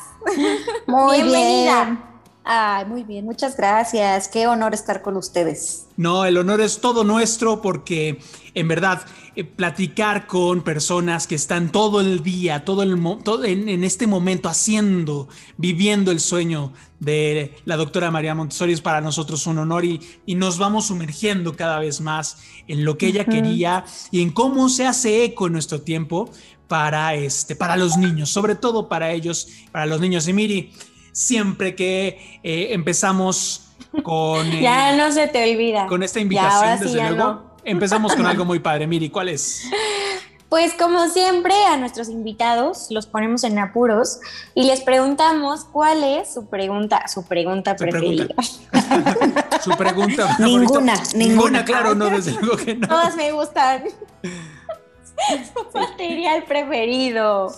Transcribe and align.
Muy 0.87 1.23
Bienvenida. 1.23 1.85
bien. 1.85 2.08
Ay, 2.51 2.87
muy 2.87 3.05
bien, 3.05 3.27
muchas 3.27 3.59
gracias. 3.59 4.27
Qué 4.27 4.47
honor 4.47 4.73
estar 4.73 5.03
con 5.03 5.19
ustedes. 5.19 5.87
No, 5.99 6.25
el 6.25 6.39
honor 6.39 6.63
es 6.63 6.81
todo 6.81 7.05
nuestro 7.05 7.61
porque 7.61 8.21
en 8.55 8.69
verdad 8.69 9.03
eh, 9.37 9.45
platicar 9.45 10.27
con 10.27 10.63
personas 10.63 11.27
que 11.27 11.35
están 11.35 11.71
todo 11.71 12.01
el 12.01 12.23
día, 12.23 12.65
todo 12.65 12.83
el 12.83 12.99
todo 13.23 13.45
en, 13.45 13.69
en 13.69 13.85
este 13.85 14.07
momento 14.07 14.49
haciendo, 14.49 15.29
viviendo 15.59 16.11
el 16.11 16.21
sueño 16.21 16.73
de 17.01 17.55
la 17.67 17.77
doctora 17.77 18.11
María 18.11 18.35
Montessori 18.35 18.73
es 18.73 18.81
para 18.81 19.03
nosotros 19.03 19.47
un 19.47 19.59
honor 19.59 19.85
y, 19.85 20.01
y 20.25 20.35
nos 20.35 20.57
vamos 20.57 20.87
sumergiendo 20.87 21.55
cada 21.55 21.79
vez 21.79 22.01
más 22.01 22.39
en 22.67 22.83
lo 22.83 22.97
que 22.97 23.09
ella 23.09 23.27
quería 23.27 23.85
y 24.11 24.23
en 24.23 24.31
cómo 24.31 24.71
se 24.71 24.87
hace 24.87 25.23
eco 25.23 25.49
en 25.49 25.53
nuestro 25.53 25.83
tiempo 25.83 26.31
para 26.67 27.15
este 27.15 27.57
para 27.57 27.77
los 27.77 27.99
niños, 27.99 28.31
sobre 28.31 28.55
todo 28.55 28.89
para 28.89 29.13
ellos, 29.13 29.49
para 29.71 29.85
los 29.85 30.01
niños. 30.01 30.27
Y 30.29 30.33
Miri, 30.33 30.73
siempre 31.13 31.75
que 31.75 32.41
eh, 32.43 32.69
empezamos 32.73 33.69
con 34.03 34.47
eh, 34.53 34.63
Ya 34.63 34.97
no 34.97 35.11
se 35.13 35.29
te 35.29 35.53
olvida. 35.53 35.87
con 35.87 36.03
esta 36.03 36.21
invitación, 36.21 36.79
sí 36.79 36.85
desde 36.85 36.99
luego. 37.11 37.17
no. 37.17 37.49
Empezamos 37.65 38.15
con 38.15 38.27
algo 38.27 38.45
muy 38.45 38.61
padre. 38.61 38.87
Miri, 38.87 39.11
¿cuál 39.11 39.29
es? 39.29 39.65
Pues 40.49 40.73
como 40.73 41.07
siempre 41.11 41.53
a 41.67 41.77
nuestros 41.77 42.09
invitados 42.09 42.87
los 42.91 43.07
ponemos 43.07 43.45
en 43.45 43.59
apuros 43.59 44.21
y 44.55 44.65
les 44.65 44.81
preguntamos 44.81 45.67
cuál 45.67 46.03
es 46.03 46.33
su 46.33 46.47
pregunta, 46.49 47.07
su 47.07 47.27
pregunta 47.27 47.73
Su 47.73 47.85
preferida. 47.85 48.27
pregunta. 48.29 49.61
Su 49.63 49.71
pregunta. 49.77 50.29
favorita. 50.29 50.45
Ninguna, 50.47 50.95
ninguna. 51.15 51.65
claro, 51.67 51.95
no, 51.95 52.07
desde 52.09 52.33
luego 52.41 52.57
que 52.57 52.75
no. 52.77 52.89
Todas 52.89 53.15
me 53.17 53.31
gustan. 53.33 53.83
su 53.83 55.79
material 55.79 56.45
preferido. 56.45 57.53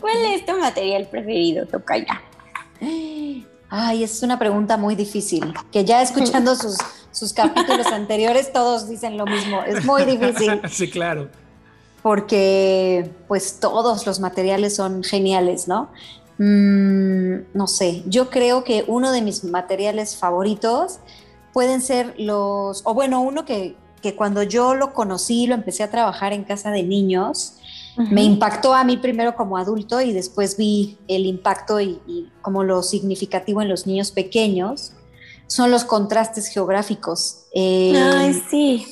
¿Cuál 0.00 0.16
es 0.26 0.44
tu 0.44 0.58
material 0.58 1.06
preferido, 1.10 1.64
Tocaya? 1.66 2.20
Ay, 2.80 4.02
es 4.02 4.22
una 4.22 4.38
pregunta 4.38 4.76
muy 4.76 4.94
difícil, 4.94 5.52
que 5.70 5.84
ya 5.84 6.00
escuchando 6.00 6.54
sus, 6.56 6.76
sus 7.10 7.32
capítulos 7.32 7.86
anteriores 7.88 8.52
todos 8.52 8.88
dicen 8.88 9.18
lo 9.18 9.26
mismo. 9.26 9.62
Es 9.62 9.84
muy 9.84 10.04
difícil 10.04 10.60
Sí, 10.70 10.90
claro. 10.90 11.28
porque 12.02 13.10
pues 13.26 13.60
todos 13.60 14.06
los 14.06 14.20
materiales 14.20 14.74
son 14.76 15.02
geniales, 15.04 15.68
¿no? 15.68 15.90
Mm, 16.38 17.52
no 17.52 17.66
sé, 17.66 18.04
yo 18.06 18.30
creo 18.30 18.64
que 18.64 18.84
uno 18.86 19.10
de 19.10 19.22
mis 19.22 19.44
materiales 19.44 20.16
favoritos 20.16 21.00
pueden 21.52 21.82
ser 21.82 22.14
los, 22.18 22.82
o 22.84 22.94
bueno, 22.94 23.20
uno 23.20 23.44
que, 23.44 23.76
que 24.00 24.14
cuando 24.14 24.44
yo 24.44 24.74
lo 24.74 24.94
conocí, 24.94 25.46
lo 25.46 25.54
empecé 25.54 25.82
a 25.82 25.90
trabajar 25.90 26.32
en 26.32 26.44
casa 26.44 26.70
de 26.70 26.84
niños, 26.84 27.57
me 28.10 28.22
impactó 28.22 28.74
a 28.74 28.84
mí 28.84 28.96
primero 28.96 29.34
como 29.34 29.56
adulto 29.56 30.00
y 30.00 30.12
después 30.12 30.56
vi 30.56 30.98
el 31.08 31.26
impacto 31.26 31.80
y, 31.80 32.00
y 32.06 32.30
como 32.42 32.62
lo 32.64 32.82
significativo 32.82 33.60
en 33.60 33.68
los 33.68 33.86
niños 33.86 34.12
pequeños, 34.12 34.92
son 35.48 35.70
los 35.70 35.84
contrastes 35.84 36.48
geográficos. 36.48 37.46
Eh, 37.52 37.94
Ay, 37.96 38.42
sí. 38.50 38.86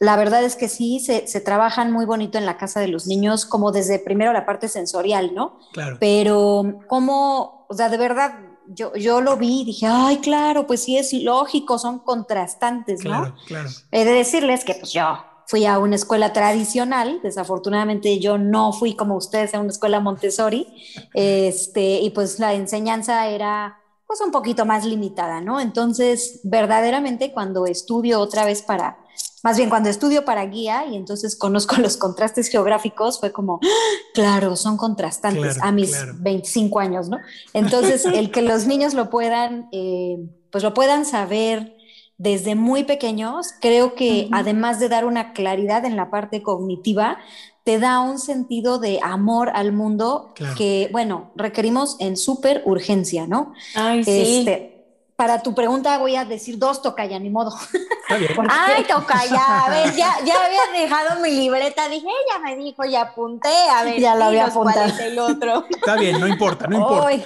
la 0.00 0.16
verdad 0.16 0.42
es 0.42 0.56
que 0.56 0.68
sí, 0.68 0.98
se, 0.98 1.26
se 1.28 1.40
trabajan 1.40 1.92
muy 1.92 2.06
bonito 2.06 2.38
en 2.38 2.46
la 2.46 2.56
casa 2.56 2.80
de 2.80 2.88
los 2.88 3.06
niños, 3.06 3.44
como 3.44 3.70
desde 3.70 3.98
primero 3.98 4.32
la 4.32 4.46
parte 4.46 4.68
sensorial, 4.68 5.34
¿no? 5.34 5.58
Claro. 5.72 5.98
Pero 6.00 6.80
como, 6.88 7.66
o 7.68 7.74
sea, 7.74 7.88
de 7.88 7.98
verdad, 7.98 8.34
yo, 8.66 8.94
yo 8.94 9.20
lo 9.20 9.36
vi 9.36 9.62
y 9.62 9.64
dije, 9.64 9.86
ay, 9.86 10.18
claro, 10.18 10.66
pues 10.66 10.82
sí 10.82 10.96
es 10.96 11.12
lógico, 11.12 11.78
son 11.78 11.98
contrastantes, 11.98 13.04
¿no? 13.04 13.20
Claro, 13.20 13.34
claro. 13.46 13.70
He 13.90 14.04
de 14.04 14.12
decirles 14.12 14.64
que 14.64 14.74
pues 14.74 14.92
yo 14.92 15.02
fui 15.50 15.66
a 15.66 15.80
una 15.80 15.96
escuela 15.96 16.32
tradicional, 16.32 17.18
desafortunadamente 17.24 18.20
yo 18.20 18.38
no 18.38 18.72
fui 18.72 18.94
como 18.94 19.16
ustedes 19.16 19.52
a 19.52 19.58
una 19.58 19.70
escuela 19.70 19.98
Montessori, 19.98 20.64
este, 21.12 22.00
y 22.02 22.10
pues 22.10 22.38
la 22.38 22.54
enseñanza 22.54 23.26
era 23.26 23.76
pues 24.06 24.20
un 24.20 24.30
poquito 24.30 24.64
más 24.64 24.84
limitada, 24.84 25.40
¿no? 25.40 25.58
Entonces, 25.58 26.38
verdaderamente 26.44 27.32
cuando 27.32 27.66
estudio 27.66 28.20
otra 28.20 28.44
vez 28.44 28.62
para, 28.62 28.98
más 29.42 29.56
bien 29.56 29.70
cuando 29.70 29.88
estudio 29.88 30.24
para 30.24 30.46
guía 30.46 30.86
y 30.86 30.94
entonces 30.94 31.34
conozco 31.34 31.74
los 31.80 31.96
contrastes 31.96 32.48
geográficos, 32.48 33.18
fue 33.18 33.32
como, 33.32 33.58
¡Ah! 33.60 33.66
claro, 34.14 34.54
son 34.54 34.76
contrastantes 34.76 35.54
Claro, 35.54 35.68
a 35.68 35.72
mis 35.72 35.90
claro. 35.90 36.14
25 36.16 36.78
años, 36.78 37.08
¿no? 37.08 37.18
Entonces, 37.54 38.04
el 38.04 38.30
que 38.30 38.42
los 38.42 38.68
niños 38.68 38.94
lo 38.94 39.10
puedan, 39.10 39.68
eh, 39.72 40.16
pues 40.52 40.62
lo 40.62 40.74
puedan 40.74 41.04
saber 41.04 41.76
desde 42.20 42.54
muy 42.54 42.84
pequeños, 42.84 43.54
creo 43.62 43.94
que 43.94 44.28
además 44.30 44.78
de 44.78 44.90
dar 44.90 45.06
una 45.06 45.32
claridad 45.32 45.86
en 45.86 45.96
la 45.96 46.10
parte 46.10 46.42
cognitiva, 46.42 47.16
te 47.64 47.78
da 47.78 48.00
un 48.00 48.18
sentido 48.18 48.78
de 48.78 49.00
amor 49.02 49.50
al 49.54 49.72
mundo 49.72 50.32
Claro. 50.34 50.54
que, 50.54 50.90
bueno, 50.92 51.30
requerimos 51.34 51.96
en 51.98 52.18
súper 52.18 52.60
urgencia, 52.66 53.26
¿no? 53.26 53.54
Ay, 53.74 54.04
sí. 54.04 54.38
Este, 54.40 54.76
para 55.16 55.42
tu 55.42 55.54
pregunta 55.54 55.96
voy 55.98 56.16
a 56.16 56.24
decir 56.26 56.58
dos 56.58 56.82
tocaya, 56.82 57.18
ni 57.18 57.30
modo. 57.30 57.54
Ay, 58.48 58.84
Tocaya, 58.88 59.64
a 59.66 59.70
ver, 59.70 59.94
ya, 59.94 60.14
ya 60.24 60.34
había 60.44 60.80
dejado 60.82 61.20
mi 61.20 61.30
libreta, 61.30 61.88
dije, 61.88 62.06
ella 62.06 62.38
me 62.42 62.56
dijo, 62.56 62.84
ya 62.84 63.02
apunté, 63.02 63.48
a 63.74 63.82
ver, 63.84 63.98
Ya 64.00 64.14
la 64.14 64.26
había 64.26 64.46
apuntado. 64.46 64.92
el 65.02 65.18
otro. 65.18 65.64
Está 65.70 65.96
bien, 65.96 66.18
no 66.20 66.26
importa, 66.26 66.66
no 66.66 66.76
importa. 66.80 67.06
Ay, 67.06 67.24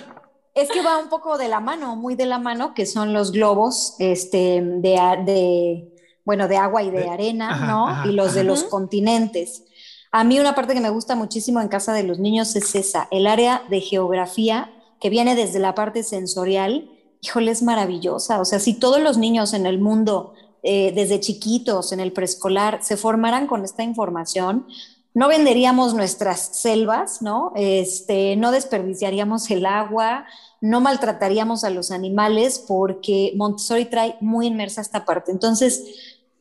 es 0.54 0.70
que 0.70 0.82
va 0.82 0.98
un 0.98 1.08
poco 1.08 1.36
de 1.38 1.48
la 1.48 1.60
mano, 1.60 1.96
muy 1.96 2.14
de 2.14 2.26
la 2.26 2.38
mano, 2.38 2.74
que 2.74 2.86
son 2.86 3.12
los 3.12 3.32
globos 3.32 3.96
este, 3.98 4.62
de, 4.62 5.92
bueno, 6.24 6.48
de 6.48 6.56
agua 6.56 6.82
y 6.82 6.90
de 6.90 7.00
De- 7.00 7.08
arena, 7.08 7.50
ajá, 7.50 7.66
¿no? 7.66 7.88
ajá, 7.88 8.08
y 8.08 8.12
los 8.12 8.34
de 8.34 8.44
los 8.44 8.64
continentes. 8.64 9.64
A 10.12 10.22
mí 10.22 10.38
una 10.38 10.54
parte 10.54 10.74
que 10.74 10.80
me 10.80 10.90
gusta 10.90 11.16
muchísimo 11.16 11.60
en 11.60 11.68
casa 11.68 11.92
de 11.92 12.04
los 12.04 12.18
niños 12.20 12.54
es 12.54 12.74
esa, 12.76 13.08
el 13.10 13.26
área 13.26 13.62
de 13.68 13.80
geografía 13.80 14.70
que 15.00 15.10
viene 15.10 15.34
desde 15.34 15.58
la 15.58 15.74
parte 15.74 16.02
sensorial. 16.04 16.88
Híjole, 17.20 17.50
es 17.50 17.62
maravillosa. 17.62 18.40
O 18.40 18.44
sea, 18.44 18.60
si 18.60 18.74
todos 18.74 19.00
los 19.00 19.18
niños 19.18 19.54
en 19.54 19.66
el 19.66 19.80
mundo, 19.80 20.34
eh, 20.62 20.92
desde 20.94 21.18
chiquitos, 21.20 21.90
en 21.92 21.98
el 21.98 22.12
preescolar, 22.12 22.78
se 22.82 22.96
formaran 22.96 23.46
con 23.48 23.64
esta 23.64 23.82
información, 23.82 24.66
no 25.14 25.28
venderíamos 25.28 25.94
nuestras 25.94 26.50
selvas, 26.52 27.22
¿no? 27.22 27.52
Este, 27.54 28.34
no 28.36 28.50
desperdiciaríamos 28.50 29.48
el 29.50 29.64
agua, 29.64 30.26
no 30.60 30.80
maltrataríamos 30.80 31.62
a 31.62 31.70
los 31.70 31.92
animales 31.92 32.58
porque 32.66 33.32
Montessori 33.36 33.84
trae 33.84 34.16
muy 34.20 34.48
inmersa 34.48 34.80
esta 34.80 35.04
parte. 35.04 35.30
Entonces, 35.30 35.84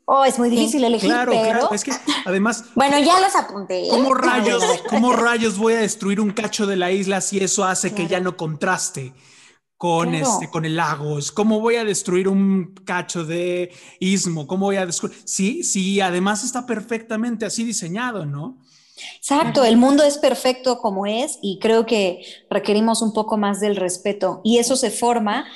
oh, 0.06 0.26
es 0.26 0.40
muy 0.40 0.50
difícil 0.50 0.84
elegir, 0.84 1.12
Claro, 1.12 1.32
pero 1.32 1.60
claro. 1.60 1.74
Es 1.74 1.84
que 1.84 1.92
además, 2.26 2.66
Bueno, 2.76 2.98
ya 3.00 3.20
los 3.20 3.36
apunté. 3.36 3.86
¿eh? 3.86 3.90
¿cómo 3.92 4.16
rayos, 4.16 4.64
cómo 4.90 5.14
rayos 5.14 5.58
voy 5.60 5.74
a 5.74 5.80
destruir 5.80 6.20
un 6.20 6.32
cacho 6.32 6.66
de 6.66 6.76
la 6.76 6.92
isla 6.92 7.22
si 7.22 7.38
eso 7.44 7.64
hace 7.64 7.94
que 7.94 8.08
ya 8.08 8.20
no 8.20 8.36
contraste? 8.36 9.14
Con, 9.84 10.12
Claro. 10.12 10.26
este, 10.26 10.50
con 10.50 10.64
el 10.64 10.78
lago, 10.78 11.18
¿cómo 11.34 11.60
voy 11.60 11.76
a 11.76 11.84
destruir 11.84 12.30
un 12.30 12.74
cacho 12.86 13.26
de 13.26 13.70
istmo? 14.00 14.48
¿Cómo 14.48 14.68
voy 14.68 14.78
a 14.78 14.86
destruir? 14.86 15.14
Sí, 15.26 15.62
sí, 15.62 16.00
además 16.00 16.42
está 16.46 16.66
perfectamente 16.66 17.46
así 17.46 17.66
diseñado, 17.66 18.26
¿no? 18.26 18.56
Exacto, 19.18 19.66
el 19.66 19.76
mundo 19.76 20.06
es 20.06 20.18
perfecto 20.20 20.80
como 20.80 21.06
es 21.06 21.38
y 21.42 21.60
creo 21.60 21.86
que 21.86 22.22
requerimos 22.50 23.02
un 23.02 23.12
poco 23.12 23.36
más 23.36 23.60
del 23.60 23.76
respeto 23.76 24.40
y 24.46 24.60
eso 24.60 24.78
se 24.78 24.90
forma 24.90 25.48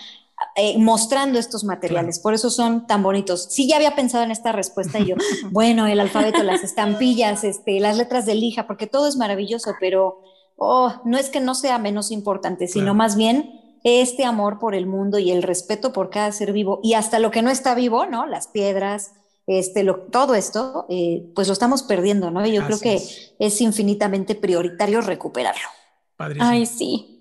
eh, 0.58 0.78
mostrando 0.78 1.40
estos 1.40 1.64
materiales, 1.64 2.20
por 2.20 2.34
eso 2.34 2.50
son 2.50 2.86
tan 2.86 3.04
bonitos. 3.04 3.48
Sí, 3.50 3.66
ya 3.70 3.78
había 3.78 3.96
pensado 3.96 4.26
en 4.26 4.32
esta 4.32 4.52
respuesta 4.52 5.00
y 5.00 5.06
yo, 5.06 5.16
bueno, 5.52 5.88
el 5.88 6.02
alfabeto, 6.02 6.44
las 6.44 6.66
estampillas, 6.66 7.46
este, 7.46 7.80
las 7.80 7.96
letras 7.96 8.26
de 8.26 8.36
lija, 8.36 8.68
porque 8.68 8.88
todo 8.88 9.08
es 9.08 9.16
maravilloso, 9.16 9.76
pero 9.80 10.20
oh, 10.58 11.02
no 11.06 11.18
es 11.18 11.30
que 11.30 11.40
no 11.40 11.56
sea 11.56 11.80
menos 11.80 12.12
importante, 12.12 12.68
sino 12.68 12.94
más 12.94 13.16
bien 13.16 13.67
este 13.84 14.26
amor 14.26 14.60
por 14.60 14.76
el 14.76 14.86
mundo 14.86 15.20
y 15.20 15.32
el 15.32 15.44
respeto 15.44 15.94
por 15.94 16.10
cada 16.10 16.32
ser 16.32 16.54
vivo 16.54 16.80
y 16.84 16.94
hasta 16.94 17.20
lo 17.20 17.32
que 17.32 17.42
no 17.42 17.50
está 17.50 17.76
vivo, 17.76 18.06
¿no? 18.06 18.26
Las 18.26 18.48
piedras, 18.48 19.14
este, 19.48 19.84
lo, 19.84 19.98
todo 19.98 20.36
esto, 20.36 20.86
eh, 20.90 21.32
pues 21.34 21.48
lo 21.48 21.54
estamos 21.54 21.84
perdiendo, 21.84 22.32
¿no? 22.32 22.46
Y 22.46 22.52
yo 22.52 22.66
creo 22.66 22.80
que 22.80 22.96
es. 23.40 23.62
infinitamente 23.62 24.36
prioritario 24.36 25.02
recuperarlo. 25.02 25.68
Ay, 26.40 26.66
sí. 26.66 27.14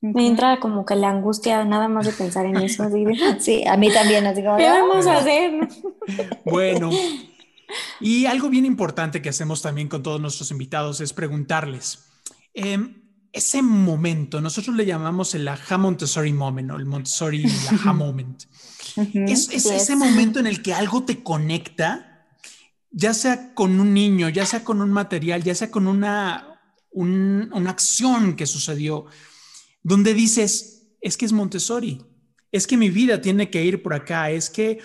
Me 0.00 0.26
entra 0.26 0.60
como 0.60 0.86
que 0.86 0.94
la 0.94 1.10
angustia 1.10 1.64
nada 1.64 1.88
más 1.88 2.06
de 2.06 2.12
pensar 2.12 2.46
en 2.46 2.56
eso. 2.56 2.84
sí, 3.38 3.66
a 3.66 3.76
mí 3.76 3.92
también. 3.92 4.26
Así 4.26 4.42
como, 4.42 4.56
¿Qué 4.56 4.68
vamos 4.68 5.06
a 5.06 5.18
hacer? 5.18 5.68
Bueno, 6.44 6.90
y 8.00 8.26
algo 8.26 8.48
bien 8.48 8.64
importante 8.64 9.20
que 9.20 9.28
hacemos 9.28 9.62
también 9.62 9.88
con 9.88 10.02
todos 10.02 10.20
nuestros 10.20 10.50
invitados 10.50 11.00
es 11.00 11.12
preguntarles, 11.12 12.06
em, 12.54 12.97
ese 13.32 13.62
momento, 13.62 14.40
nosotros 14.40 14.74
le 14.76 14.86
llamamos 14.86 15.34
el 15.34 15.46
aha 15.46 15.78
Montessori 15.78 16.32
moment 16.32 16.70
o 16.70 16.76
el 16.76 16.86
Montessori 16.86 17.44
aha 17.70 17.92
moment. 17.92 18.44
es, 18.96 19.48
ese 19.50 19.96
momento 19.96 20.40
en 20.40 20.46
el 20.46 20.62
que 20.62 20.74
algo 20.74 21.04
te 21.04 21.22
conecta, 21.22 22.26
ya 22.90 23.14
sea 23.14 23.54
con 23.54 23.78
un 23.80 23.92
niño, 23.92 24.28
ya 24.28 24.46
sea 24.46 24.64
con 24.64 24.80
un 24.80 24.90
material, 24.90 25.42
ya 25.42 25.54
sea 25.54 25.70
con 25.70 25.86
una, 25.86 26.60
una 26.90 27.70
acción 27.70 28.34
que 28.34 28.46
sucedió, 28.46 29.06
donde 29.82 30.14
dices, 30.14 30.86
es 31.00 31.16
que 31.16 31.26
es 31.26 31.32
Montessori, 31.32 32.02
es 32.50 32.66
que 32.66 32.76
mi 32.76 32.90
vida 32.90 33.20
tiene 33.20 33.50
que 33.50 33.64
ir 33.64 33.82
por 33.82 33.94
acá, 33.94 34.30
es 34.30 34.48
que 34.48 34.78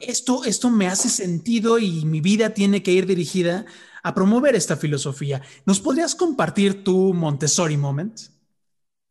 esto, 0.00 0.44
esto 0.44 0.70
me 0.70 0.88
hace 0.88 1.08
sentido 1.08 1.78
y 1.78 2.04
mi 2.04 2.20
vida 2.20 2.52
tiene 2.52 2.82
que 2.82 2.92
ir 2.92 3.06
dirigida 3.06 3.64
a 4.06 4.14
promover 4.14 4.54
esta 4.54 4.76
filosofía. 4.76 5.42
¿Nos 5.64 5.80
podrías 5.80 6.14
compartir 6.14 6.84
tu 6.84 7.12
Montessori 7.12 7.76
moment? 7.76 8.16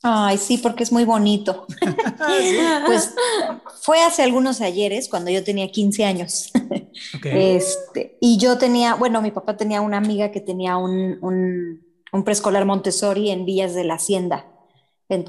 Ay, 0.02 0.38
sí, 0.38 0.58
porque 0.58 0.84
es 0.84 0.92
muy 0.94 1.04
bonito. 1.04 1.68
pues 2.86 3.14
fue 3.82 4.02
hace 4.02 4.24
algunos 4.24 4.62
ayeres, 4.62 5.10
cuando 5.10 5.32
yo 5.32 5.44
tenía 5.44 5.70
15 5.70 6.06
años. 6.06 6.50
Este, 7.26 8.18
y 8.22 8.38
yo 8.38 8.58
tenía, 8.58 8.96
bueno, 8.96 9.22
mi 9.22 9.32
papá 9.32 9.58
tenía 9.58 9.82
una 9.82 9.98
amiga 9.98 10.32
que 10.32 10.40
tenía 10.40 10.78
un, 10.78 11.20
un, 11.22 12.24
preescolar 12.24 12.64
Montessori 12.64 13.32
en 13.32 13.44
Villas 13.44 13.76
de 13.76 13.84
la 13.84 13.96
Hacienda, 13.96 14.46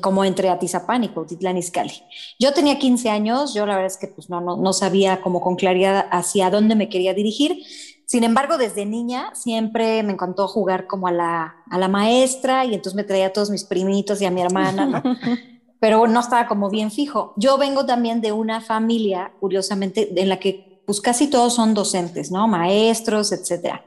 como 0.01 0.25
entre 0.25 0.49
Atizapán 0.49 1.03
y 1.03 1.09
Cuautitlán 1.09 1.57
Izcalli. 1.57 2.05
Yo 2.39 2.53
tenía 2.53 2.79
15 2.79 3.11
años, 3.11 3.53
yo 3.53 3.67
la 3.67 3.75
verdad 3.75 3.91
es 3.91 3.97
que 3.97 4.07
pues 4.07 4.31
no, 4.31 4.41
no, 4.41 4.57
no 4.57 4.73
sabía 4.73 5.23
como 5.23 5.41
con 5.41 5.57
claridad 5.57 6.07
hacia 6.13 6.51
dónde 6.51 6.77
me 6.77 6.89
quería 6.89 7.15
dirigir, 7.15 7.65
sin 8.07 8.25
embargo, 8.25 8.57
desde 8.57 8.87
niña 8.87 9.31
siempre 9.35 10.03
me 10.03 10.13
encantó 10.13 10.49
jugar 10.49 10.87
como 10.87 11.09
a 11.09 11.13
la, 11.13 11.57
a 11.69 11.79
la 11.79 11.89
maestra 11.89 12.65
y 12.65 12.75
entonces 12.75 12.95
me 12.95 13.05
traía 13.05 13.27
a 13.27 13.33
todos 13.33 13.51
mis 13.51 13.65
primitos 13.65 14.23
y 14.23 14.25
a 14.25 14.31
mi 14.31 14.41
hermana, 14.41 14.87
¿no? 14.87 15.03
pero 15.81 16.07
no 16.07 16.21
estaba 16.21 16.47
como 16.47 16.71
bien 16.71 16.91
fijo. 16.91 17.35
Yo 17.37 17.59
vengo 17.59 17.85
también 17.85 18.21
de 18.21 18.33
una 18.33 18.61
familia, 18.61 19.33
curiosamente, 19.41 20.21
en 20.21 20.29
la 20.29 20.39
que 20.39 20.83
pues 20.87 21.01
casi 21.01 21.29
todos 21.29 21.55
son 21.55 21.75
docentes, 21.75 22.31
¿no? 22.31 22.47
Maestros, 22.47 23.33
etcétera. 23.33 23.85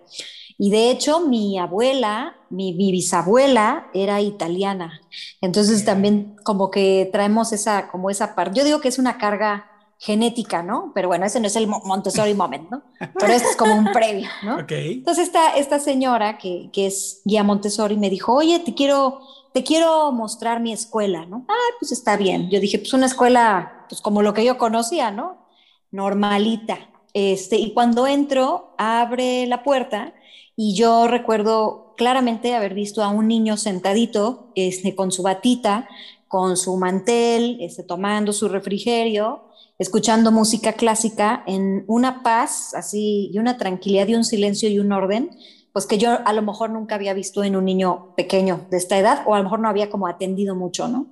Y 0.58 0.72
de 0.72 0.92
hecho, 0.92 1.22
mi 1.22 1.58
abuela, 1.58 2.36
mi, 2.50 2.74
bisabuela 2.74 3.88
era 3.94 4.20
italiana. 4.20 5.00
Entonces 5.40 5.86
también 5.86 6.36
como 6.44 6.70
que 6.70 7.10
traemos 7.14 7.54
esa, 7.54 7.88
como 7.88 8.10
esa 8.10 8.36
parte. 8.36 8.60
Yo 8.60 8.66
digo 8.66 8.82
que 8.82 8.90
es 8.90 9.00
una 9.00 9.18
carga 9.18 9.69
genética, 10.00 10.64
¿no? 10.64 10.94
Pero 10.96 11.10
bueno, 11.10 11.26
ese 11.26 11.42
no 11.42 11.48
es 11.48 11.56
el 11.58 11.68
Montessori 11.68 12.34
moment, 12.36 12.72
¿no? 12.72 12.84
Pero 13.20 13.34
este 13.34 13.50
es 13.50 13.58
como 13.58 13.76
un 13.76 13.92
previo, 13.92 14.30
¿no? 14.44 14.60
Entonces 14.68 15.28
esta, 15.28 15.58
esta 15.58 15.78
señora 15.78 16.38
que, 16.38 16.70
que, 16.72 16.88
es 16.88 17.22
guía 17.26 17.44
Montessori 17.44 17.98
me 17.98 18.10
dijo, 18.10 18.34
oye, 18.34 18.60
te 18.60 18.74
quiero, 18.74 19.20
te 19.54 19.64
quiero 19.64 20.14
mostrar 20.14 20.62
mi 20.62 20.72
escuela, 20.72 21.26
¿no? 21.26 21.46
Ah, 21.50 21.74
pues 21.80 21.92
está 21.92 22.16
bien. 22.16 22.50
Yo 22.50 22.62
dije, 22.62 22.80
pues 22.80 22.94
una 22.94 23.08
escuela, 23.08 23.86
pues 23.90 24.00
como 24.00 24.22
lo 24.22 24.34
que 24.34 24.46
yo 24.46 24.58
conocía, 24.58 25.12
¿no? 25.12 25.46
Normalita. 25.92 26.80
Este, 27.14 27.58
y 27.58 27.74
cuando 27.74 28.08
entro, 28.08 28.76
abre 28.78 29.48
la 29.48 29.64
puerta 29.64 30.14
y 30.56 30.76
yo 30.76 31.08
recuerdo 31.08 31.94
claramente 31.98 32.56
haber 32.56 32.74
visto 32.74 33.04
a 33.04 33.10
un 33.10 33.28
niño 33.28 33.58
sentadito 33.58 34.52
este, 34.56 34.96
con 34.96 35.12
su 35.12 35.24
batita, 35.24 35.90
con 36.30 36.56
su 36.56 36.78
mantel, 36.78 37.58
este, 37.60 37.84
tomando 37.84 38.32
su 38.32 38.48
refrigerio, 38.48 39.49
escuchando 39.80 40.32
música 40.32 40.74
clásica 40.74 41.44
en 41.48 41.86
una 41.88 42.22
paz 42.22 42.74
así 42.76 43.32
y 43.34 43.40
una 43.40 43.58
tranquilidad 43.58 44.08
y 44.08 44.16
un 44.16 44.26
silencio 44.26 44.70
y 44.70 44.78
un 44.78 44.92
orden, 44.92 45.32
pues 45.72 45.86
que 45.86 45.98
yo 45.98 46.20
a 46.26 46.34
lo 46.34 46.42
mejor 46.42 46.70
nunca 46.70 46.96
había 46.96 47.14
visto 47.14 47.44
en 47.44 47.56
un 47.56 47.66
niño 47.66 48.14
pequeño 48.16 48.68
de 48.70 48.78
esta 48.78 48.98
edad 48.98 49.24
o 49.26 49.34
a 49.34 49.38
lo 49.38 49.46
mejor 49.46 49.62
no 49.62 49.70
había 49.70 49.90
como 49.90 50.08
atendido 50.08 50.56
mucho, 50.56 50.88
¿no? 50.88 51.08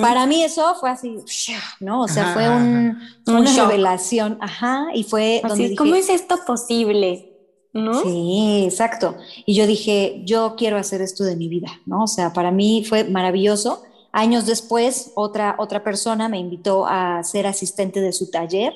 Para 0.00 0.26
mí 0.26 0.42
eso 0.42 0.74
fue 0.80 0.90
así, 0.90 1.18
¿no? 1.78 2.02
O 2.02 2.08
sea, 2.08 2.32
fue 2.32 2.48
un, 2.48 2.98
una 3.26 3.54
revelación, 3.54 4.38
ajá, 4.40 4.86
y 4.92 5.04
fue 5.04 5.40
donde 5.46 5.64
dije, 5.64 5.76
¿cómo 5.76 5.94
es 5.94 6.08
esto 6.08 6.36
posible? 6.44 7.36
¿No? 7.72 8.02
Sí, 8.02 8.64
exacto. 8.64 9.14
Y 9.46 9.54
yo 9.54 9.66
dije, 9.68 10.22
yo 10.24 10.56
quiero 10.56 10.78
hacer 10.78 11.00
esto 11.00 11.22
de 11.22 11.36
mi 11.36 11.48
vida, 11.48 11.68
¿no? 11.86 12.04
O 12.04 12.06
sea, 12.08 12.32
para 12.32 12.50
mí 12.50 12.84
fue 12.88 13.04
maravilloso 13.04 13.82
Años 14.18 14.46
después, 14.46 15.12
otra, 15.14 15.54
otra 15.60 15.84
persona 15.84 16.28
me 16.28 16.40
invitó 16.40 16.88
a 16.88 17.22
ser 17.22 17.46
asistente 17.46 18.00
de 18.00 18.12
su 18.12 18.32
taller 18.32 18.74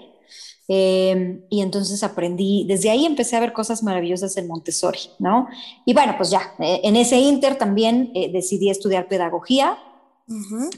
em, 0.68 1.42
y 1.50 1.62
entonces 1.62 2.04
aprendí, 2.04 2.64
desde 2.68 2.90
ahí 2.90 3.04
empecé 3.04 3.34
a 3.34 3.40
ver 3.40 3.52
cosas 3.52 3.82
maravillosas 3.82 4.36
en 4.36 4.46
Montessori, 4.46 5.00
¿no? 5.18 5.48
Y 5.84 5.94
bueno, 5.94 6.14
pues 6.16 6.30
ya, 6.30 6.54
eh, 6.60 6.82
en 6.84 6.94
ese 6.94 7.18
inter 7.18 7.58
también 7.58 8.12
eh, 8.14 8.30
decidí 8.30 8.70
estudiar 8.70 9.08
pedagogía 9.08 9.76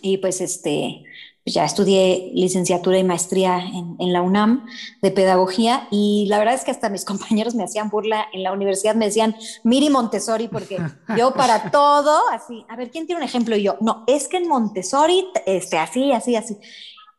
y 0.00 0.16
pues 0.16 0.40
este, 0.40 1.04
ya 1.46 1.64
estudié 1.64 2.30
licenciatura 2.34 2.98
y 2.98 3.04
maestría 3.04 3.58
en, 3.60 4.12
la 4.12 4.22
UNAM 4.22 4.66
de 5.02 5.10
pedagogía 5.10 5.88
y 5.90 6.26
la 6.28 6.38
verdad 6.38 6.54
es 6.54 6.64
que 6.64 6.70
hasta 6.70 6.88
mis 6.88 7.04
compañeros 7.04 7.54
me 7.54 7.64
hacían 7.64 7.90
burla 7.90 8.26
en 8.32 8.42
la 8.42 8.52
universidad, 8.52 8.94
me 8.94 9.06
decían 9.06 9.36
Miri 9.62 9.90
Montessori 9.90 10.48
porque 10.48 10.78
yo 11.18 11.34
para 11.34 11.70
todo, 11.70 12.20
así, 12.30 12.64
a 12.68 12.76
ver, 12.76 12.90
¿quién 12.90 13.06
tiene 13.06 13.20
un 13.20 13.28
ejemplo? 13.28 13.56
Y 13.56 13.62
yo, 13.62 13.76
no, 13.80 14.04
es 14.06 14.28
que 14.28 14.38
en 14.38 14.48
Montessori, 14.48 15.26
este, 15.46 15.78
así, 15.78 16.12
así, 16.12 16.36
así. 16.36 16.56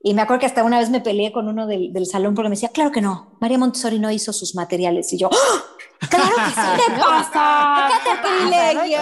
Y 0.05 0.13
me 0.13 0.21
acuerdo 0.21 0.41
que 0.41 0.45
hasta 0.45 0.63
una 0.63 0.77
vez 0.77 0.91
me 0.91 1.01
peleé 1.01 1.31
con 1.31 1.47
uno 1.47 1.65
del, 1.65 1.91
del 1.91 2.05
salón 2.05 2.35
porque 2.35 2.47
me 2.47 2.53
decía, 2.55 2.69
claro 2.69 2.91
que 2.91 3.01
no, 3.01 3.31
María 3.39 3.57
Montessori 3.57 3.97
no 3.97 4.12
hizo 4.12 4.31
sus 4.33 4.53
materiales. 4.53 5.12
Y 5.12 5.17
yo, 5.17 5.31
¡Ah! 5.33 6.07
¡Claro 6.07 6.35
que 6.35 6.51
sí! 6.51 6.83
¿Qué 6.85 6.91
pasa? 7.00 7.89
¡Qué 8.03 8.12
privilegio! 8.21 9.00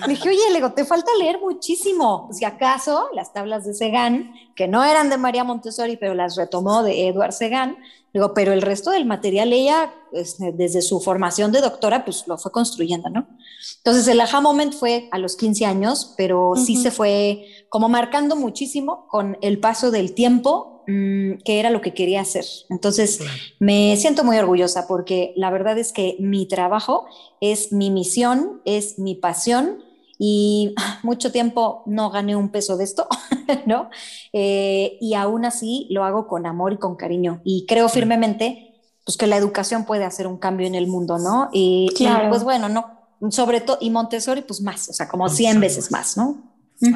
Le 0.00 0.08
dije, 0.14 0.28
oye, 0.30 0.50
le 0.50 0.70
te 0.70 0.86
falta 0.86 1.10
leer 1.18 1.40
muchísimo. 1.40 2.30
Si 2.32 2.46
acaso 2.46 3.10
las 3.12 3.34
tablas 3.34 3.66
de 3.66 3.74
Segan, 3.74 4.32
que 4.56 4.66
no 4.66 4.82
eran 4.82 5.10
de 5.10 5.18
María 5.18 5.44
Montessori, 5.44 5.98
pero 5.98 6.14
las 6.14 6.36
retomó 6.36 6.82
de 6.82 7.08
Eduard 7.08 7.32
Segan, 7.32 7.76
Digo, 8.14 8.32
pero 8.32 8.52
el 8.52 8.62
resto 8.62 8.92
del 8.92 9.06
material 9.06 9.52
ella, 9.52 9.92
pues, 10.12 10.36
desde 10.38 10.82
su 10.82 11.00
formación 11.00 11.50
de 11.50 11.60
doctora, 11.60 12.04
pues 12.04 12.28
lo 12.28 12.38
fue 12.38 12.52
construyendo, 12.52 13.10
¿no? 13.10 13.26
Entonces 13.78 14.06
el 14.06 14.20
aha 14.20 14.40
moment 14.40 14.72
fue 14.72 15.08
a 15.10 15.18
los 15.18 15.34
15 15.34 15.66
años, 15.66 16.14
pero 16.16 16.52
sí 16.54 16.76
se 16.76 16.92
fue 16.92 17.44
como 17.68 17.88
marcando 17.88 18.36
muchísimo 18.36 19.08
con 19.08 19.36
el 19.42 19.58
paso 19.58 19.90
del 19.90 20.14
tiempo, 20.14 20.84
mm, 20.86 21.38
que 21.44 21.58
era 21.58 21.70
lo 21.70 21.80
que 21.80 21.92
quería 21.92 22.20
hacer. 22.20 22.44
Entonces 22.70 23.18
me 23.58 23.96
siento 23.96 24.22
muy 24.22 24.38
orgullosa 24.38 24.86
porque 24.86 25.32
la 25.34 25.50
verdad 25.50 25.76
es 25.76 25.92
que 25.92 26.14
mi 26.20 26.46
trabajo 26.46 27.06
es 27.40 27.72
mi 27.72 27.90
misión, 27.90 28.62
es 28.64 28.96
mi 28.96 29.16
pasión 29.16 29.82
y 30.18 30.74
mucho 31.02 31.32
tiempo 31.32 31.82
no 31.86 32.10
gané 32.10 32.36
un 32.36 32.48
peso 32.50 32.76
de 32.76 32.84
esto, 32.84 33.06
¿no? 33.66 33.90
Eh, 34.32 34.98
y 35.00 35.14
aún 35.14 35.44
así 35.44 35.86
lo 35.90 36.04
hago 36.04 36.26
con 36.26 36.46
amor 36.46 36.72
y 36.72 36.78
con 36.78 36.96
cariño 36.96 37.40
y 37.44 37.66
creo 37.66 37.88
firmemente 37.88 38.70
pues 39.04 39.18
que 39.18 39.26
la 39.26 39.36
educación 39.36 39.84
puede 39.84 40.04
hacer 40.04 40.26
un 40.26 40.38
cambio 40.38 40.66
en 40.66 40.74
el 40.74 40.86
mundo, 40.86 41.18
¿no? 41.18 41.50
Y, 41.52 41.90
pues 42.30 42.42
bueno, 42.42 42.70
no, 42.70 42.86
sobre 43.30 43.60
todo, 43.60 43.76
y 43.80 43.90
Montessori 43.90 44.40
pues 44.40 44.62
más, 44.62 44.88
o 44.88 44.94
sea, 44.94 45.08
como 45.08 45.28
100 45.28 45.60
veces 45.60 45.90
más, 45.90 46.16
¿no? 46.16 46.54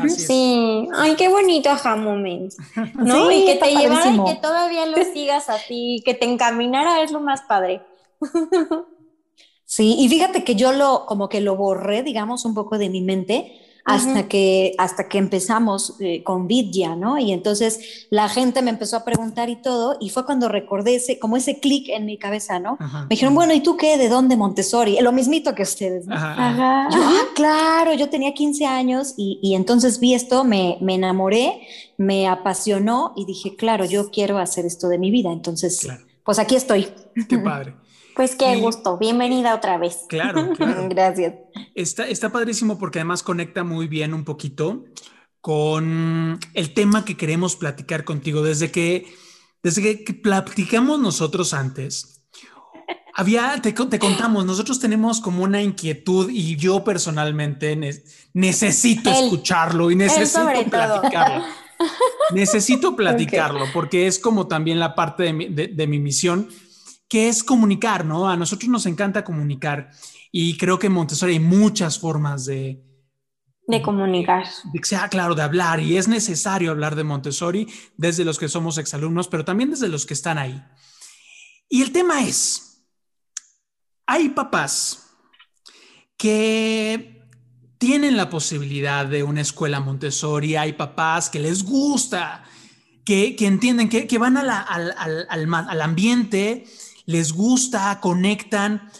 Sí, 0.08 0.88
ay, 0.94 1.14
qué 1.16 1.28
bonito 1.28 1.70
aha 1.70 1.96
moment, 1.96 2.52
¿no? 2.94 3.30
y 3.30 3.44
que 3.44 3.54
te 3.56 3.74
llevara 3.74 4.10
y 4.10 4.24
que 4.24 4.40
todavía 4.40 4.86
lo 4.86 5.02
sigas 5.04 5.48
así, 5.48 6.02
que 6.04 6.14
te 6.14 6.26
encaminara 6.26 7.02
es 7.02 7.12
lo 7.12 7.20
más 7.20 7.42
padre. 7.42 7.82
Sí, 9.70 9.96
y 9.98 10.08
fíjate 10.08 10.44
que 10.44 10.54
yo 10.54 10.72
lo, 10.72 11.04
como 11.04 11.28
que 11.28 11.42
lo 11.42 11.54
borré, 11.54 12.02
digamos, 12.02 12.46
un 12.46 12.54
poco 12.54 12.78
de 12.78 12.88
mi 12.88 13.02
mente 13.02 13.52
hasta, 13.84 14.26
que, 14.26 14.74
hasta 14.78 15.08
que 15.10 15.18
empezamos 15.18 15.96
eh, 16.00 16.22
con 16.24 16.46
Vidya, 16.46 16.96
¿no? 16.96 17.18
Y 17.18 17.32
entonces 17.32 18.06
la 18.08 18.30
gente 18.30 18.62
me 18.62 18.70
empezó 18.70 18.96
a 18.96 19.04
preguntar 19.04 19.50
y 19.50 19.56
todo, 19.56 19.98
y 20.00 20.08
fue 20.08 20.24
cuando 20.24 20.48
recordé 20.48 20.94
ese, 20.94 21.18
como 21.18 21.36
ese 21.36 21.60
clic 21.60 21.90
en 21.90 22.06
mi 22.06 22.16
cabeza, 22.16 22.58
¿no? 22.58 22.78
me 22.80 23.08
dijeron, 23.10 23.34
bueno, 23.34 23.52
¿y 23.52 23.60
tú 23.60 23.76
qué? 23.76 23.98
¿De 23.98 24.08
dónde 24.08 24.38
Montessori? 24.38 24.98
Lo 25.02 25.12
mismito 25.12 25.54
que 25.54 25.64
ustedes, 25.64 26.06
¿no? 26.06 26.14
Ajá. 26.14 26.88
Yo, 26.90 27.00
ah, 27.02 27.24
claro, 27.34 27.92
yo 27.92 28.08
tenía 28.08 28.32
15 28.32 28.64
años 28.64 29.12
y, 29.18 29.38
y 29.42 29.54
entonces 29.54 30.00
vi 30.00 30.14
esto, 30.14 30.44
me, 30.44 30.78
me, 30.80 30.94
enamoré, 30.94 31.60
me 31.98 32.26
apasionó 32.26 33.12
y 33.16 33.26
dije, 33.26 33.54
claro, 33.54 33.84
yo 33.84 34.10
quiero 34.10 34.38
hacer 34.38 34.64
esto 34.64 34.88
de 34.88 34.96
mi 34.96 35.10
vida. 35.10 35.30
Entonces, 35.30 35.86
pues 36.24 36.38
aquí 36.38 36.56
estoy. 36.56 36.88
Qué 37.28 37.38
padre. 37.44 37.74
Pues 38.18 38.34
qué 38.34 38.56
gusto, 38.56 38.98
bienvenida 38.98 39.54
otra 39.54 39.78
vez. 39.78 40.06
Claro, 40.08 40.50
claro. 40.56 40.88
Gracias. 40.88 41.34
Está, 41.76 42.08
está 42.08 42.32
padrísimo 42.32 42.76
porque 42.76 42.98
además 42.98 43.22
conecta 43.22 43.62
muy 43.62 43.86
bien 43.86 44.12
un 44.12 44.24
poquito 44.24 44.86
con 45.40 46.40
el 46.52 46.74
tema 46.74 47.04
que 47.04 47.16
queremos 47.16 47.54
platicar 47.54 48.02
contigo. 48.02 48.42
Desde 48.42 48.72
que, 48.72 49.06
desde 49.62 50.02
que 50.02 50.14
platicamos 50.14 50.98
nosotros 50.98 51.54
antes, 51.54 52.24
había, 53.14 53.62
te, 53.62 53.72
te, 53.72 53.98
contamos, 54.00 54.44
nosotros 54.44 54.80
tenemos 54.80 55.20
como 55.20 55.44
una 55.44 55.62
inquietud 55.62 56.28
y 56.28 56.56
yo 56.56 56.82
personalmente 56.82 57.78
necesito 58.32 59.10
escucharlo 59.10 59.92
y 59.92 59.94
necesito 59.94 60.44
platicarlo. 60.68 61.44
necesito 62.34 62.96
platicarlo 62.96 63.66
porque 63.72 64.08
es 64.08 64.18
como 64.18 64.48
también 64.48 64.80
la 64.80 64.96
parte 64.96 65.22
de 65.22 65.32
mi, 65.32 65.46
de 65.46 65.86
mi 65.86 66.00
misión 66.00 66.48
que 67.08 67.28
es 67.28 67.42
comunicar, 67.42 68.04
¿no? 68.04 68.28
A 68.28 68.36
nosotros 68.36 68.68
nos 68.68 68.86
encanta 68.86 69.24
comunicar 69.24 69.90
y 70.30 70.56
creo 70.58 70.78
que 70.78 70.88
en 70.88 70.92
Montessori 70.92 71.34
hay 71.34 71.40
muchas 71.40 71.98
formas 71.98 72.44
de... 72.44 72.84
De 73.66 73.82
comunicar. 73.82 74.46
De, 74.72 74.80
sea 74.82 75.08
claro, 75.08 75.34
de 75.34 75.42
hablar 75.42 75.80
y 75.80 75.96
es 75.96 76.08
necesario 76.08 76.70
hablar 76.70 76.96
de 76.96 77.04
Montessori 77.04 77.66
desde 77.96 78.24
los 78.24 78.38
que 78.38 78.48
somos 78.48 78.78
exalumnos, 78.78 79.28
pero 79.28 79.44
también 79.44 79.70
desde 79.70 79.88
los 79.88 80.06
que 80.06 80.14
están 80.14 80.38
ahí. 80.38 80.62
Y 81.68 81.82
el 81.82 81.92
tema 81.92 82.22
es, 82.22 82.86
hay 84.06 84.30
papás 84.30 85.10
que 86.16 87.26
tienen 87.76 88.16
la 88.16 88.30
posibilidad 88.30 89.06
de 89.06 89.22
una 89.22 89.42
escuela 89.42 89.80
Montessori, 89.80 90.56
hay 90.56 90.72
papás 90.72 91.28
que 91.28 91.38
les 91.38 91.62
gusta, 91.62 92.44
que, 93.04 93.36
entienden, 93.40 93.88
que, 93.88 94.06
que 94.06 94.18
van 94.18 94.36
al, 94.36 94.50
al, 94.50 95.54
al 95.54 95.80
ambiente 95.80 96.66
les 97.08 97.32
gusta, 97.32 98.00
conectan, 98.02 98.90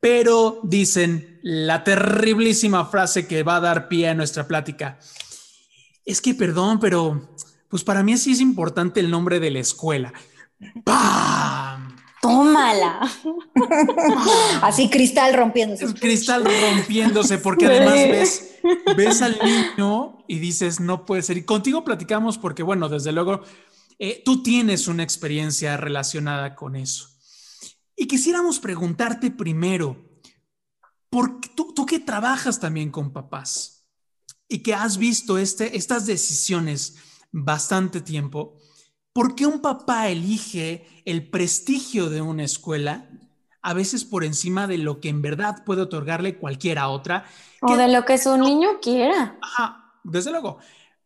pero 0.00 0.60
dicen 0.62 1.38
la 1.42 1.84
terriblísima 1.84 2.86
frase 2.86 3.26
que 3.26 3.42
va 3.42 3.56
a 3.56 3.60
dar 3.60 3.88
pie 3.88 4.08
a 4.08 4.14
nuestra 4.14 4.48
plática. 4.48 4.98
Es 6.06 6.22
que, 6.22 6.32
perdón, 6.34 6.80
pero 6.80 7.36
pues 7.68 7.84
para 7.84 8.02
mí 8.02 8.16
sí 8.16 8.32
es 8.32 8.40
importante 8.40 9.00
el 9.00 9.10
nombre 9.10 9.38
de 9.38 9.50
la 9.50 9.58
escuela. 9.58 10.14
¡Pam! 10.82 11.94
Tómala. 12.22 13.06
Así 14.62 14.88
cristal 14.88 15.34
rompiéndose. 15.34 15.92
Cristal 15.92 16.44
rompiéndose, 16.44 17.36
porque 17.36 17.66
además 17.66 17.94
ves, 17.96 18.60
ves 18.96 19.20
al 19.20 19.38
niño 19.44 20.24
y 20.26 20.38
dices, 20.38 20.80
no 20.80 21.04
puede 21.04 21.20
ser. 21.20 21.36
Y 21.36 21.44
contigo 21.44 21.84
platicamos 21.84 22.38
porque, 22.38 22.62
bueno, 22.62 22.88
desde 22.88 23.12
luego, 23.12 23.42
eh, 23.98 24.22
tú 24.24 24.42
tienes 24.42 24.88
una 24.88 25.02
experiencia 25.02 25.76
relacionada 25.76 26.54
con 26.54 26.74
eso. 26.74 27.17
Y 28.00 28.06
quisiéramos 28.06 28.60
preguntarte 28.60 29.32
primero, 29.32 29.96
porque 31.10 31.48
tú, 31.48 31.74
tú 31.74 31.84
que 31.84 31.98
trabajas 31.98 32.60
también 32.60 32.92
con 32.92 33.12
papás 33.12 33.88
y 34.46 34.60
que 34.60 34.72
has 34.72 34.98
visto 34.98 35.36
este, 35.36 35.76
estas 35.76 36.06
decisiones 36.06 36.96
bastante 37.32 38.00
tiempo, 38.00 38.56
¿por 39.12 39.34
qué 39.34 39.46
un 39.46 39.60
papá 39.60 40.08
elige 40.08 40.86
el 41.04 41.28
prestigio 41.28 42.08
de 42.08 42.20
una 42.22 42.44
escuela 42.44 43.10
a 43.62 43.74
veces 43.74 44.04
por 44.04 44.22
encima 44.22 44.68
de 44.68 44.78
lo 44.78 45.00
que 45.00 45.08
en 45.08 45.20
verdad 45.20 45.64
puede 45.64 45.82
otorgarle 45.82 46.38
cualquiera 46.38 46.88
otra? 46.90 47.24
O 47.62 47.76
de 47.76 47.88
lo 47.88 48.04
que 48.04 48.16
su 48.16 48.38
niño 48.38 48.78
quiera. 48.80 49.36
Ajá, 49.42 49.92
desde 50.04 50.30
luego. 50.30 50.58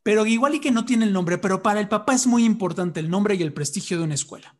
Pero 0.03 0.27
igual 0.27 0.53
y 0.53 0.59
que 0.59 0.69
no 0.69 0.85
tiene 0.85 1.05
el 1.05 1.13
nombre, 1.13 1.39
pero 1.39 1.63
para 1.63 1.79
el 1.79 1.89
papá 1.89 2.13
es 2.13 2.27
muy 2.27 2.45
importante 2.45 2.99
el 2.99 3.09
nombre 3.09 3.33
y 3.33 3.41
el 3.41 3.51
prestigio 3.51 3.97
de 3.97 4.03
una 4.03 4.13
escuela. 4.13 4.55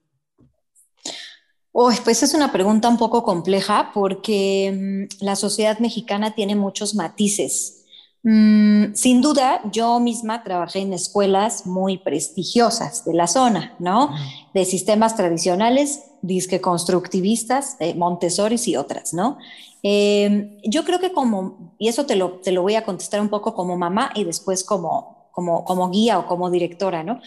Oh, 1.76 1.92
pues 2.04 2.22
es 2.22 2.36
una 2.36 2.52
pregunta 2.52 2.88
un 2.88 2.98
poco 2.98 3.24
compleja 3.24 3.90
porque 3.96 5.08
mm, 5.20 5.26
la 5.26 5.36
sociedad 5.36 5.80
mexicana 5.80 6.36
tiene 6.36 6.56
muchos 6.56 6.94
matices. 6.94 7.84
Mm, 8.22 8.94
sin 8.94 9.22
duda, 9.22 9.60
yo 9.72 10.00
misma 10.00 10.44
trabajé 10.44 10.80
en 10.80 10.94
escuelas 10.94 11.66
muy 11.66 11.98
prestigiosas 11.98 13.04
de 13.06 13.16
la 13.16 13.26
zona, 13.26 13.76
¿no? 13.80 14.12
De 14.54 14.66
sistemas 14.66 15.18
tradicionales, 15.18 16.04
disque 16.22 16.62
constructivistas, 16.62 17.76
eh, 17.80 17.96
Montessori 17.96 18.58
y 18.66 18.76
otras, 18.76 19.14
¿no? 19.14 19.40
Em, 19.82 20.58
yo 20.64 20.86
creo 20.86 21.00
que 21.00 21.12
como, 21.12 21.76
y 21.80 21.90
eso 21.90 22.06
te 22.06 22.16
lo, 22.16 22.40
te 22.40 22.52
lo 22.52 22.62
voy 22.62 22.76
a 22.76 22.86
contestar 22.86 23.20
un 23.20 23.30
poco 23.30 23.56
como 23.56 23.76
mamá 23.78 24.12
y 24.16 24.24
después 24.24 24.64
como, 24.64 25.28
como, 25.32 25.66
como 25.66 25.90
guía 25.90 26.20
o 26.20 26.28
como 26.28 26.52
directora, 26.52 27.04
¿no? 27.04 27.20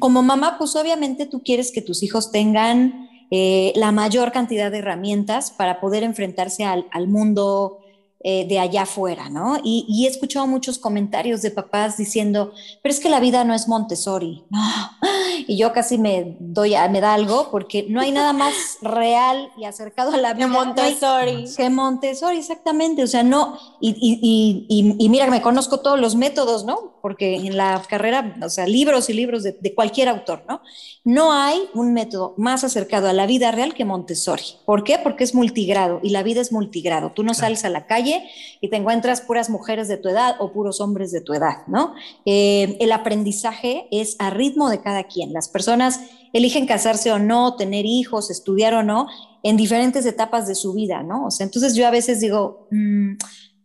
Como 0.00 0.22
mamá, 0.22 0.56
pues 0.58 0.74
obviamente 0.74 1.24
tú 1.24 1.42
quieres 1.42 1.70
que 1.70 1.80
tus 1.80 2.02
hijos 2.02 2.32
tengan 2.32 3.08
eh, 3.34 3.72
la 3.76 3.92
mayor 3.92 4.30
cantidad 4.30 4.70
de 4.70 4.80
herramientas 4.80 5.50
para 5.50 5.80
poder 5.80 6.02
enfrentarse 6.02 6.66
al, 6.66 7.08
mundo 7.08 7.78
eh, 8.24 8.46
de 8.48 8.60
allá 8.60 8.82
afuera, 8.82 9.28
¿no? 9.28 9.58
Y, 9.64 10.06
he 10.06 10.08
escuchado 10.08 10.46
muchos 10.46 10.78
comentarios 10.78 11.42
de 11.42 11.50
papás 11.50 11.96
diciendo, 11.96 12.52
pero 12.80 12.94
es 12.94 13.00
que 13.00 13.08
la 13.08 13.18
vida 13.18 13.42
no 13.42 13.52
es 13.52 13.66
Montessori, 13.66 14.44
no. 14.48 14.60
Y 15.48 15.56
yo 15.56 15.72
casi 15.72 15.98
me 15.98 16.36
doy, 16.38 16.74
me 16.90 17.00
da 17.00 17.14
algo 17.14 17.50
porque 17.50 17.86
no 17.88 18.00
hay 18.00 18.12
nada 18.12 18.32
más 18.32 18.54
real 18.80 19.50
y 19.56 19.64
acercado 19.64 20.12
a 20.12 20.18
la 20.18 20.34
vida. 20.34 20.46
Que 20.46 20.52
Montessori. 20.52 21.44
que 21.56 21.70
Montessori, 21.70 22.38
exactamente. 22.38 23.02
O 23.02 23.06
sea, 23.08 23.24
no, 23.24 23.58
y, 23.80 23.90
y, 23.90 24.66
y, 24.68 25.04
y, 25.04 25.08
mira, 25.08 25.26
me 25.28 25.42
conozco 25.42 25.80
todos 25.80 25.98
los 25.98 26.14
métodos, 26.14 26.64
¿no? 26.64 26.98
Porque 27.02 27.34
en 27.34 27.56
la 27.56 27.82
carrera, 27.88 28.36
o 28.42 28.50
sea, 28.50 28.66
libros 28.66 29.10
y 29.10 29.14
libros 29.14 29.42
de, 29.42 29.52
de 29.58 29.74
cualquier 29.74 30.08
autor, 30.08 30.44
¿no? 30.48 30.60
No 31.02 31.32
hay 31.32 31.58
un 31.74 31.92
método 31.92 32.34
más 32.36 32.62
acercado 32.62 33.08
a 33.08 33.12
la 33.12 33.26
vida 33.26 33.50
real 33.50 33.74
que 33.74 33.84
Montessori. 33.84 34.44
¿Por 34.64 34.84
qué? 34.84 34.98
Porque 34.98 35.24
es 35.24 35.34
multigrado 35.34 35.98
y 36.02 36.10
la 36.10 36.22
vida 36.22 36.40
es 36.40 36.52
multigrado. 36.52 37.10
Tú 37.10 37.24
no 37.24 37.34
sales 37.34 37.64
a 37.64 37.70
la 37.70 37.86
calle 37.86 38.11
y 38.60 38.68
te 38.68 38.76
encuentras 38.76 39.20
puras 39.20 39.50
mujeres 39.50 39.88
de 39.88 39.96
tu 39.96 40.08
edad 40.08 40.36
o 40.38 40.52
puros 40.52 40.80
hombres 40.80 41.12
de 41.12 41.20
tu 41.20 41.32
edad, 41.34 41.66
¿no? 41.66 41.94
Eh, 42.24 42.76
el 42.80 42.92
aprendizaje 42.92 43.86
es 43.90 44.16
a 44.18 44.30
ritmo 44.30 44.68
de 44.70 44.80
cada 44.80 45.04
quien. 45.04 45.32
Las 45.32 45.48
personas 45.48 46.00
eligen 46.32 46.66
casarse 46.66 47.12
o 47.12 47.18
no, 47.18 47.56
tener 47.56 47.84
hijos, 47.86 48.30
estudiar 48.30 48.74
o 48.74 48.82
no, 48.82 49.06
en 49.42 49.56
diferentes 49.56 50.06
etapas 50.06 50.46
de 50.46 50.54
su 50.54 50.72
vida, 50.72 51.02
¿no? 51.02 51.26
O 51.26 51.30
sea, 51.30 51.44
entonces 51.44 51.74
yo 51.74 51.86
a 51.86 51.90
veces 51.90 52.20
digo, 52.20 52.68
mm, 52.70 53.14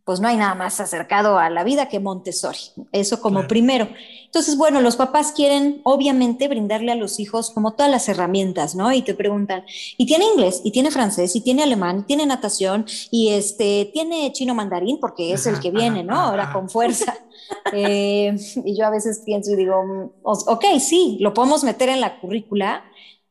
pues 0.08 0.22
no 0.22 0.30
hay 0.30 0.38
nada 0.38 0.56
más 0.56 0.80
acercado 0.80 1.38
a 1.38 1.50
la 1.50 1.66
vida 1.66 1.90
que 1.90 2.00
Montessori. 2.00 2.60
Eso 2.94 3.20
como 3.20 3.46
primero. 3.46 3.90
Entonces, 4.24 4.56
bueno, 4.56 4.80
los 4.80 4.96
papás 4.96 5.34
quieren 5.34 5.82
obviamente 5.84 6.48
brindarle 6.48 6.94
a 6.94 6.96
los 6.96 7.20
hijos 7.20 7.52
como 7.52 7.74
todas 7.74 7.92
las 7.92 8.08
herramientas, 8.08 8.74
¿no? 8.74 8.94
Y 8.94 9.02
te 9.02 9.14
preguntan, 9.14 9.66
¿y 9.98 10.06
tiene 10.06 10.24
inglés? 10.24 10.62
¿Y 10.64 10.72
tiene 10.72 10.92
francés? 10.92 11.36
¿Y 11.36 11.42
tiene 11.42 11.64
alemán? 11.64 12.00
¿Y 12.00 12.04
tiene 12.04 12.26
natación? 12.26 12.86
¿Y 13.12 13.34
este 13.34 13.90
tiene 13.94 14.32
chino 14.32 14.56
mandarín? 14.56 14.98
Porque 15.02 15.34
es 15.34 15.46
el 15.46 15.60
que 15.60 15.72
viene, 15.72 16.06
¿no? 16.06 16.16
Ahora 16.16 16.54
con 16.54 16.70
fuerza. 16.70 17.14
Eh, 17.72 18.36
y 18.66 18.78
yo 18.78 18.86
a 18.86 18.90
veces 18.90 19.22
pienso 19.26 19.54
y 19.54 19.56
digo, 19.56 19.82
mm, 19.82 20.10
ok, 20.24 20.66
sí, 20.82 21.18
lo 21.22 21.34
podemos 21.34 21.64
meter 21.64 21.88
en 21.88 22.02
la 22.02 22.20
currícula, 22.20 22.84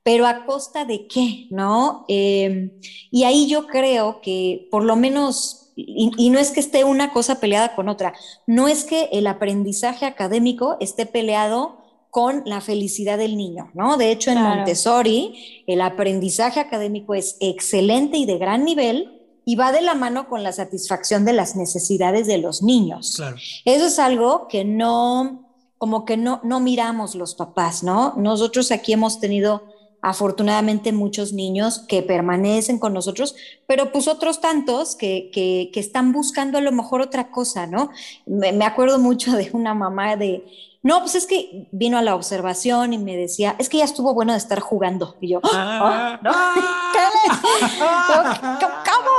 pero 0.02 0.26
a 0.26 0.46
costa 0.46 0.86
de 0.86 1.06
qué, 1.06 1.48
¿no? 1.50 2.06
Eh, 2.08 2.70
y 3.10 3.24
ahí 3.24 3.46
yo 3.46 3.66
creo 3.66 4.22
que 4.22 4.68
por 4.70 4.84
lo 4.84 4.96
menos 4.96 5.65
y, 5.76 6.30
no 6.30 6.38
es 6.38 6.50
que 6.52 6.60
esté 6.60 6.84
una 6.84 7.12
cosa 7.12 7.38
peleada 7.38 7.74
con 7.76 7.88
otra, 7.88 8.14
no 8.46 8.66
es 8.66 8.84
que 8.84 9.10
el 9.12 9.26
aprendizaje 9.26 10.06
académico 10.06 10.78
esté 10.80 11.04
peleado 11.04 11.84
con 12.10 12.42
la 12.46 12.62
felicidad 12.62 13.18
del 13.18 13.36
niño, 13.36 13.70
¿no? 13.74 13.98
De 13.98 14.10
hecho, 14.10 14.30
en 14.30 14.40
Montessori, 14.42 15.64
el 15.66 15.82
aprendizaje 15.82 16.60
académico 16.60 17.14
es 17.14 17.36
excelente 17.40 18.16
y 18.16 18.24
de 18.24 18.38
gran 18.38 18.64
nivel 18.64 19.16
y 19.44 19.56
va 19.56 19.70
de 19.70 19.82
la 19.82 19.94
mano 19.94 20.28
con 20.28 20.42
la 20.42 20.52
satisfacción 20.52 21.26
de 21.26 21.34
las 21.34 21.56
necesidades 21.56 22.26
de 22.26 22.38
los 22.38 22.62
niños. 22.62 23.22
Eso 23.66 23.86
es 23.86 23.98
algo 23.98 24.48
que 24.48 24.64
no, 24.64 25.52
como 25.76 26.06
que 26.06 26.16
no, 26.16 26.40
no 26.42 26.58
miramos 26.58 27.14
los 27.14 27.34
papás, 27.34 27.82
¿no? 27.82 28.14
Nosotros 28.16 28.72
aquí 28.72 28.94
hemos 28.94 29.20
tenido 29.20 29.75
afortunadamente 30.06 30.92
muchos 30.92 31.32
niños 31.32 31.80
que 31.88 32.00
permanecen 32.00 32.78
con 32.78 32.94
nosotros, 32.94 33.34
pero 33.66 33.90
pues 33.90 34.06
otros 34.06 34.40
tantos 34.40 34.94
que, 34.94 35.30
que, 35.32 35.68
están 35.80 36.12
buscando 36.12 36.58
a 36.58 36.60
lo 36.60 36.70
mejor 36.70 37.00
otra 37.00 37.32
cosa, 37.32 37.66
¿no? 37.66 37.90
Me, 38.24 38.64
acuerdo 38.64 39.00
mucho 39.00 39.32
de 39.32 39.50
una 39.52 39.74
mamá 39.74 40.14
de, 40.14 40.46
no, 40.84 41.00
pues 41.00 41.16
es 41.16 41.26
que 41.26 41.66
vino 41.72 41.98
a 41.98 42.02
la 42.02 42.14
observación 42.14 42.92
y 42.92 42.98
me 42.98 43.16
decía, 43.16 43.56
es 43.58 43.68
que 43.68 43.78
ya 43.78 43.84
estuvo 43.84 44.14
bueno 44.14 44.30
de 44.30 44.38
estar 44.38 44.60
jugando. 44.60 45.16
Y 45.20 45.30
yo, 45.30 45.40
ah, 45.42 46.20
¿no? 46.22 46.30
¿Cómo, 48.60 49.10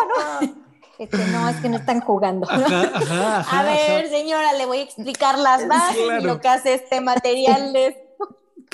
no? 0.41 0.67
Este, 0.99 1.17
no, 1.17 1.49
es 1.49 1.57
que 1.57 1.67
no 1.67 1.75
están 1.75 1.99
jugando. 1.99 2.47
a 2.49 3.63
ver, 3.63 4.07
señora, 4.07 4.53
le 4.53 4.65
voy 4.65 4.77
a 4.77 4.83
explicar 4.83 5.37
las 5.37 5.67
bases 5.67 6.21
y 6.21 6.23
lo 6.23 6.39
que 6.39 6.47
hace 6.47 6.75
este 6.75 7.01
material 7.01 7.73
de 7.73 8.06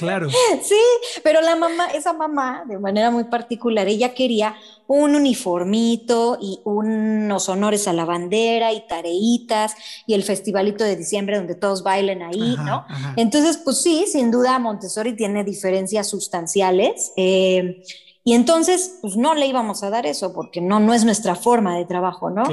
Claro. 0.03 0.29
Sí, 0.63 0.75
pero 1.23 1.41
la 1.41 1.55
mamá, 1.55 1.87
esa 1.87 2.13
mamá, 2.13 2.63
de 2.67 2.77
manera 2.77 3.11
muy 3.11 3.25
particular, 3.25 3.87
ella 3.87 4.13
quería 4.13 4.55
un 4.87 5.15
uniformito 5.15 6.37
y 6.39 6.59
unos 6.63 7.49
honores 7.49 7.87
a 7.87 7.93
la 7.93 8.05
bandera 8.05 8.73
y 8.73 8.85
tareitas 8.87 9.75
y 10.05 10.13
el 10.13 10.23
festivalito 10.23 10.83
de 10.83 10.95
diciembre 10.95 11.37
donde 11.37 11.55
todos 11.55 11.83
bailen 11.83 12.21
ahí, 12.21 12.55
¿no? 12.63 12.85
Entonces, 13.15 13.57
pues 13.57 13.81
sí, 13.81 14.05
sin 14.07 14.29
duda 14.29 14.59
Montessori 14.59 15.15
tiene 15.15 15.43
diferencias 15.43 16.07
sustanciales. 16.09 17.13
Eh, 17.15 17.83
y 18.25 18.33
entonces, 18.33 18.99
pues 19.01 19.17
no 19.17 19.35
le 19.35 19.47
íbamos 19.47 19.83
a 19.83 19.89
dar 19.89 20.05
eso 20.05 20.31
porque 20.31 20.61
no, 20.61 20.79
no 20.79 20.93
es 20.93 21.03
nuestra 21.03 21.35
forma 21.35 21.77
de 21.77 21.85
trabajo, 21.85 22.29
¿no? 22.29 22.43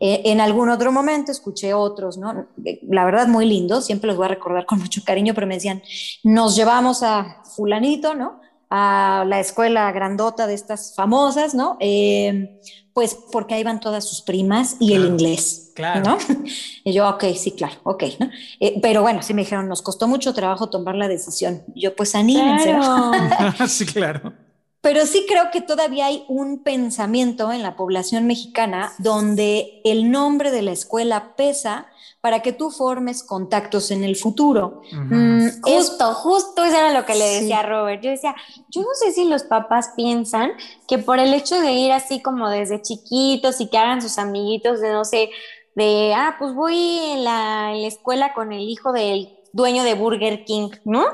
Eh, 0.00 0.22
en 0.24 0.40
algún 0.40 0.70
otro 0.70 0.90
momento 0.90 1.30
escuché 1.30 1.74
otros, 1.74 2.16
¿no? 2.16 2.46
La 2.88 3.04
verdad, 3.04 3.28
muy 3.28 3.44
lindo, 3.44 3.82
siempre 3.82 4.08
los 4.08 4.16
voy 4.16 4.24
a 4.24 4.28
recordar 4.28 4.64
con 4.64 4.78
mucho 4.78 5.02
cariño, 5.04 5.34
pero 5.34 5.46
me 5.46 5.54
decían, 5.54 5.82
nos 6.24 6.56
llevamos 6.56 7.02
a 7.02 7.42
fulanito, 7.56 8.14
¿no? 8.14 8.40
A 8.70 9.24
la 9.26 9.38
escuela 9.40 9.92
grandota 9.92 10.46
de 10.46 10.54
estas 10.54 10.94
famosas, 10.94 11.54
¿no? 11.54 11.76
Eh, 11.78 12.58
pues 12.94 13.16
porque 13.30 13.54
ahí 13.54 13.62
van 13.62 13.80
todas 13.80 14.08
sus 14.08 14.22
primas 14.22 14.76
y 14.80 14.94
el 14.94 15.04
inglés. 15.04 15.72
Claro. 15.74 16.02
¿no? 16.04 16.18
Y 16.84 16.92
yo, 16.94 17.06
ok, 17.06 17.24
sí, 17.36 17.52
claro, 17.52 17.76
ok. 17.82 18.04
¿no? 18.18 18.30
Eh, 18.60 18.78
pero 18.80 19.02
bueno, 19.02 19.22
sí 19.22 19.34
me 19.34 19.42
dijeron, 19.42 19.68
nos 19.68 19.82
costó 19.82 20.08
mucho 20.08 20.32
trabajo 20.32 20.70
tomar 20.70 20.94
la 20.94 21.06
decisión. 21.06 21.62
yo, 21.74 21.94
pues 21.94 22.14
anímense. 22.14 22.74
sí, 23.68 23.84
claro. 23.84 24.32
Pero 24.80 25.06
sí 25.06 25.26
creo 25.28 25.50
que 25.50 25.60
todavía 25.60 26.06
hay 26.06 26.24
un 26.28 26.62
pensamiento 26.62 27.52
en 27.52 27.62
la 27.62 27.76
población 27.76 28.26
mexicana 28.26 28.92
donde 28.98 29.80
el 29.84 30.10
nombre 30.10 30.50
de 30.52 30.62
la 30.62 30.70
escuela 30.70 31.34
pesa 31.36 31.88
para 32.20 32.42
que 32.42 32.52
tú 32.52 32.70
formes 32.70 33.22
contactos 33.22 33.90
en 33.90 34.04
el 34.04 34.16
futuro. 34.16 34.82
Mm, 34.92 35.62
justo, 35.62 36.14
justo 36.14 36.64
eso 36.64 36.76
era 36.76 36.92
lo 36.92 37.06
que 37.06 37.14
le 37.14 37.24
decía 37.24 37.60
a 37.60 37.62
Robert. 37.62 38.02
Yo 38.02 38.10
decía, 38.10 38.34
yo 38.68 38.82
no 38.82 38.88
sé 38.94 39.12
si 39.12 39.24
los 39.24 39.44
papás 39.44 39.92
piensan 39.96 40.52
que 40.86 40.98
por 40.98 41.18
el 41.18 41.32
hecho 41.34 41.60
de 41.60 41.72
ir 41.72 41.92
así 41.92 42.20
como 42.20 42.48
desde 42.48 42.82
chiquitos 42.82 43.60
y 43.60 43.68
que 43.68 43.78
hagan 43.78 44.02
sus 44.02 44.18
amiguitos 44.18 44.80
de 44.80 44.92
no 44.92 45.04
sé, 45.04 45.30
de, 45.74 46.12
ah, 46.14 46.36
pues 46.38 46.54
voy 46.54 46.98
en 47.12 47.24
la, 47.24 47.72
en 47.72 47.82
la 47.82 47.88
escuela 47.88 48.34
con 48.34 48.52
el 48.52 48.68
hijo 48.68 48.92
del 48.92 49.28
dueño 49.52 49.84
de 49.84 49.94
Burger 49.94 50.44
King, 50.44 50.70
¿no? 50.84 51.04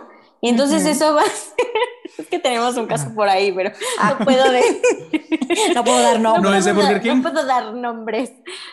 Y 0.44 0.50
entonces 0.50 0.84
eso 0.84 1.14
va 1.14 1.22
a 1.22 1.24
ser, 1.24 1.54
es 2.18 2.26
que 2.26 2.38
tenemos 2.38 2.76
un 2.76 2.86
caso 2.86 3.14
por 3.14 3.26
ahí, 3.26 3.50
pero 3.50 3.70
no 4.18 4.24
puedo 4.26 4.44
no 5.74 5.84
puedo 5.84 6.02
dar 6.02 6.20
nombres. 6.20 6.44
No, 6.44 6.60
de 6.66 6.72
Burger 6.74 7.00
King. 7.00 7.14
No 7.14 7.22
puedo 7.22 7.46
dar 7.46 7.72
nombres. 7.72 8.30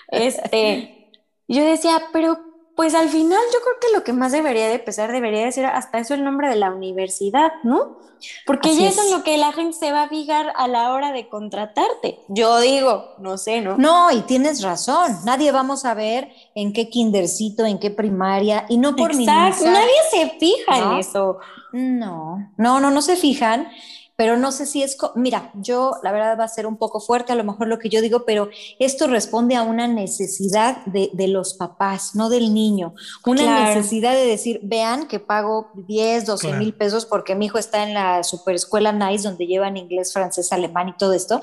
Este, 0.09 1.09
yo 1.47 1.63
decía, 1.63 2.01
pero 2.11 2.39
pues 2.81 2.95
al 2.95 3.09
final 3.09 3.37
yo 3.53 3.59
creo 3.59 3.75
que 3.79 3.95
lo 3.95 4.03
que 4.03 4.11
más 4.11 4.31
debería 4.31 4.67
de 4.67 4.79
pesar 4.79 5.11
debería 5.11 5.45
de 5.45 5.51
ser 5.51 5.67
hasta 5.67 5.99
eso 5.99 6.15
el 6.15 6.23
nombre 6.23 6.49
de 6.49 6.55
la 6.55 6.71
universidad, 6.71 7.51
¿no? 7.61 7.99
Porque 8.47 8.75
ya 8.75 8.89
es. 8.89 8.97
en 8.97 9.11
lo 9.11 9.23
que 9.23 9.37
la 9.37 9.51
gente 9.51 9.77
se 9.77 9.91
va 9.91 10.01
a 10.01 10.09
fijar 10.09 10.51
a 10.55 10.67
la 10.67 10.91
hora 10.91 11.11
de 11.11 11.29
contratarte. 11.29 12.21
Yo 12.27 12.59
digo, 12.59 13.09
no 13.19 13.37
sé, 13.37 13.61
¿no? 13.61 13.77
No, 13.77 14.09
y 14.09 14.21
tienes 14.21 14.63
razón. 14.63 15.15
Nadie 15.25 15.51
vamos 15.51 15.85
a 15.85 15.93
ver 15.93 16.31
en 16.55 16.73
qué 16.73 16.89
kindercito, 16.89 17.67
en 17.67 17.77
qué 17.77 17.91
primaria, 17.91 18.65
y 18.67 18.77
no 18.77 18.95
por 18.95 19.11
Exacto, 19.11 19.65
nadie 19.65 19.93
se 20.09 20.31
fija 20.39 20.79
en 20.79 20.97
eso. 20.97 21.37
No, 21.73 22.51
no, 22.57 22.79
no, 22.79 22.89
no 22.89 23.03
se 23.03 23.15
fijan 23.15 23.67
pero 24.21 24.37
no 24.37 24.51
sé 24.51 24.67
si 24.67 24.83
es, 24.83 24.97
mira, 25.15 25.49
yo 25.55 25.95
la 26.03 26.11
verdad 26.11 26.37
va 26.39 26.43
a 26.43 26.47
ser 26.47 26.67
un 26.67 26.77
poco 26.77 26.99
fuerte 26.99 27.33
a 27.33 27.35
lo 27.35 27.43
mejor 27.43 27.67
lo 27.67 27.79
que 27.79 27.89
yo 27.89 28.01
digo, 28.01 28.23
pero 28.23 28.49
esto 28.77 29.07
responde 29.07 29.55
a 29.55 29.63
una 29.63 29.87
necesidad 29.87 30.85
de, 30.85 31.09
los 31.27 31.55
papás, 31.55 32.13
no 32.13 32.29
del 32.29 32.53
niño, 32.53 32.93
una 33.25 33.65
necesidad 33.65 34.13
de 34.13 34.27
decir, 34.27 34.59
vean 34.61 35.07
que 35.07 35.19
pago 35.19 35.71
10, 35.73 36.27
12 36.27 36.53
mil 36.53 36.71
pesos 36.75 37.07
porque 37.07 37.33
mi 37.33 37.47
hijo 37.47 37.57
está 37.57 37.81
en 37.81 37.95
la 37.95 38.23
superescuela 38.23 38.91
NICE 38.91 39.27
donde 39.27 39.47
llevan 39.47 39.75
inglés, 39.75 40.13
francés, 40.13 40.53
alemán 40.53 40.89
y 40.89 40.97
todo 40.97 41.13
esto, 41.13 41.41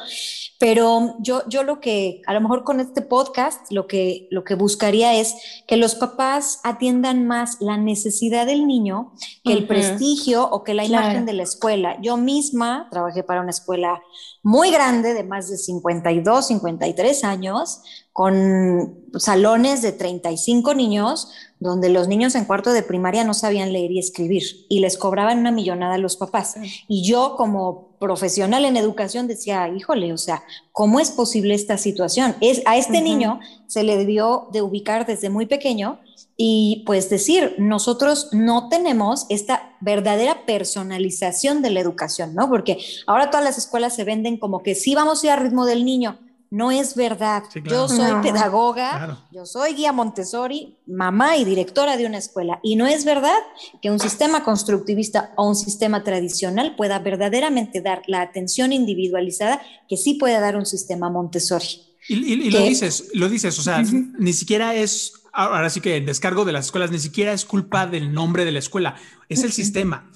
pero 0.58 1.14
yo, 1.20 1.42
yo 1.48 1.62
lo 1.62 1.80
que, 1.80 2.20
a 2.26 2.34
lo 2.34 2.40
mejor 2.40 2.64
con 2.64 2.80
este 2.80 3.00
podcast, 3.00 3.70
lo 3.70 3.86
que, 3.86 4.26
lo 4.32 4.42
que 4.42 4.56
buscaría 4.56 5.14
es 5.14 5.36
que 5.68 5.76
los 5.76 5.94
papás 5.94 6.58
atiendan 6.64 7.28
más 7.28 7.58
la 7.60 7.76
necesidad 7.76 8.44
del 8.44 8.66
niño 8.66 9.12
que 9.44 9.52
el 9.52 9.68
prestigio 9.68 10.48
o 10.50 10.64
que 10.64 10.74
la 10.74 10.84
imagen 10.84 11.26
de 11.26 11.32
la 11.32 11.44
escuela. 11.44 11.96
Yo 12.02 12.16
misma 12.16 12.88
trabajé 12.90 13.22
para 13.22 13.40
una 13.40 13.50
escuela 13.50 14.02
muy 14.42 14.72
grande 14.72 15.14
de 15.14 15.22
más 15.22 15.48
de 15.48 15.58
52, 15.58 16.48
53 16.48 17.24
años, 17.24 17.82
con 18.12 18.98
salones 19.16 19.80
de 19.80 19.92
35 19.92 20.74
niños, 20.74 21.30
donde 21.60 21.88
los 21.88 22.08
niños 22.08 22.34
en 22.34 22.46
cuarto 22.46 22.72
de 22.72 22.82
primaria 22.82 23.22
no 23.22 23.32
sabían 23.32 23.72
leer 23.72 23.92
y 23.92 24.00
escribir 24.00 24.42
y 24.68 24.80
les 24.80 24.98
cobraban 24.98 25.38
una 25.38 25.52
millonada 25.52 25.94
a 25.94 25.98
los 25.98 26.16
papás. 26.16 26.56
Y 26.88 27.04
yo 27.08 27.36
como 27.36 27.87
profesional 27.98 28.64
en 28.64 28.76
educación 28.76 29.26
decía, 29.26 29.68
híjole, 29.68 30.12
o 30.12 30.18
sea, 30.18 30.42
¿cómo 30.72 31.00
es 31.00 31.10
posible 31.10 31.54
esta 31.54 31.78
situación? 31.78 32.36
Es, 32.40 32.62
a 32.66 32.76
este 32.76 33.00
niño 33.00 33.40
se 33.66 33.82
le 33.82 33.96
debió 33.96 34.48
de 34.52 34.62
ubicar 34.62 35.06
desde 35.06 35.30
muy 35.30 35.46
pequeño 35.46 36.00
y 36.36 36.84
pues 36.86 37.10
decir, 37.10 37.56
nosotros 37.58 38.28
no 38.32 38.68
tenemos 38.68 39.26
esta 39.28 39.76
verdadera 39.80 40.46
personalización 40.46 41.62
de 41.62 41.70
la 41.70 41.80
educación, 41.80 42.34
¿no? 42.34 42.48
Porque 42.48 42.78
ahora 43.06 43.30
todas 43.30 43.44
las 43.44 43.58
escuelas 43.58 43.96
se 43.96 44.04
venden 44.04 44.38
como 44.38 44.62
que 44.62 44.76
sí 44.76 44.94
vamos 44.94 45.22
a 45.22 45.26
ir 45.26 45.32
al 45.32 45.40
ritmo 45.40 45.66
del 45.66 45.84
niño. 45.84 46.18
No 46.50 46.70
es 46.70 46.94
verdad. 46.94 47.42
Yo 47.64 47.88
soy 47.88 48.22
pedagoga, 48.22 49.18
yo 49.30 49.44
soy 49.44 49.74
guía 49.74 49.92
Montessori, 49.92 50.76
mamá 50.86 51.36
y 51.36 51.44
directora 51.44 51.96
de 51.96 52.06
una 52.06 52.18
escuela. 52.18 52.58
Y 52.62 52.76
no 52.76 52.86
es 52.86 53.04
verdad 53.04 53.38
que 53.82 53.90
un 53.90 53.98
sistema 53.98 54.44
constructivista 54.44 55.32
o 55.36 55.48
un 55.48 55.56
sistema 55.56 56.04
tradicional 56.04 56.74
pueda 56.76 56.98
verdaderamente 57.00 57.80
dar 57.82 58.02
la 58.06 58.22
atención 58.22 58.72
individualizada 58.72 59.60
que 59.88 59.96
sí 59.96 60.14
puede 60.14 60.40
dar 60.40 60.56
un 60.56 60.66
sistema 60.66 61.10
Montessori. 61.10 61.66
Y, 62.08 62.50
lo 62.50 62.60
dices, 62.60 63.10
lo 63.12 63.28
dices, 63.28 63.58
o 63.58 63.62
sea, 63.62 63.82
ni 63.82 64.32
siquiera 64.32 64.74
es 64.74 65.12
ahora 65.38 65.70
sí 65.70 65.80
que 65.80 65.96
el 65.96 66.06
descargo 66.06 66.44
de 66.44 66.52
las 66.52 66.66
escuelas 66.66 66.90
ni 66.90 66.98
siquiera 66.98 67.32
es 67.32 67.44
culpa 67.44 67.86
del 67.86 68.12
nombre 68.12 68.44
de 68.44 68.52
la 68.52 68.58
escuela, 68.58 68.96
es 69.28 69.44
el 69.44 69.52
sistema. 69.52 70.10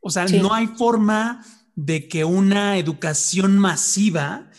O 0.00 0.10
sea, 0.10 0.26
no 0.26 0.54
hay 0.54 0.66
forma 0.66 1.44
de 1.74 2.08
que 2.08 2.24
una 2.24 2.78
educación 2.78 3.58
masiva, 3.58 4.50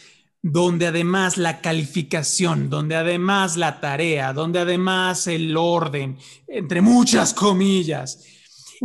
donde 0.51 0.87
además 0.87 1.37
la 1.37 1.59
calificación, 1.59 2.69
donde 2.69 2.95
además 2.95 3.57
la 3.57 3.81
tarea, 3.81 4.31
donde 4.31 4.59
además 4.59 5.27
el 5.27 5.57
orden, 5.57 6.17
entre 6.47 6.79
muchas 6.79 7.33
comillas, 7.33 8.23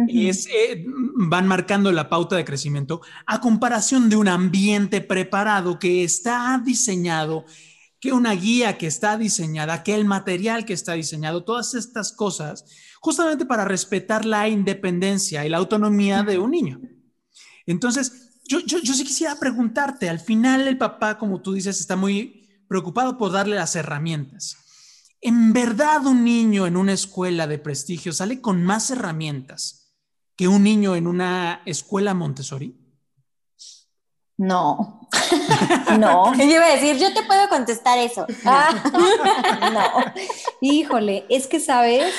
es, 0.09 0.47
eh, 0.47 0.85
van 0.87 1.47
marcando 1.47 1.93
la 1.93 2.09
pauta 2.09 2.35
de 2.35 2.45
crecimiento 2.45 3.01
a 3.27 3.41
comparación 3.41 4.09
de 4.09 4.17
un 4.17 4.27
ambiente 4.27 5.01
preparado 5.03 5.79
que 5.79 6.03
está 6.03 6.61
diseñado 6.65 7.45
que 8.01 8.13
una 8.13 8.33
guía 8.33 8.77
que 8.77 8.89
está 8.89 9.17
diseñada, 9.17 9.85
que 9.85 9.95
el 9.95 10.05
material 10.05 10.65
que 10.65 10.73
está 10.73 10.95
diseñado, 10.95 11.45
todas 11.45 11.75
estas 11.75 12.11
cosas, 12.11 12.65
justamente 13.01 13.47
para 13.47 13.65
respetar 13.65 14.25
la 14.25 14.49
independencia 14.49 15.47
y 15.47 15.49
la 15.49 15.59
autonomía 15.59 16.25
de 16.25 16.39
un 16.39 16.51
niño. 16.51 16.81
Entonces, 17.65 18.22
yo, 18.45 18.61
yo, 18.61 18.79
yo 18.79 18.95
sí 18.95 19.05
quisiera 19.05 19.37
preguntarte, 19.37 20.09
al 20.09 20.21
final 20.21 20.67
el 20.69 20.79
papá, 20.79 21.19
como 21.19 21.41
tú 21.41 21.53
dices, 21.53 21.81
está 21.81 21.97
muy 21.97 22.49
preocupado 22.69 23.19
por 23.19 23.33
darle 23.33 23.57
las 23.57 23.77
herramientas. 23.77 24.57
¿En 25.21 25.53
verdad 25.53 26.05
un 26.07 26.25
niño 26.25 26.67
en 26.67 26.77
una 26.77 26.93
escuela 26.93 27.47
de 27.47 27.59
prestigio 27.59 28.13
sale 28.13 28.41
con 28.41 28.65
más 28.65 28.91
herramientas 28.91 29.95
que 30.37 30.49
un 30.49 30.65
niño 30.65 30.97
en 30.97 31.07
una 31.07 31.63
escuela 31.65 32.15
Montessori? 32.15 32.77
No, 34.37 35.09
no. 35.99 36.35
Yo 36.39 36.45
iba 36.45 36.65
a 36.65 36.77
decir, 36.77 36.97
yo 36.97 37.15
te 37.15 37.23
puedo 37.23 37.49
contestar 37.49 37.99
eso. 37.99 38.27
no. 38.45 40.13
Híjole, 40.61 41.27
es 41.29 41.47
que, 41.47 41.61
¿sabes? 41.61 42.13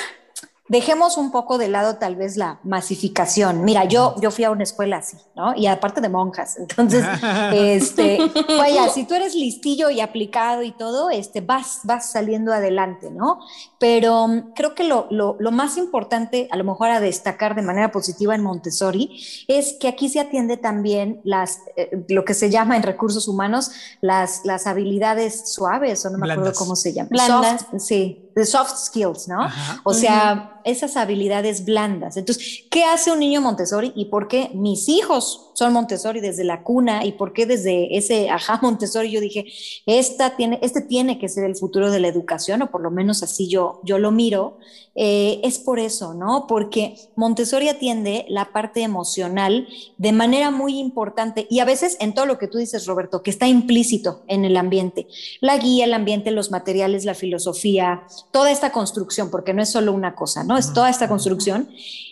Dejemos 0.73 1.17
un 1.17 1.29
poco 1.29 1.59
de 1.59 1.67
lado 1.67 1.97
tal 1.97 2.15
vez 2.15 2.35
la 2.35 2.59
masificación. 2.63 3.63
Mira, 3.63 3.85
yo, 3.85 4.15
yo 4.19 4.31
fui 4.31 4.43
a 4.43 4.49
una 4.49 4.63
escuela 4.63 4.97
así, 4.97 5.17
¿no? 5.35 5.55
Y 5.55 5.67
aparte 5.67 6.01
de 6.01 6.09
monjas. 6.09 6.57
Entonces, 6.57 7.05
este, 7.53 8.17
vaya, 8.57 8.89
si 8.89 9.05
tú 9.05 9.13
eres 9.13 9.35
listillo 9.35 9.91
y 9.91 10.01
aplicado 10.01 10.63
y 10.63 10.71
todo, 10.71 11.11
este, 11.11 11.41
vas, 11.41 11.81
vas 11.83 12.11
saliendo 12.11 12.51
adelante, 12.51 13.11
¿no? 13.11 13.37
Pero 13.77 14.27
mm, 14.27 14.53
creo 14.55 14.73
que 14.73 14.83
lo, 14.83 15.05
lo, 15.11 15.37
lo 15.39 15.51
más 15.51 15.77
importante, 15.77 16.47
a 16.49 16.57
lo 16.57 16.63
mejor 16.63 16.89
a 16.89 16.99
destacar 16.99 17.53
de 17.53 17.61
manera 17.61 17.91
positiva 17.91 18.33
en 18.33 18.41
Montessori, 18.41 19.45
es 19.47 19.77
que 19.79 19.87
aquí 19.87 20.09
se 20.09 20.21
atiende 20.21 20.57
también 20.57 21.21
las, 21.23 21.59
eh, 21.77 22.03
lo 22.09 22.25
que 22.25 22.33
se 22.33 22.49
llama 22.49 22.75
en 22.77 22.81
recursos 22.81 23.27
humanos 23.27 23.69
las, 24.01 24.43
las 24.43 24.65
habilidades 24.65 25.53
suaves, 25.53 26.03
o 26.03 26.09
no 26.09 26.17
me 26.17 26.31
acuerdo 26.31 26.51
cómo 26.57 26.75
se 26.75 26.93
llama. 26.93 27.09
Blandas. 27.11 27.67
sí, 27.77 28.22
the 28.35 28.45
soft 28.45 28.77
skills, 28.77 29.27
¿no? 29.27 29.47
O 29.83 29.93
sea, 29.93 30.61
esas 30.63 30.97
habilidades 30.97 31.65
blandas. 31.65 32.17
Entonces, 32.17 32.63
¿qué 32.69 32.83
hace 32.83 33.11
un 33.11 33.19
niño 33.19 33.41
Montessori 33.41 33.91
y 33.95 34.05
por 34.05 34.27
qué 34.27 34.49
mis 34.53 34.89
hijos 34.89 35.51
son 35.53 35.73
Montessori 35.73 36.19
desde 36.19 36.43
la 36.43 36.63
cuna 36.63 37.05
y 37.05 37.13
por 37.13 37.33
qué 37.33 37.45
desde 37.45 37.95
ese 37.97 38.29
ajá 38.29 38.59
Montessori 38.61 39.11
yo 39.11 39.19
dije, 39.19 39.45
esta 39.85 40.35
tiene, 40.35 40.59
este 40.61 40.81
tiene 40.81 41.19
que 41.19 41.29
ser 41.29 41.43
el 41.43 41.55
futuro 41.55 41.91
de 41.91 41.99
la 41.99 42.07
educación 42.07 42.61
o 42.61 42.71
por 42.71 42.81
lo 42.81 42.91
menos 42.91 43.23
así 43.23 43.47
yo, 43.47 43.81
yo 43.83 43.99
lo 43.99 44.11
miro? 44.11 44.57
Eh, 44.95 45.41
es 45.43 45.57
por 45.57 45.79
eso, 45.79 46.13
¿no? 46.13 46.45
Porque 46.47 46.95
Montessori 47.15 47.67
atiende 47.67 48.25
la 48.29 48.51
parte 48.53 48.83
emocional 48.83 49.67
de 49.97 50.11
manera 50.11 50.51
muy 50.51 50.77
importante 50.77 51.47
y 51.49 51.59
a 51.59 51.65
veces 51.65 51.97
en 51.99 52.13
todo 52.13 52.27
lo 52.27 52.37
que 52.37 52.47
tú 52.47 52.59
dices, 52.59 52.85
Roberto, 52.85 53.23
que 53.23 53.31
está 53.31 53.47
implícito 53.47 54.21
en 54.27 54.45
el 54.45 54.55
ambiente, 54.55 55.07
la 55.41 55.57
guía, 55.57 55.85
el 55.85 55.95
ambiente, 55.95 56.29
los 56.29 56.51
materiales, 56.51 57.05
la 57.05 57.15
filosofía, 57.15 58.03
toda 58.31 58.51
esta 58.51 58.71
construcción, 58.71 59.31
porque 59.31 59.53
no 59.53 59.63
es 59.63 59.71
solo 59.71 59.93
una 59.93 60.13
cosa, 60.13 60.43
¿no? 60.43 60.57
Es 60.57 60.73
toda 60.73 60.91
esta 60.91 61.07
construcción. 61.07 61.69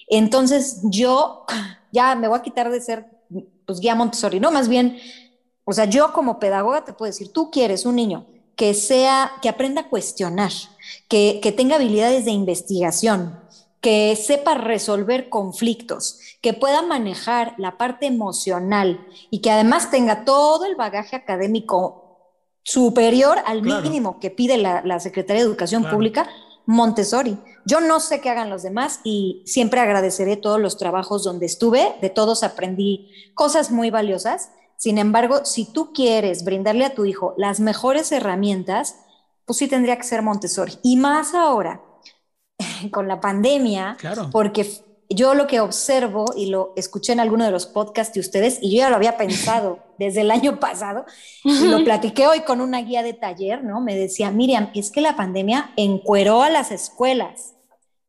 Entonces 0.07 0.79
yo 0.83 1.45
ya 1.91 2.15
me 2.15 2.27
voy 2.27 2.39
a 2.39 2.41
quitar 2.41 2.71
de 2.71 2.81
ser 2.81 3.05
pues 3.65 3.79
guía 3.79 3.95
Montessori, 3.95 4.39
no, 4.39 4.51
más 4.51 4.67
bien, 4.67 4.97
o 5.65 5.71
sea, 5.71 5.85
yo 5.85 6.11
como 6.13 6.39
pedagoga 6.39 6.83
te 6.83 6.93
puedo 6.93 7.11
decir, 7.11 7.31
tú 7.31 7.51
quieres 7.51 7.85
un 7.85 7.95
niño 7.95 8.25
que 8.55 8.73
sea, 8.73 9.33
que 9.41 9.49
aprenda 9.49 9.81
a 9.81 9.89
cuestionar, 9.89 10.51
que, 11.07 11.39
que 11.41 11.51
tenga 11.51 11.75
habilidades 11.75 12.25
de 12.25 12.31
investigación, 12.31 13.39
que 13.81 14.15
sepa 14.15 14.53
resolver 14.53 15.29
conflictos, 15.29 16.19
que 16.41 16.53
pueda 16.53 16.83
manejar 16.83 17.55
la 17.57 17.77
parte 17.77 18.05
emocional 18.05 19.07
y 19.31 19.39
que 19.39 19.51
además 19.51 19.89
tenga 19.89 20.23
todo 20.23 20.65
el 20.65 20.75
bagaje 20.75 21.15
académico 21.15 22.01
superior 22.63 23.39
al 23.45 23.63
mínimo 23.63 24.19
que 24.19 24.29
pide 24.29 24.57
la, 24.57 24.99
Secretaría 24.99 25.41
de 25.41 25.49
Educación 25.49 25.89
Pública, 25.89 26.29
Montessori. 26.67 27.37
Yo 27.65 27.81
no 27.81 27.99
sé 27.99 28.21
qué 28.21 28.29
hagan 28.29 28.49
los 28.49 28.63
demás 28.63 28.99
y 29.03 29.43
siempre 29.45 29.79
agradeceré 29.79 30.37
todos 30.37 30.59
los 30.59 30.77
trabajos 30.77 31.23
donde 31.23 31.47
estuve, 31.47 31.95
de 32.01 32.09
todos 32.09 32.43
aprendí 32.43 33.09
cosas 33.33 33.71
muy 33.71 33.89
valiosas. 33.89 34.51
Sin 34.77 34.97
embargo, 34.97 35.43
si 35.45 35.65
tú 35.65 35.91
quieres 35.93 36.43
brindarle 36.43 36.85
a 36.85 36.95
tu 36.95 37.05
hijo 37.05 37.33
las 37.37 37.59
mejores 37.59 38.11
herramientas, 38.11 38.95
pues 39.51 39.57
sí 39.57 39.67
tendría 39.67 39.97
que 39.97 40.03
ser 40.03 40.21
Montessori. 40.21 40.79
Y 40.81 40.95
más 40.95 41.33
ahora, 41.33 41.81
con 42.91 43.09
la 43.09 43.19
pandemia, 43.19 43.97
porque 44.31 44.65
yo 45.09 45.33
lo 45.33 45.45
que 45.45 45.59
observo 45.59 46.23
y 46.37 46.45
lo 46.45 46.71
escuché 46.77 47.11
en 47.11 47.19
alguno 47.19 47.43
de 47.43 47.51
los 47.51 47.65
podcasts 47.65 48.13
de 48.13 48.21
ustedes, 48.21 48.59
y 48.61 48.71
yo 48.71 48.77
ya 48.77 48.89
lo 48.89 48.95
había 48.95 49.17
pensado 49.17 49.79
desde 49.99 50.21
el 50.21 50.31
año 50.31 50.57
pasado, 50.57 51.03
y 51.43 51.67
lo 51.67 51.83
platiqué 51.83 52.27
hoy 52.27 52.43
con 52.43 52.61
una 52.61 52.79
guía 52.81 53.03
de 53.03 53.11
taller, 53.11 53.61
¿no? 53.61 53.81
Me 53.81 53.97
decía, 53.97 54.31
Miriam, 54.31 54.71
es 54.73 54.89
que 54.89 55.01
la 55.01 55.17
pandemia 55.17 55.71
encueró 55.75 56.43
a 56.43 56.49
las 56.49 56.71
escuelas. 56.71 57.55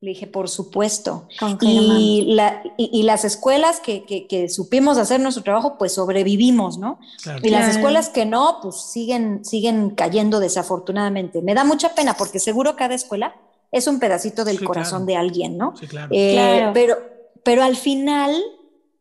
Le 0.03 0.11
dije, 0.11 0.27
por 0.27 0.49
supuesto. 0.49 1.29
Y, 1.61 2.37
y, 2.77 3.03
las 3.05 3.25
escuelas 3.25 3.79
que, 3.79 4.05
que, 4.05 4.49
supimos 4.49 4.99
hacer 4.99 5.21
nuestro 5.21 5.45
trabajo, 5.45 5.79
pues 5.79 5.95
sobrevivimos, 5.95 6.77
¿no? 6.77 6.99
Y 7.41 7.51
las 7.51 7.77
escuelas 7.77 8.09
que 8.09 8.27
no, 8.27 8.59
pues 8.61 8.81
siguen, 8.81 9.45
siguen 9.45 9.91
cayendo 9.91 10.41
desafortunadamente. 10.41 11.41
Me 11.41 11.55
da 11.55 11.63
mucha 11.63 11.95
pena 11.95 12.15
porque 12.15 12.41
seguro 12.41 12.75
cada 12.75 12.97
escuela 12.97 13.37
es 13.71 13.87
un 13.87 14.01
pedacito 14.01 14.45
del 14.45 14.65
corazón 14.65 15.07
de 15.07 15.15
alguien, 15.15 15.57
¿no? 15.57 15.77
Sí, 15.77 15.87
eh, 16.11 16.33
claro. 16.33 16.73
Pero, 16.75 16.97
pero 17.45 17.63
al 17.63 17.77
final 17.77 18.35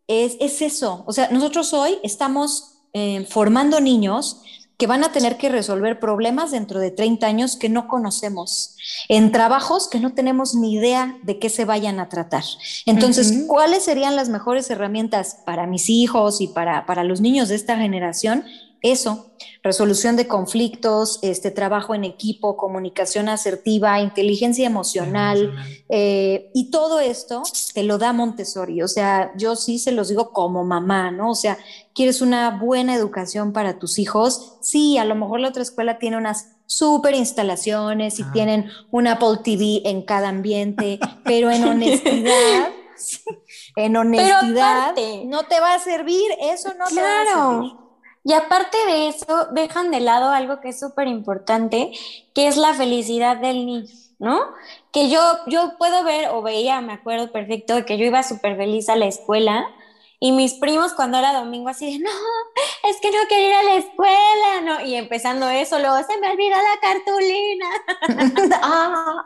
es, 0.06 0.38
es, 0.40 0.62
eso. 0.62 1.04
O 1.08 1.14
sea, 1.14 1.30
nosotros 1.32 1.74
hoy 1.74 1.98
estamos 2.04 2.76
eh, 2.94 3.26
formando 3.28 3.82
niños 3.82 4.44
que 4.82 4.88
van 4.88 5.04
a 5.04 5.12
tener 5.12 5.38
que 5.38 5.48
resolver 5.48 6.00
problemas 6.00 6.50
dentro 6.50 6.80
de 6.80 6.90
30 6.90 7.28
años 7.28 7.56
que 7.56 7.70
no 7.70 7.88
conocemos, 7.88 8.78
en 9.10 9.32
trabajos 9.32 9.88
que 9.88 10.00
no 10.00 10.16
tenemos 10.16 10.56
ni 10.56 10.74
idea 10.74 11.20
de 11.22 11.38
qué 11.38 11.50
se 11.50 11.66
vayan 11.66 12.00
a 12.00 12.10
tratar. 12.10 12.44
Entonces, 12.88 13.44
¿cuáles 13.46 13.84
serían 13.84 14.16
las 14.16 14.30
mejores 14.30 14.72
herramientas 14.72 15.38
para 15.46 15.68
mis 15.68 15.88
hijos 15.88 16.42
y 16.42 16.48
para, 16.48 16.88
para 16.88 17.04
los 17.04 17.22
niños 17.22 17.50
de 17.50 17.58
esta 17.58 17.78
generación? 17.78 18.44
Eso, 18.82 19.32
resolución 19.64 20.16
de 20.16 20.28
conflictos, 20.28 21.20
este 21.22 21.52
trabajo 21.52 21.94
en 21.94 22.04
equipo, 22.04 22.58
comunicación 22.58 23.30
asertiva, 23.30 24.00
inteligencia 24.00 24.66
emocional, 24.66 25.54
eh, 25.90 26.50
y 26.54 26.72
todo 26.72 27.00
esto 27.00 27.44
te 27.74 27.84
lo 27.84 28.00
da 28.00 28.12
Montessori. 28.12 28.82
O 28.82 28.88
sea, 28.88 29.32
yo 29.38 29.56
sí 29.56 29.78
se 29.78 29.92
los 29.92 30.10
digo 30.10 30.32
como 30.32 30.64
mamá, 30.64 31.12
¿no? 31.12 31.32
O 31.32 31.36
sea, 31.36 31.60
quieres 31.94 32.22
una 32.22 32.58
buena 32.60 32.96
educación 32.96 33.54
para 33.54 33.78
tus 33.78 34.00
hijos. 34.00 34.58
Sí, 34.62 34.98
a 34.98 35.06
lo 35.06 35.14
mejor 35.14 35.42
la 35.42 35.50
otra 35.50 35.62
escuela 35.62 36.00
tiene 36.00 36.18
unas 36.18 36.56
super 36.66 37.14
instalaciones 37.14 38.18
y 38.20 38.24
tienen 38.32 38.70
un 38.92 39.06
Apple 39.06 39.40
TV 39.44 39.82
en 39.86 40.02
cada 40.04 40.30
ambiente, 40.30 41.00
pero 41.24 41.52
en 41.52 41.66
honestidad, 41.68 42.70
en 43.76 43.98
honestidad, 43.98 44.96
no 45.26 45.44
te 45.44 45.60
va 45.60 45.76
a 45.76 45.80
servir, 45.80 46.32
eso 46.42 46.74
no 46.80 46.86
te 46.86 47.02
va 47.02 47.22
a 47.22 47.26
servir. 47.26 47.91
Y 48.24 48.34
aparte 48.34 48.78
de 48.88 49.08
eso, 49.08 49.48
dejan 49.52 49.92
de 49.92 50.00
lado 50.00 50.30
algo 50.30 50.62
que 50.62 50.70
es 50.70 50.80
súper 50.80 51.08
importante, 51.08 51.92
que 52.34 52.48
es 52.48 52.58
la 52.58 52.74
felicidad 52.74 53.38
del 53.38 53.66
niño, 53.66 53.90
¿no? 54.20 54.40
Que 54.94 55.10
yo, 55.10 55.20
yo 55.48 55.74
puedo 55.78 56.04
ver 56.04 56.30
o 56.30 56.42
veía, 56.42 56.82
me 56.82 56.94
acuerdo 56.94 57.32
perfecto, 57.32 57.84
que 57.86 57.98
yo 57.98 58.06
iba 58.06 58.22
súper 58.24 58.58
feliz 58.58 58.90
a 58.90 58.96
la 58.96 59.08
escuela 59.08 59.68
y 60.24 60.34
mis 60.34 60.54
primos 60.54 60.94
cuando 60.94 61.18
era 61.18 61.34
domingo 61.34 61.70
así 61.70 61.94
de, 61.94 61.98
no, 61.98 62.12
es 62.88 63.02
que 63.02 63.10
no 63.10 63.18
quiero 63.28 63.48
ir 63.48 63.54
a 63.56 63.64
la 63.64 63.76
escuela, 63.78 64.62
¿no? 64.64 64.86
Y 64.86 64.94
empezando 64.94 65.50
eso, 65.50 65.80
luego 65.80 65.98
se 66.08 66.20
me 66.20 66.30
olvidó 66.30 66.58
la 66.58 66.80
cartulina. 66.80 67.66
ah, 68.62 69.26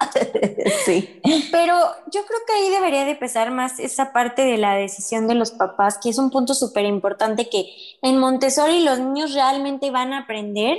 sí. 0.86 1.20
Pero 1.52 1.78
yo 2.14 2.26
creo 2.26 2.40
que 2.48 2.54
ahí 2.54 2.70
debería 2.70 3.04
de 3.04 3.16
pesar 3.16 3.52
más 3.52 3.78
esa 3.82 4.14
parte 4.14 4.46
de 4.46 4.58
la 4.58 4.76
decisión 4.76 5.28
de 5.28 5.36
los 5.36 5.52
papás, 5.52 6.00
que 6.02 6.08
es 6.08 6.18
un 6.18 6.32
punto 6.32 6.54
súper 6.54 6.86
importante 6.86 7.50
que 7.50 7.66
en 8.02 8.18
Montessori 8.18 8.80
los 8.80 8.98
niños 8.98 9.34
realmente 9.34 9.92
van 9.92 10.14
a 10.14 10.20
aprender 10.20 10.78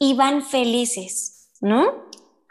y 0.00 0.14
van 0.14 0.42
felices, 0.42 1.50
¿no? 1.60 2.05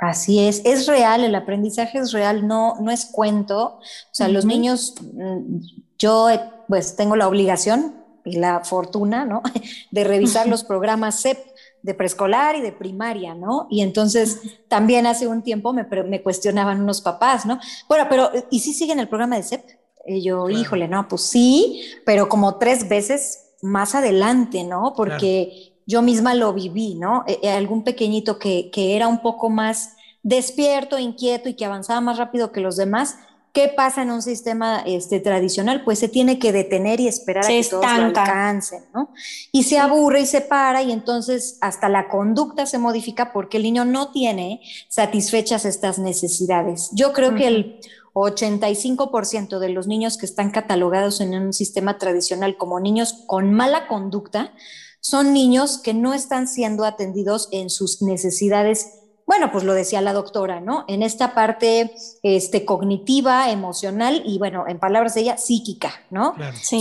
Así 0.10 0.40
es, 0.40 0.62
es 0.66 0.86
real, 0.86 1.24
el 1.24 1.34
aprendizaje 1.34 1.98
es 1.98 2.12
real, 2.12 2.48
no, 2.48 2.76
no 2.80 2.92
es 2.92 3.06
cuento. 3.06 3.80
O 3.80 3.82
sea, 4.12 4.28
los 4.28 4.46
niños, 4.46 4.94
mm, 5.02 5.58
yo 5.98 6.28
pues 6.68 6.96
tengo 6.96 7.16
la 7.16 7.28
obligación 7.28 7.96
y 8.24 8.38
la 8.38 8.64
fortuna, 8.64 9.26
¿no? 9.26 9.42
De 9.92 10.04
revisar 10.04 10.48
los 10.48 10.64
programas 10.64 11.22
CEP 11.22 11.40
de 11.82 11.94
preescolar 11.94 12.56
y 12.56 12.62
de 12.62 12.72
primaria, 12.72 13.36
¿no? 13.36 13.68
Y 13.70 13.82
entonces 13.82 14.42
también 14.68 15.06
hace 15.06 15.28
un 15.28 15.44
tiempo 15.44 15.72
me, 15.72 15.84
me, 15.84 16.22
cuestionaban 16.24 16.82
unos 16.82 17.02
papás, 17.02 17.46
¿no? 17.46 17.60
Bueno, 17.88 18.06
pero 18.10 18.32
¿y 18.50 18.60
si 18.60 18.74
siguen 18.74 19.00
el 19.00 19.08
programa 19.08 19.36
de 19.38 19.44
CEP? 19.44 19.62
Y 20.08 20.24
yo, 20.24 20.50
híjole, 20.50 20.88
no, 20.88 21.08
pues 21.08 21.22
sí, 21.22 21.84
pero 22.06 22.28
como 22.28 22.58
tres 22.58 22.90
veces 22.90 23.54
más 23.62 23.96
adelante, 23.96 24.64
¿no? 24.64 24.94
Porque 24.96 25.76
yo 25.86 26.02
misma 26.02 26.34
lo 26.34 26.54
viví, 26.54 26.96
¿no? 26.96 27.24
E, 27.28 27.40
e, 27.44 27.52
algún 27.52 27.84
pequeñito 27.84 28.40
que, 28.40 28.72
que 28.72 28.96
era 28.96 29.08
un 29.08 29.22
poco 29.22 29.50
más 29.50 29.95
despierto, 30.26 30.98
inquieto 30.98 31.48
y 31.48 31.54
que 31.54 31.66
avanzaba 31.66 32.02
más 32.02 32.18
rápido 32.18 32.52
que 32.52 32.60
los 32.60 32.76
demás, 32.76 33.20
¿Qué 33.54 33.70
pasa 33.70 34.02
en 34.02 34.12
un 34.12 34.22
sistema 34.22 34.82
este, 34.86 35.22
tradicional? 35.22 35.86
Pues 35.86 35.98
se 36.00 36.10
tiene 36.10 36.40
que 36.40 36.52
detener 36.52 37.00
y 37.00 37.08
esperar 37.08 37.46
a 37.46 37.48
que 37.48 37.64
todos 37.64 37.86
lo 37.86 37.90
alcancen, 37.90 38.84
¿no? 38.94 39.14
Y 39.54 39.64
se 39.64 39.80
aburre 39.80 40.20
y 40.20 40.26
se 40.26 40.42
para 40.42 40.84
y 40.84 40.92
entonces 40.92 41.58
hasta 41.62 41.88
la 41.88 42.10
conducta 42.10 42.66
se 42.66 42.80
modifica 42.80 43.32
porque 43.32 43.56
el 43.56 43.64
niño 43.64 43.86
no 43.86 44.12
tiene 44.12 44.60
satisfechas 44.90 45.64
estas 45.64 46.00
necesidades. 46.00 46.90
Yo 46.92 47.14
creo 47.14 47.34
que 47.34 47.48
el 47.48 47.80
85% 48.14 49.60
de 49.60 49.70
los 49.70 49.88
niños 49.88 50.18
que 50.18 50.26
están 50.26 50.52
catalogados 50.52 51.22
en 51.22 51.34
un 51.34 51.54
sistema 51.54 51.98
tradicional 51.98 52.58
como 52.58 52.82
niños 52.82 53.24
con 53.26 53.54
mala 53.54 53.88
conducta 53.88 54.52
son 55.00 55.32
niños 55.32 55.78
que 55.78 55.94
no 55.94 56.14
están 56.14 56.50
siendo 56.50 56.84
atendidos 56.84 57.48
en 57.54 57.70
sus 57.70 58.02
necesidades 58.02 59.05
bueno, 59.26 59.52
pues 59.52 59.64
lo 59.64 59.74
decía 59.74 60.02
la 60.02 60.14
doctora, 60.14 60.62
¿no? 60.62 60.86
En 60.88 61.02
esta 61.02 61.34
parte 61.34 61.96
este, 62.22 62.64
cognitiva, 62.64 63.50
emocional 63.50 64.22
y, 64.24 64.38
bueno, 64.38 64.66
en 64.68 64.78
palabras 64.78 65.16
de 65.16 65.22
ella, 65.22 65.38
psíquica, 65.38 65.92
¿no? 66.12 66.36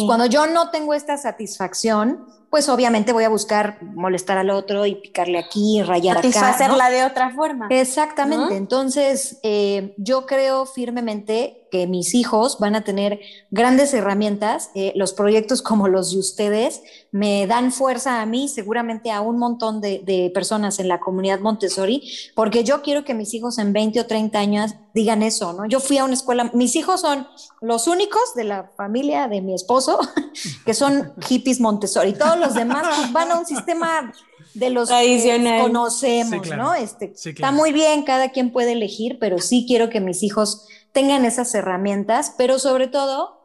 Cuando 0.07 0.27
yo 0.27 0.47
no 0.47 0.71
tengo 0.71 0.93
esta 0.93 1.17
satisfacción, 1.17 2.27
pues 2.51 2.69
obviamente 2.69 3.13
voy 3.13 3.25
a 3.25 3.31
buscar 3.31 3.83
molestar 3.83 4.39
al 4.39 4.51
otro 4.51 4.85
y 4.87 4.95
picarle 4.95 5.39
aquí, 5.39 5.83
rayar 5.83 6.19
acá. 6.19 6.51
hacerla 6.51 6.91
de 6.91 7.05
otra 7.05 7.31
forma. 7.31 7.67
Exactamente. 7.71 8.57
Entonces, 8.57 9.41
eh, 9.43 9.95
yo 9.97 10.27
creo 10.27 10.67
firmemente 10.67 11.64
mis 11.89 12.15
hijos 12.15 12.59
van 12.59 12.75
a 12.75 12.85
tener 12.85 13.21
grandes 13.51 13.93
herramientas. 13.95 14.71
Eh, 14.75 14.93
los 14.97 15.13
proyectos 15.13 15.63
como 15.63 15.89
los 15.89 16.13
de 16.13 16.19
ustedes 16.19 16.83
me 17.11 17.47
dan 17.47 17.73
fuerza 17.73 18.21
a 18.21 18.27
mí, 18.27 18.49
seguramente 18.49 19.11
a 19.11 19.21
un 19.21 19.39
montón 19.39 19.81
de, 19.81 20.31
personas 20.35 20.79
en 20.79 20.89
la 20.89 21.01
comunidad 21.01 21.41
Montessori, 21.41 22.03
porque 22.35 22.65
yo 22.65 22.83
quiero 22.83 23.05
que 23.05 23.15
mis 23.15 23.35
hijos 23.35 23.59
en 23.59 23.73
20 23.73 24.01
o 24.01 24.07
30 24.07 24.39
años 24.39 24.75
digan 24.95 25.23
eso, 25.23 25.53
¿no? 25.53 25.67
Yo 25.67 25.81
fui 25.81 25.99
a 25.99 26.05
una 26.05 26.15
escuela, 26.15 26.51
mis 26.55 26.75
hijos 26.77 27.01
son 27.01 27.27
los 27.61 27.87
únicos 27.87 28.35
de 28.35 28.45
la 28.45 28.71
familia 28.77 29.29
de 29.29 29.43
mi 29.43 29.55
esposo 29.55 29.99
que 30.67 30.75
son 30.75 31.13
hippies 31.29 31.61
Montessori. 31.61 32.15
Todos 32.15 32.39
los 32.39 32.55
demás 32.55 33.13
van 33.13 33.31
a 33.31 33.39
un 33.39 33.47
sistema 33.47 34.13
de 34.55 34.71
los 34.71 34.89
que 34.89 35.59
conocemos, 35.61 36.49
¿no? 36.57 36.75
Este, 36.75 37.13
Está 37.15 37.53
muy 37.53 37.73
bien, 37.73 38.03
cada 38.05 38.31
quien 38.31 38.53
puede 38.53 38.73
elegir, 38.73 39.19
pero 39.19 39.39
sí 39.39 39.65
quiero 39.67 39.91
que 39.91 40.01
mis 40.01 40.23
hijos 40.23 40.67
tengan 40.93 41.25
esas 41.25 41.55
herramientas, 41.55 42.35
pero 42.39 42.59
sobre 42.59 42.89
todo 42.89 43.41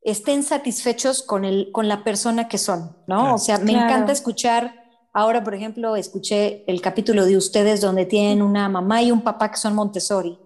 estén 0.00 0.42
satisfechos 0.42 1.22
con, 1.22 1.44
el, 1.44 1.70
con 1.70 1.86
la 1.86 2.02
persona 2.02 2.48
que 2.48 2.58
son, 2.58 2.96
¿no? 3.06 3.34
o 3.34 3.38
sea, 3.38 3.58
me 3.58 3.72
encanta 3.72 4.12
escuchar 4.12 4.82
Ahora, 5.14 5.44
por 5.44 5.54
ejemplo, 5.54 5.94
escuché 5.94 6.64
el 6.66 6.80
capítulo 6.80 7.26
de 7.26 7.36
ustedes 7.36 7.82
donde 7.82 8.06
tienen 8.06 8.40
una 8.40 8.68
mamá 8.70 9.02
y 9.02 9.10
un 9.10 9.20
papá 9.20 9.50
que 9.50 9.58
son 9.58 9.74
Montessori 9.74 10.38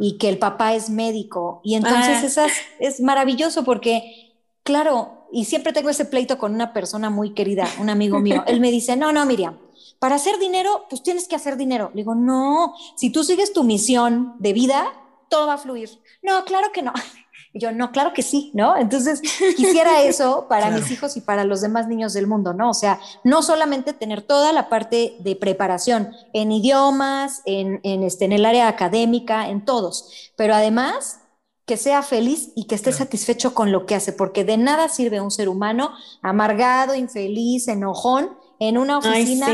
y 0.00 0.18
que 0.18 0.28
el 0.28 0.38
papá 0.38 0.74
es 0.74 0.90
médico. 0.90 1.60
Y 1.62 1.76
entonces 1.76 2.18
ah. 2.22 2.26
esas, 2.26 2.52
es 2.80 3.00
maravilloso 3.00 3.62
porque, 3.62 4.34
claro, 4.64 5.17
y 5.32 5.44
siempre 5.44 5.72
tengo 5.72 5.90
ese 5.90 6.04
pleito 6.04 6.38
con 6.38 6.54
una 6.54 6.72
persona 6.72 7.10
muy 7.10 7.34
querida, 7.34 7.66
un 7.80 7.90
amigo 7.90 8.20
mío. 8.20 8.44
Él 8.46 8.60
me 8.60 8.70
dice, 8.70 8.96
no, 8.96 9.12
no, 9.12 9.26
Miriam, 9.26 9.58
para 9.98 10.16
hacer 10.16 10.38
dinero, 10.38 10.86
pues 10.88 11.02
tienes 11.02 11.28
que 11.28 11.36
hacer 11.36 11.56
dinero. 11.56 11.90
Le 11.94 12.02
digo, 12.02 12.14
no, 12.14 12.74
si 12.96 13.10
tú 13.10 13.24
sigues 13.24 13.52
tu 13.52 13.64
misión 13.64 14.34
de 14.38 14.52
vida, 14.52 14.92
todo 15.28 15.46
va 15.46 15.54
a 15.54 15.58
fluir. 15.58 15.90
No, 16.22 16.44
claro 16.44 16.72
que 16.72 16.82
no. 16.82 16.92
Y 17.50 17.60
yo, 17.60 17.72
no, 17.72 17.92
claro 17.92 18.12
que 18.12 18.20
sí, 18.20 18.50
¿no? 18.52 18.76
Entonces, 18.76 19.22
quisiera 19.56 20.02
eso 20.02 20.46
para 20.50 20.70
mis 20.70 20.90
hijos 20.90 21.16
y 21.16 21.22
para 21.22 21.44
los 21.44 21.62
demás 21.62 21.88
niños 21.88 22.12
del 22.12 22.26
mundo, 22.26 22.52
¿no? 22.52 22.68
O 22.68 22.74
sea, 22.74 23.00
no 23.24 23.42
solamente 23.42 23.94
tener 23.94 24.20
toda 24.20 24.52
la 24.52 24.68
parte 24.68 25.16
de 25.20 25.34
preparación 25.34 26.10
en 26.34 26.52
idiomas, 26.52 27.40
en, 27.46 27.80
en, 27.84 28.02
este, 28.02 28.26
en 28.26 28.32
el 28.32 28.44
área 28.44 28.68
académica, 28.68 29.48
en 29.48 29.64
todos, 29.64 30.30
pero 30.36 30.54
además 30.54 31.20
que 31.68 31.76
sea 31.76 32.02
feliz 32.02 32.50
y 32.56 32.66
que 32.66 32.74
esté 32.74 32.90
satisfecho 32.90 33.54
con 33.54 33.70
lo 33.70 33.86
que 33.86 33.94
hace, 33.94 34.12
porque 34.12 34.44
de 34.44 34.56
nada 34.56 34.88
sirve 34.88 35.20
un 35.20 35.30
ser 35.30 35.48
humano 35.48 35.92
amargado, 36.22 36.94
infeliz, 36.96 37.68
enojón, 37.68 38.30
en 38.58 38.78
una 38.78 38.98
oficina 38.98 39.46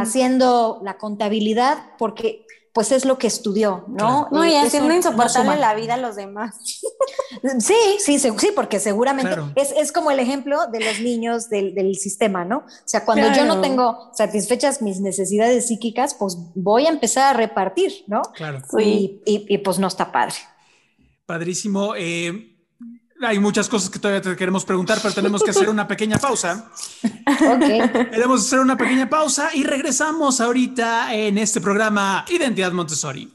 haciendo 0.00 0.78
la 0.84 0.98
contabilidad, 0.98 1.78
porque 1.98 2.44
pues 2.74 2.90
es 2.90 3.04
lo 3.04 3.18
que 3.18 3.28
estudió, 3.28 3.84
¿no? 3.86 4.28
No, 4.32 4.44
y 4.44 4.56
haciendo 4.56 4.92
insoportable 4.92 5.56
la 5.56 5.74
vida 5.74 5.94
a 5.94 5.96
los 5.96 6.14
demás. 6.16 6.56
Sí, 7.58 7.74
sí, 7.98 8.18
sí, 8.18 8.52
porque 8.54 8.80
seguramente 8.80 9.36
es, 9.56 9.92
como 9.92 10.10
el 10.10 10.18
ejemplo 10.18 10.66
de 10.68 10.80
los 10.80 11.00
niños 11.00 11.50
del, 11.50 11.94
sistema, 11.96 12.44
¿no? 12.44 12.58
O 12.58 12.86
sea, 12.86 13.04
cuando 13.04 13.30
yo 13.32 13.44
no 13.44 13.60
tengo 13.60 14.10
satisfechas 14.14 14.80
mis 14.80 15.00
necesidades 15.00 15.66
psíquicas, 15.66 16.14
pues 16.14 16.38
voy 16.54 16.86
a 16.86 16.90
empezar 16.90 17.34
a 17.34 17.36
repartir, 17.36 18.04
¿no? 18.06 18.22
Claro. 18.34 18.62
Y, 18.78 19.20
y, 19.26 19.58
pues 19.58 19.78
no 19.78 19.88
está 19.88 20.10
padre. 20.10 20.36
Padrísimo. 21.26 21.94
Eh, 21.96 22.54
hay 23.22 23.38
muchas 23.38 23.68
cosas 23.68 23.90
que 23.90 23.98
todavía 23.98 24.20
te 24.20 24.36
queremos 24.36 24.64
preguntar, 24.64 24.98
pero 25.00 25.14
tenemos 25.14 25.42
que 25.42 25.50
hacer 25.50 25.68
una 25.68 25.86
pequeña 25.88 26.18
pausa. 26.18 26.70
Ok. 27.02 28.10
Queremos 28.10 28.40
hacer 28.46 28.60
una 28.60 28.76
pequeña 28.76 29.08
pausa 29.08 29.50
y 29.54 29.64
regresamos 29.64 30.40
ahorita 30.40 31.14
en 31.14 31.38
este 31.38 31.60
programa 31.60 32.24
Identidad 32.28 32.72
Montessori. 32.72 33.32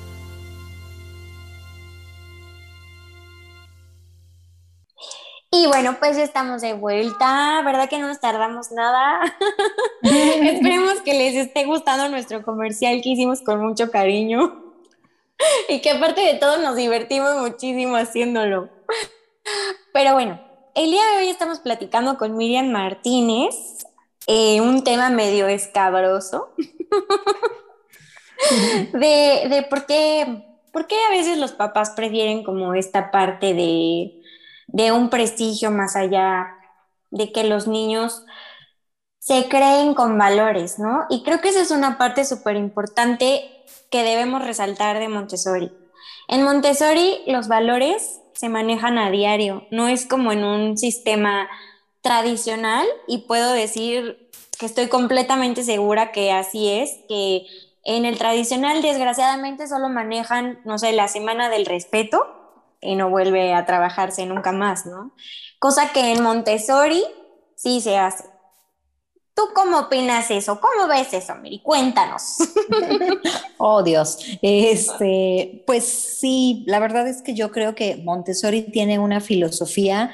Y 5.50 5.66
bueno, 5.66 5.96
pues 5.98 6.16
ya 6.16 6.22
estamos 6.22 6.62
de 6.62 6.74
vuelta, 6.74 7.62
¿verdad 7.64 7.88
que 7.88 7.98
no 7.98 8.06
nos 8.06 8.20
tardamos 8.20 8.70
nada? 8.70 9.20
Esperemos 10.02 11.00
que 11.00 11.14
les 11.14 11.35
esté 11.35 11.64
gustando 11.64 12.09
nuestro 12.09 12.44
comercial 12.44 13.00
que 13.02 13.09
hicimos 13.11 13.40
con 13.40 13.61
mucho 13.61 13.90
cariño. 13.90 14.69
y 15.68 15.81
que 15.81 15.90
aparte 15.90 16.20
de 16.20 16.35
todo 16.35 16.59
nos 16.59 16.76
divertimos 16.76 17.37
muchísimo 17.38 17.96
haciéndolo. 17.96 18.68
Pero 19.92 20.12
bueno, 20.14 20.40
el 20.74 20.90
día 20.90 21.03
de 21.12 21.18
hoy 21.18 21.29
estamos 21.29 21.61
platicando 21.61 22.16
con 22.16 22.37
Miriam 22.37 22.68
Martínez, 22.70 23.55
eh, 24.26 24.61
un 24.61 24.85
tema 24.85 25.11
medio 25.11 25.48
escabroso, 25.48 26.55
de, 28.92 29.48
de 29.48 29.66
por, 29.68 29.87
qué, 29.87 30.44
por 30.72 30.87
qué 30.87 30.96
a 31.09 31.11
veces 31.11 31.38
los 31.38 31.53
papás 31.53 31.90
prefieren 31.90 32.44
como 32.44 32.74
esta 32.74 33.11
parte 33.11 33.55
de, 33.55 34.22
de 34.68 34.92
un 34.92 35.11
prestigio 35.11 35.70
más 35.70 35.96
allá 35.96 36.48
de 37.11 37.33
que 37.33 37.44
los 37.44 37.66
niños 37.66 38.24
se 39.18 39.48
creen 39.48 39.94
con 39.94 40.18
valores, 40.18 40.79
¿no? 40.79 41.07
Y 41.11 41.22
creo 41.22 41.40
que 41.40 41.50
esa 41.50 41.61
es 41.62 41.70
una 41.70 41.98
parte 41.98 42.24
súper 42.24 42.57
importante 42.57 43.60
que 43.90 44.03
debemos 44.05 44.44
resaltar 44.44 44.98
de 44.98 45.09
Montessori. 45.09 45.72
En 46.29 46.42
Montessori 46.42 47.22
los 47.26 47.48
valores 47.48 48.20
se 48.35 48.48
manejan 48.48 48.98
a 48.98 49.11
diario, 49.11 49.66
no 49.70 49.88
es 49.88 50.07
como 50.07 50.33
en 50.33 50.44
un 50.44 50.79
sistema 50.79 51.48
tradicional 52.00 52.87
y 53.07 53.26
puedo 53.26 53.53
decir 53.53 54.31
que 54.59 54.66
estoy 54.66 54.88
completamente 54.88 55.64
segura 55.64 56.12
que 56.12 56.33
así 56.33 56.68
es, 56.68 57.00
que 57.09 57.46
en 57.85 58.05
el 58.05 58.16
tradicional 58.16 58.83
desgraciadamente 58.83 59.66
solo 59.66 59.88
manejan, 59.88 60.61
no 60.64 60.79
sé, 60.79 60.92
la 60.92 61.09
semana 61.09 61.48
del 61.48 61.66
respeto 61.66 62.24
y 62.81 62.94
no 62.94 63.11
vuelve 63.11 63.53
a 63.53 63.66
trabajarse 63.66 64.24
nunca 64.26 64.53
más, 64.53 64.87
¿no? 64.87 65.12
Cosa 65.59 65.92
que 65.92 66.12
en 66.12 66.22
Montessori 66.22 67.05
sí 67.57 67.81
se 67.81 67.98
hace. 67.98 68.29
¿Tú 69.40 69.55
cómo 69.55 69.79
opinas 69.79 70.31
eso? 70.31 70.61
¿Cómo 70.61 70.87
ves 70.87 71.14
eso, 71.14 71.35
Miri? 71.37 71.61
Cuéntanos. 71.61 72.37
oh, 73.57 73.83
Dios. 73.83 74.18
Este, 74.42 75.64
pues 75.66 75.87
sí, 75.87 76.62
la 76.66 76.79
verdad 76.79 77.09
es 77.09 77.22
que 77.22 77.33
yo 77.33 77.50
creo 77.50 77.74
que 77.74 77.96
Montessori 77.96 78.64
tiene 78.70 78.98
una 78.98 79.22
filosofía 79.22 80.12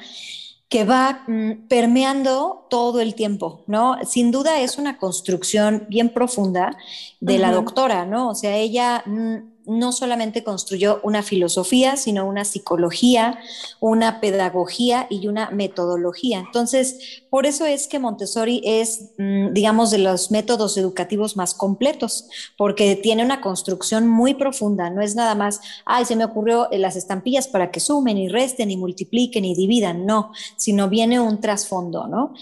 que 0.68 0.84
va 0.84 1.24
mm, 1.26 1.66
permeando 1.66 2.68
todo 2.70 3.00
el 3.00 3.16
tiempo, 3.16 3.64
¿no? 3.66 3.96
Sin 4.04 4.30
duda 4.30 4.60
es 4.60 4.78
una 4.78 4.96
construcción 4.96 5.86
bien 5.88 6.10
profunda 6.10 6.76
de 7.18 7.38
la 7.40 7.50
doctora, 7.50 8.06
¿no? 8.06 8.28
O 8.28 8.34
sea, 8.36 8.56
ella 8.56 9.02
mm, 9.06 9.55
no 9.66 9.92
solamente 9.92 10.44
construyó 10.44 11.00
una 11.02 11.22
filosofía, 11.22 11.96
sino 11.96 12.26
una 12.26 12.44
psicología, 12.44 13.38
una 13.80 14.20
pedagogía 14.20 15.06
y 15.10 15.26
una 15.26 15.50
metodología. 15.50 16.38
Entonces, 16.38 17.22
por 17.30 17.46
eso 17.46 17.66
es 17.66 17.88
que 17.88 17.98
Montessori 17.98 18.62
es, 18.64 19.10
mm, 19.18 19.52
digamos, 19.52 19.90
de 19.90 19.98
los 19.98 20.30
métodos 20.30 20.76
educativos 20.76 21.36
más 21.36 21.54
completos, 21.54 22.28
porque 22.56 22.96
tiene 22.96 23.24
una 23.24 23.40
construcción 23.40 24.08
muy 24.08 24.34
profunda, 24.34 24.90
no 24.90 25.02
es 25.02 25.14
nada 25.14 25.34
más, 25.34 25.60
ay, 25.84 26.04
se 26.04 26.16
me 26.16 26.24
ocurrió 26.24 26.68
las 26.72 26.96
estampillas 26.96 27.48
para 27.48 27.70
que 27.70 27.80
sumen 27.80 28.18
y 28.18 28.28
resten 28.28 28.70
y 28.70 28.76
multipliquen 28.76 29.44
y 29.44 29.54
dividan, 29.54 30.06
no, 30.06 30.32
sino 30.56 30.88
viene 30.88 31.20
un 31.20 31.40
trasfondo, 31.40 32.06
¿no? 32.06 32.32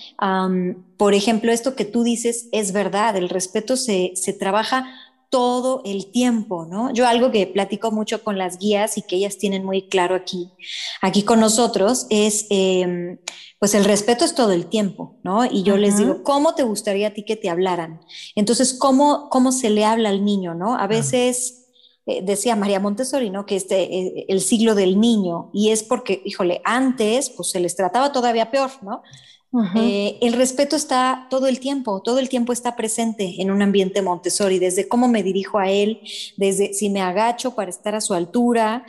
por 0.97 1.15
ejemplo, 1.15 1.53
esto 1.53 1.75
que 1.75 1.85
tú 1.85 2.03
dices 2.03 2.49
es 2.53 2.73
verdad, 2.73 3.17
el 3.17 3.29
respeto 3.29 3.77
se, 3.77 4.13
se 4.15 4.33
trabaja 4.33 4.87
todo 5.35 5.83
el 5.85 6.13
tiempo, 6.13 6.65
¿no? 6.65 6.93
Yo 6.93 7.09
algo 7.09 7.33
que 7.33 7.49
platico 7.49 7.91
mucho 7.91 8.23
con 8.23 8.39
las 8.39 8.57
guías 8.57 8.97
y 8.99 9.03
que 9.03 9.17
ellas 9.17 9.37
tienen 9.37 9.65
muy 9.65 9.89
claro 9.89 10.15
aquí, 10.15 10.53
aquí 11.03 11.25
con 11.25 11.41
nosotros, 11.41 12.07
es, 12.09 12.47
em, 12.51 13.19
pues 13.59 13.75
el 13.75 13.85
respeto 13.85 14.25
es 14.25 14.37
todo 14.37 14.53
el 14.53 14.67
tiempo, 14.67 15.19
¿no? 15.25 15.45
Y 15.45 15.65
yo 15.65 15.77
les 15.77 15.99
digo, 15.99 16.23
¿cómo 16.23 16.55
te 16.55 16.63
gustaría 16.63 17.09
a 17.09 17.11
ti 17.15 17.25
que 17.25 17.35
te 17.35 17.51
hablaran? 17.51 18.01
Entonces, 18.37 18.75
¿cómo, 18.75 19.29
cómo 19.29 19.51
se 19.51 19.71
le 19.71 19.85
habla 19.85 20.11
al 20.11 20.25
niño, 20.25 20.55
¿no? 20.55 20.77
A 20.79 20.87
veces... 20.87 21.63
Eh, 22.07 22.21
decía 22.23 22.55
María 22.55 22.81
Montessori, 22.81 23.31
¿no? 23.31 23.47
Que 23.47 23.57
este, 23.57 23.85
eh, 23.85 24.27
el 24.29 24.43
siglo 24.43 24.75
del 24.75 25.01
niño, 25.01 25.49
y 25.55 25.71
es 25.71 25.83
porque, 25.83 26.21
híjole, 26.27 26.61
antes, 26.63 27.31
pues 27.31 27.49
se 27.49 27.61
les 27.61 27.77
trataba 27.77 28.13
todavía 28.13 28.51
peor, 28.51 28.71
¿no? 28.83 29.01
Eh, 29.77 30.19
el 30.21 30.33
respeto 30.33 30.75
está 30.75 31.27
todo 31.31 31.47
el 31.47 31.61
tiempo, 31.61 32.01
todo 32.03 32.19
el 32.19 32.29
tiempo 32.29 32.53
está 32.53 32.75
presente 32.75 33.41
en 33.41 33.51
un 33.51 33.63
ambiente 33.63 34.03
Montessori, 34.03 34.59
desde 34.59 34.89
cómo 34.89 35.07
me 35.07 35.23
dirijo 35.23 35.59
a 35.59 35.71
él, 35.71 36.01
desde 36.37 36.75
si 36.75 36.91
me 36.91 37.01
agacho 37.01 37.55
para 37.55 37.71
estar 37.71 37.95
a 37.95 38.01
su 38.01 38.15
altura, 38.15 38.85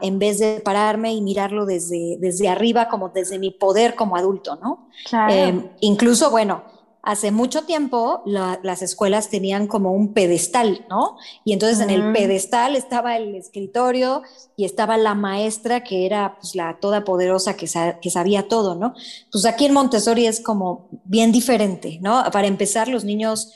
en 0.00 0.18
vez 0.18 0.38
de 0.38 0.60
pararme 0.60 1.12
y 1.14 1.20
mirarlo 1.20 1.66
desde, 1.66 2.16
desde 2.18 2.48
arriba, 2.48 2.88
como 2.88 3.10
desde 3.10 3.38
mi 3.38 3.50
poder 3.50 3.94
como 3.94 4.16
adulto, 4.16 4.58
¿no? 4.60 4.88
Claro. 5.08 5.70
incluso, 5.80 6.30
bueno, 6.30 6.64
hace 7.02 7.32
mucho 7.32 7.62
tiempo 7.62 8.22
las 8.24 8.80
escuelas 8.80 9.28
tenían 9.28 9.66
como 9.66 9.92
un 9.92 10.14
pedestal, 10.14 10.86
¿no? 10.88 11.16
Y 11.44 11.52
entonces 11.52 11.80
en 11.80 11.90
el 11.90 12.12
pedestal 12.12 12.76
estaba 12.76 13.16
el 13.16 13.34
escritorio 13.34 14.22
y 14.56 14.64
estaba 14.64 14.96
la 14.96 15.14
maestra 15.16 15.82
que 15.82 16.06
era 16.06 16.36
pues, 16.40 16.54
la 16.54 16.78
todopoderosa 16.78 17.56
que, 17.56 17.66
que 18.00 18.10
sabía 18.10 18.46
todo, 18.46 18.76
¿no? 18.76 18.94
Pues 19.32 19.44
aquí 19.46 19.66
en 19.66 19.72
Montessori 19.72 20.26
es 20.26 20.40
como 20.40 20.88
bien 21.04 21.32
diferente, 21.32 21.98
¿no? 22.00 22.22
Para 22.32 22.46
empezar, 22.46 22.86
los 22.86 23.04
niños 23.04 23.52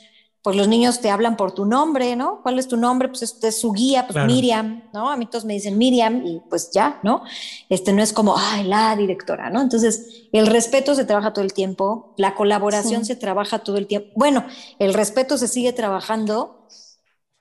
pues 0.47 0.55
los 0.55 0.69
niños 0.69 1.01
te 1.01 1.09
hablan 1.09 1.35
por 1.35 1.51
tu 1.51 1.65
nombre, 1.65 2.15
¿no? 2.15 2.39
¿Cuál 2.41 2.57
es 2.57 2.69
tu 2.69 2.77
nombre? 2.77 3.09
Pues 3.09 3.21
este 3.21 3.49
es 3.49 3.59
su 3.59 3.73
guía, 3.73 4.07
pues 4.07 4.25
Miriam, 4.25 4.81
¿no? 4.93 5.11
A 5.11 5.17
mí 5.17 5.25
todos 5.25 5.43
me 5.43 5.51
dicen 5.51 5.77
Miriam 5.77 6.25
y 6.25 6.39
pues 6.49 6.71
ya, 6.71 7.01
¿no? 7.03 7.23
Este 7.67 7.91
no 7.91 8.01
es 8.01 8.13
como, 8.13 8.33
ay, 8.37 8.63
la 8.63 8.95
directora, 8.95 9.49
¿no? 9.49 9.59
Entonces, 9.59 10.29
el 10.31 10.47
respeto 10.47 10.95
se 10.95 11.03
trabaja 11.03 11.33
todo 11.33 11.43
el 11.43 11.51
tiempo, 11.51 12.13
la 12.15 12.33
colaboración 12.33 13.03
se 13.03 13.17
trabaja 13.17 13.59
todo 13.59 13.75
el 13.75 13.87
tiempo. 13.87 14.07
Bueno, 14.15 14.45
el 14.79 14.93
respeto 14.93 15.37
se 15.37 15.49
sigue 15.49 15.73
trabajando 15.73 16.65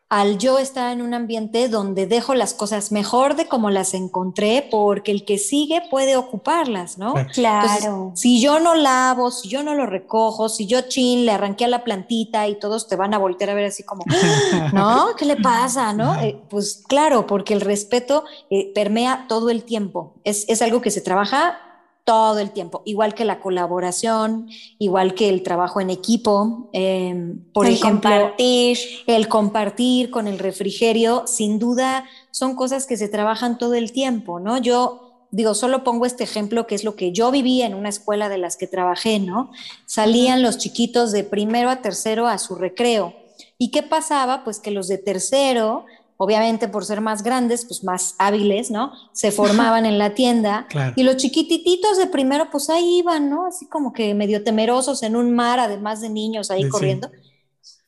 al 0.08 0.38
yo 0.38 0.58
estar 0.58 0.92
en 0.92 1.02
un 1.02 1.14
ambiente 1.14 1.68
donde 1.68 2.06
dejo 2.06 2.34
las 2.34 2.54
cosas 2.54 2.92
mejor 2.92 3.34
de 3.34 3.48
como 3.48 3.70
las 3.70 3.92
encontré, 3.92 4.66
porque 4.70 5.10
el 5.10 5.24
que 5.24 5.36
sigue 5.36 5.82
puede 5.90 6.16
ocuparlas, 6.16 6.96
¿no? 6.96 7.14
Claro. 7.32 8.12
si 8.14 8.40
yo 8.40 8.60
no 8.60 8.76
lavo, 8.76 9.32
si 9.32 9.48
yo 9.48 9.64
no 9.64 9.74
lo 9.74 9.84
recojo, 9.84 10.48
si 10.48 10.66
yo 10.66 10.82
chin, 10.82 11.26
le 11.26 11.32
arranqué 11.32 11.64
a 11.64 11.68
la 11.68 11.82
plantita 11.82 12.46
y 12.46 12.58
todos 12.58 12.86
te 12.86 12.94
van 12.94 13.14
a 13.14 13.18
voltear 13.18 13.50
a 13.50 13.54
ver 13.54 13.64
así 13.64 13.82
como, 13.82 14.04
¿no? 14.72 15.16
¿Qué 15.18 15.24
le 15.24 15.36
pasa? 15.36 15.92
¿No? 15.92 16.14
Eh, 16.20 16.40
pues 16.48 16.84
claro, 16.86 17.26
porque 17.26 17.54
el 17.54 17.60
respeto 17.60 18.24
eh, 18.50 18.70
permea 18.74 19.26
todo 19.28 19.50
el 19.50 19.64
tiempo. 19.64 20.14
Es, 20.22 20.44
es 20.48 20.62
algo 20.62 20.80
que 20.80 20.92
se 20.92 21.00
trabaja 21.00 21.58
todo 22.06 22.38
el 22.38 22.52
tiempo, 22.52 22.82
igual 22.84 23.14
que 23.14 23.24
la 23.24 23.40
colaboración, 23.40 24.48
igual 24.78 25.12
que 25.14 25.28
el 25.28 25.42
trabajo 25.42 25.80
en 25.80 25.90
equipo, 25.90 26.70
em, 26.72 27.42
por 27.52 27.66
ejemplo, 27.66 28.10
compartir. 28.10 28.78
el 29.08 29.26
compartir 29.26 30.10
con 30.10 30.28
el 30.28 30.38
refrigerio, 30.38 31.26
sin 31.26 31.58
duda 31.58 32.04
son 32.30 32.54
cosas 32.54 32.86
que 32.86 32.96
se 32.96 33.08
trabajan 33.08 33.58
todo 33.58 33.74
el 33.74 33.90
tiempo, 33.90 34.38
¿no? 34.38 34.58
Yo 34.58 35.26
digo, 35.32 35.54
solo 35.54 35.82
pongo 35.82 36.06
este 36.06 36.22
ejemplo 36.22 36.68
que 36.68 36.76
es 36.76 36.84
lo 36.84 36.94
que 36.94 37.10
yo 37.10 37.32
viví 37.32 37.62
en 37.62 37.74
una 37.74 37.88
escuela 37.88 38.28
de 38.28 38.38
las 38.38 38.56
que 38.56 38.68
trabajé, 38.68 39.18
¿no? 39.18 39.50
Salían 39.86 40.42
los 40.42 40.58
chiquitos 40.58 41.10
de 41.10 41.24
primero 41.24 41.70
a 41.70 41.82
tercero 41.82 42.28
a 42.28 42.38
su 42.38 42.54
recreo. 42.54 43.14
¿Y 43.58 43.72
qué 43.72 43.82
pasaba? 43.82 44.44
Pues 44.44 44.60
que 44.60 44.70
los 44.70 44.86
de 44.86 44.98
tercero 44.98 45.86
obviamente 46.16 46.68
por 46.68 46.84
ser 46.84 47.00
más 47.00 47.22
grandes, 47.22 47.64
pues 47.64 47.84
más 47.84 48.14
hábiles, 48.18 48.70
¿no? 48.70 48.92
Se 49.12 49.30
formaban 49.30 49.86
en 49.86 49.98
la 49.98 50.14
tienda. 50.14 50.66
Y 50.96 51.02
los 51.02 51.16
chiquititos 51.16 51.98
de 51.98 52.06
primero, 52.06 52.50
pues 52.50 52.70
ahí 52.70 52.98
iban, 52.98 53.28
¿no? 53.30 53.46
Así 53.46 53.66
como 53.66 53.92
que 53.92 54.14
medio 54.14 54.42
temerosos 54.42 55.02
en 55.02 55.16
un 55.16 55.34
mar, 55.34 55.58
además 55.58 56.00
de 56.00 56.08
niños 56.08 56.50
ahí 56.50 56.68
corriendo. 56.68 57.10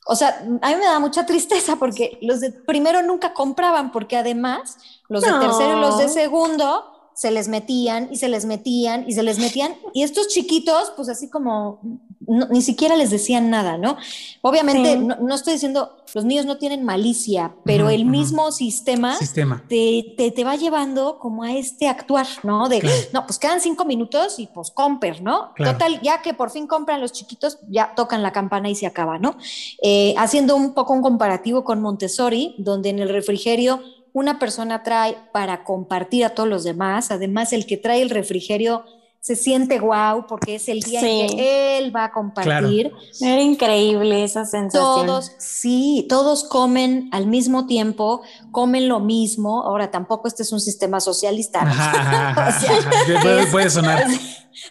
O 0.07 0.17
sea, 0.17 0.43
a 0.62 0.69
mí 0.71 0.77
me 0.77 0.87
da 0.87 0.99
mucha 1.01 1.27
tristeza 1.27 1.77
porque 1.77 2.19
los 2.23 2.41
de 2.41 2.51
primero 2.51 3.03
nunca 3.03 3.35
compraban, 3.35 3.93
porque 3.93 4.17
además 4.17 4.79
los 5.09 5.23
de 5.23 5.31
tercero 5.33 5.77
y 5.77 5.81
los 5.81 5.99
de 5.99 6.09
segundo 6.09 6.85
se 7.14 7.31
les 7.31 7.49
metían 7.49 8.09
y 8.12 8.17
se 8.17 8.29
les 8.29 8.45
metían 8.45 9.05
y 9.09 9.12
se 9.12 9.23
les 9.23 9.38
metían. 9.38 9.75
Y 9.93 10.05
estos 10.05 10.29
chiquitos, 10.29 10.93
pues 10.97 11.09
así 11.09 11.29
como 11.29 11.81
ni 12.29 12.62
siquiera 12.62 12.95
les 12.97 13.11
decían 13.11 13.49
nada, 13.49 13.79
¿no? 13.79 13.97
Obviamente, 14.43 14.97
no, 14.97 15.35
estoy 15.35 15.55
diciendo, 15.55 15.97
los 16.14 16.25
niños 16.25 16.45
no 16.45 16.59
tienen 16.59 16.85
malicia, 16.85 17.55
pero 17.64 17.88
el 17.88 18.05
mismo 18.05 18.53
sistema, 18.53 19.17
Te, 19.69 20.14
te, 20.17 20.45
va 20.45 20.57
llevando 20.57 21.19
como 21.19 21.43
a 21.43 21.53
este 21.53 21.88
actuar, 21.88 22.27
¿no? 22.43 22.69
De, 22.69 22.83
no, 23.12 23.27
pues 23.27 23.38
quedan 23.38 23.61
cinco 23.61 23.85
minutos 23.85 24.38
y 24.38 24.47
pues 24.47 24.71
comper, 24.71 25.23
¿no? 25.23 25.53
Total, 25.57 26.01
ya 26.03 26.21
que 26.21 26.35
por 26.35 26.51
fin 26.51 26.67
compran 26.67 27.01
los 27.01 27.12
chiquitos, 27.12 27.59
ya 27.69 27.95
tocan 27.95 28.23
la 28.23 28.33
campana 28.33 28.69
y 28.69 28.75
se 28.75 28.87
acaba, 28.87 29.19
¿no? 29.19 29.37
Eh, 29.83 30.14
haciendo 30.19 30.55
un 30.55 30.75
poco 30.75 30.93
un 30.93 31.03
comparativo 31.03 31.64
con 31.64 31.81
Montessori, 31.81 32.55
donde 32.59 32.91
en 32.91 32.99
el 32.99 33.09
refrigerio 33.09 33.83
una 34.12 34.38
persona 34.38 34.83
trae 34.83 35.17
para 35.33 35.64
compartir 35.64 36.25
a 36.25 36.31
todos 36.31 36.49
los 36.49 36.64
demás, 36.64 37.11
además 37.11 37.53
el 37.53 37.67
que 37.67 37.77
trae 37.77 38.03
el 38.03 38.11
refrigerio 38.11 38.85
se 39.21 39.37
siente 39.37 39.79
guau 39.79 40.27
porque 40.27 40.55
es 40.55 40.69
el 40.69 40.81
día 40.81 41.01
en 41.01 41.37
que 41.37 41.79
él 41.79 41.95
va 41.95 42.05
a 42.05 42.13
compartir. 42.13 42.93
Era 43.21 43.41
increíble 43.41 44.25
esa 44.25 44.45
sensación. 44.45 45.07
Todos, 45.07 45.33
sí, 45.39 46.07
todos 46.09 46.45
comen 46.45 47.09
al 47.13 47.27
mismo 47.27 47.67
tiempo, 47.67 48.23
comen 48.53 48.89
lo 48.89 49.01
mismo. 49.01 49.63
Ahora 49.63 49.91
tampoco 49.91 50.29
este 50.29 50.45
es 50.45 50.53
un 50.53 50.61
sistema 50.61 51.01
socialista. 51.01 51.61
puede, 53.53 53.71
sonar. 53.71 54.05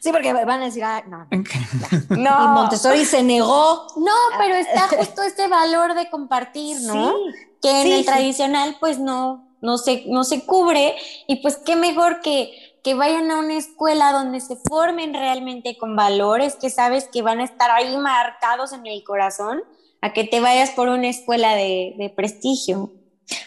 Sí, 0.02 0.12
porque 0.12 0.34
van 0.34 0.62
a 0.62 0.66
decir, 0.66 0.84
ah, 0.84 1.02
no, 1.08 1.28
no. 1.30 2.44
Y 2.44 2.48
Montessori 2.50 3.06
se 3.06 3.24
negó. 3.24 3.88
No, 3.96 4.12
pero 4.38 4.56
está 4.56 4.82
justo 4.90 5.22
este 5.22 5.48
valor 5.48 5.94
de 5.94 6.10
compartir, 6.10 6.82
¿no? 6.82 7.14
que 7.62 7.82
en 7.82 7.92
el 7.92 8.06
tradicional, 8.06 8.78
pues 8.80 9.00
no, 9.00 9.48
no 9.62 9.78
se, 9.78 10.04
no 10.08 10.24
se 10.24 10.46
cubre. 10.46 10.96
Y 11.28 11.38
pues 11.38 11.58
qué 11.58 11.76
mejor 11.76 12.22
que 12.22 12.66
que 12.88 12.93
vayan 12.93 13.30
a 13.32 13.39
una 13.39 13.58
escuela 13.58 14.13
donde 14.13 14.39
se 14.39 14.56
formen 14.56 15.13
realmente 15.13 15.78
con 15.78 15.97
valores, 15.97 16.56
que 16.56 16.69
sabes 16.69 17.10
que 17.12 17.21
van 17.21 17.41
a 17.41 17.43
estar 17.43 17.69
ahí 17.69 17.97
marcados 17.97 18.71
en 18.71 18.88
el 18.88 19.04
corazón, 19.04 19.62
a 20.00 20.13
que 20.13 20.23
te 20.23 20.39
vayas 20.39 20.69
por 20.69 20.88
una 20.88 21.10
escuela 21.10 21.54
de, 21.56 22.13
prestigio. 22.15 22.93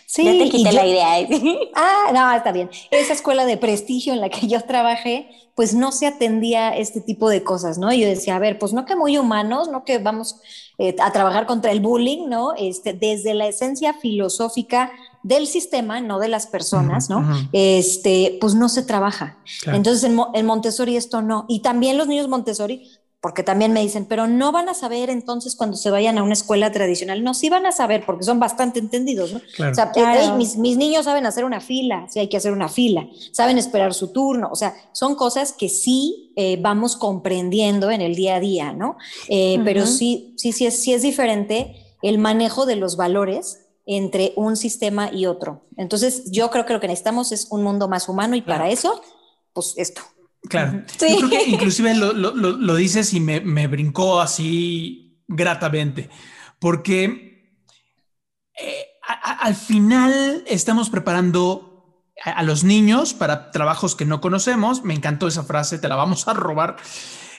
Sí, 0.05 0.25
ya 0.27 0.45
te 0.45 0.51
quité 0.51 0.73
la 0.73 0.87
idea. 0.87 1.27
ah, 1.75 2.11
no, 2.13 2.31
está 2.37 2.53
bien. 2.53 2.69
Esa 2.91 3.15
escuela 3.15 3.47
de 3.47 3.57
prestigio 3.57 4.13
en 4.13 4.21
la 4.21 4.29
que 4.29 4.47
yo 4.47 4.61
trabajé, 4.61 5.31
pues 5.55 5.73
no 5.73 5.91
se 5.91 6.07
atendía 6.07 6.77
este 6.77 7.01
tipo 7.01 7.31
de 7.31 7.43
cosas, 7.43 7.79
¿no? 7.79 7.91
Yo 7.95 8.07
decía, 8.07 8.37
a 8.37 8.41
ver, 8.41 8.59
pues 8.59 8.75
no 8.75 8.85
que 8.85 8.95
muy 8.95 9.17
humanos, 9.17 9.71
no 9.71 9.87
que 9.87 9.97
vamos 9.97 10.37
eh, 10.77 10.95
a 11.01 11.13
trabajar 11.13 11.47
contra 11.47 11.73
el 11.73 11.81
bullying, 11.81 12.29
¿no? 12.29 12.53
Este, 12.59 12.93
desde 12.93 13.33
la 13.33 13.47
esencia 13.47 13.95
filosófica 13.95 14.93
del 15.23 15.47
sistema, 15.47 16.01
no 16.01 16.19
de 16.19 16.29
las 16.29 16.47
personas, 16.47 17.11
¿no? 17.11 17.25
Este, 17.53 18.39
pues 18.41 18.55
no 18.55 18.69
se 18.69 18.83
trabaja. 18.83 19.39
Entonces 19.67 20.05
en, 20.05 20.19
en, 20.35 20.47
Montessori 20.47 20.97
esto 20.97 21.21
no. 21.23 21.45
Y 21.49 21.61
también 21.61 21.99
los 21.99 22.09
niños 22.09 22.29
Montessori, 22.29 22.89
porque 23.21 23.43
también 23.43 23.75
me 23.75 23.83
dicen, 23.83 24.07
pero 24.07 24.27
no 24.27 24.51
van 24.51 24.71
a 24.71 24.75
saber 24.75 25.11
entonces 25.11 25.55
cuando 25.55 25.77
se 25.77 25.91
vayan 25.91 26.17
a 26.17 26.23
una 26.23 26.33
escuela 26.33 26.73
tradicional. 26.73 27.23
No, 27.23 27.35
sí 27.35 27.51
van 27.51 27.67
a 27.67 27.73
saber 27.73 28.05
porque 28.07 28.25
son 28.25 28.41
bastante 28.41 28.79
entendidos, 28.79 29.35
¿no? 29.35 29.41
O 29.71 29.75
sea, 29.75 29.93
mis, 30.39 30.57
mis, 30.57 30.79
niños 30.79 31.05
saben 31.05 31.27
hacer 31.27 31.45
una 31.45 31.61
fila, 31.61 32.07
si 32.09 32.19
hay 32.19 32.29
que 32.29 32.39
hacer 32.39 32.53
una 32.53 32.71
fila, 32.71 33.07
saben 33.33 33.59
esperar 33.59 33.93
su 33.93 34.09
turno. 34.09 34.49
O 34.51 34.57
sea, 34.57 34.75
son 34.93 35.17
cosas 35.17 35.53
que 35.53 35.69
sí 35.69 36.33
eh, 36.35 36.57
vamos 36.63 36.97
comprendiendo 36.97 37.91
en 37.91 38.01
el 38.01 38.15
día 38.15 38.37
a 38.37 38.41
día, 38.41 38.73
¿no? 38.73 38.97
Eh, 39.29 39.61
pero 39.65 39.85
sí, 39.85 40.33
sí, 40.39 40.53
sí 40.53 40.65
es, 40.65 40.83
sí 40.83 40.95
es 40.95 41.03
diferente 41.03 41.77
el 42.03 42.17
manejo 42.17 42.65
de 42.65 42.77
los 42.77 42.97
valores 42.97 43.67
entre 43.97 44.33
un 44.37 44.57
sistema 44.57 45.11
y 45.13 45.27
otro. 45.27 45.67
Entonces, 45.77 46.31
yo 46.31 46.49
creo 46.51 46.65
que 46.65 46.73
lo 46.73 46.81
que 46.81 46.87
necesitamos 46.87 47.33
es 47.33 47.49
un 47.51 47.65
mundo 47.65 47.89
más 47.89 48.09
humano 48.09 48.37
y 48.37 48.43
para 48.43 48.71
eso, 48.71 49.03
pues 49.53 49.75
esto. 49.77 50.03
Claro. 50.49 50.85
Yo 51.01 51.17
creo 51.17 51.29
que 51.29 51.43
inclusive 51.49 51.95
lo, 51.97 52.75
dices 52.77 53.13
y 53.15 53.21
me, 53.21 53.67
brincó 53.67 54.21
así 54.21 55.25
gratamente, 55.27 56.09
porque 56.61 57.59
eh, 58.57 58.87
al 59.03 59.57
final 59.57 60.45
estamos 60.47 60.89
preparando 60.89 62.05
a, 62.23 62.45
los 62.45 62.63
niños 62.63 63.13
para 63.13 63.51
trabajos 63.51 63.97
que 63.97 64.05
no 64.05 64.21
conocemos. 64.21 64.85
Me 64.85 64.95
encantó 64.95 65.27
esa 65.27 65.43
frase, 65.43 65.79
te 65.79 65.89
la 65.89 65.97
vamos 65.97 66.29
a 66.29 66.35
robar. 66.35 66.77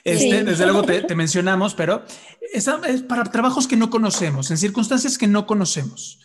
Este, 0.04 0.44
Desde 0.44 0.66
luego 0.66 0.82
te, 0.82 1.14
mencionamos, 1.14 1.74
pero 1.74 2.04
es 2.52 2.68
para 3.08 3.24
trabajos 3.24 3.66
que 3.66 3.76
no 3.76 3.88
conocemos, 3.88 4.50
en 4.50 4.58
circunstancias 4.58 5.16
que 5.16 5.28
no 5.28 5.46
conocemos. 5.46 6.18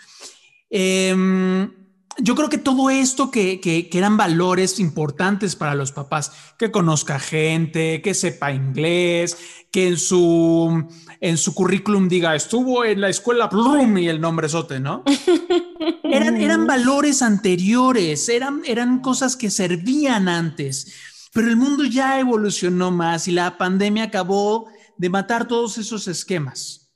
Em, 0.70 1.72
yo 2.20 2.36
creo 2.36 2.50
que 2.50 2.58
todo 2.58 2.90
esto 2.90 3.30
que, 3.30 3.60
que, 3.60 3.90
eran 3.94 4.18
valores 4.18 4.80
importantes 4.80 5.56
para 5.56 5.76
los 5.76 5.92
papás, 5.92 6.32
que 6.58 6.72
conozca 6.72 7.20
gente, 7.20 8.02
que 8.02 8.14
sepa 8.14 8.52
inglés, 8.52 9.38
que 9.72 9.88
en 9.88 9.98
su, 9.98 10.88
en 11.22 11.38
su 11.38 11.54
currículum 11.54 12.08
diga, 12.08 12.36
estuvo 12.36 12.84
en 12.84 13.02
la 13.02 13.10
escuela 13.10 13.50
Plum 13.50 13.98
y 14.00 14.08
el 14.08 14.20
nombre 14.20 14.50
sote, 14.50 14.80
¿no? 14.80 15.04
Eran, 16.04 16.38
eran 16.38 16.66
valores 16.66 17.22
anteriores, 17.22 18.30
eran, 18.30 18.62
eran 18.66 19.02
cosas 19.02 19.36
que 19.36 19.52
servían 19.52 20.30
antes, 20.30 20.94
pero 21.34 21.50
el 21.50 21.58
mundo 21.58 21.84
ya 21.84 22.18
evolucionó 22.20 22.92
más 22.92 23.28
y 23.28 23.32
la 23.34 23.58
pandemia 23.58 24.06
acabó 24.06 24.68
de 24.98 25.10
matar 25.10 25.48
todos 25.48 25.78
esos 25.78 26.08
esquemas. 26.08 26.87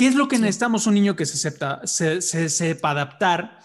¿Qué 0.00 0.06
es 0.06 0.14
lo 0.14 0.28
que 0.28 0.38
necesitamos? 0.38 0.86
Un 0.86 0.94
niño 0.94 1.14
que 1.14 1.26
se, 1.26 1.36
sepa, 1.36 1.82
se, 1.84 2.22
sepa 2.22 2.92
adaptar 2.92 3.58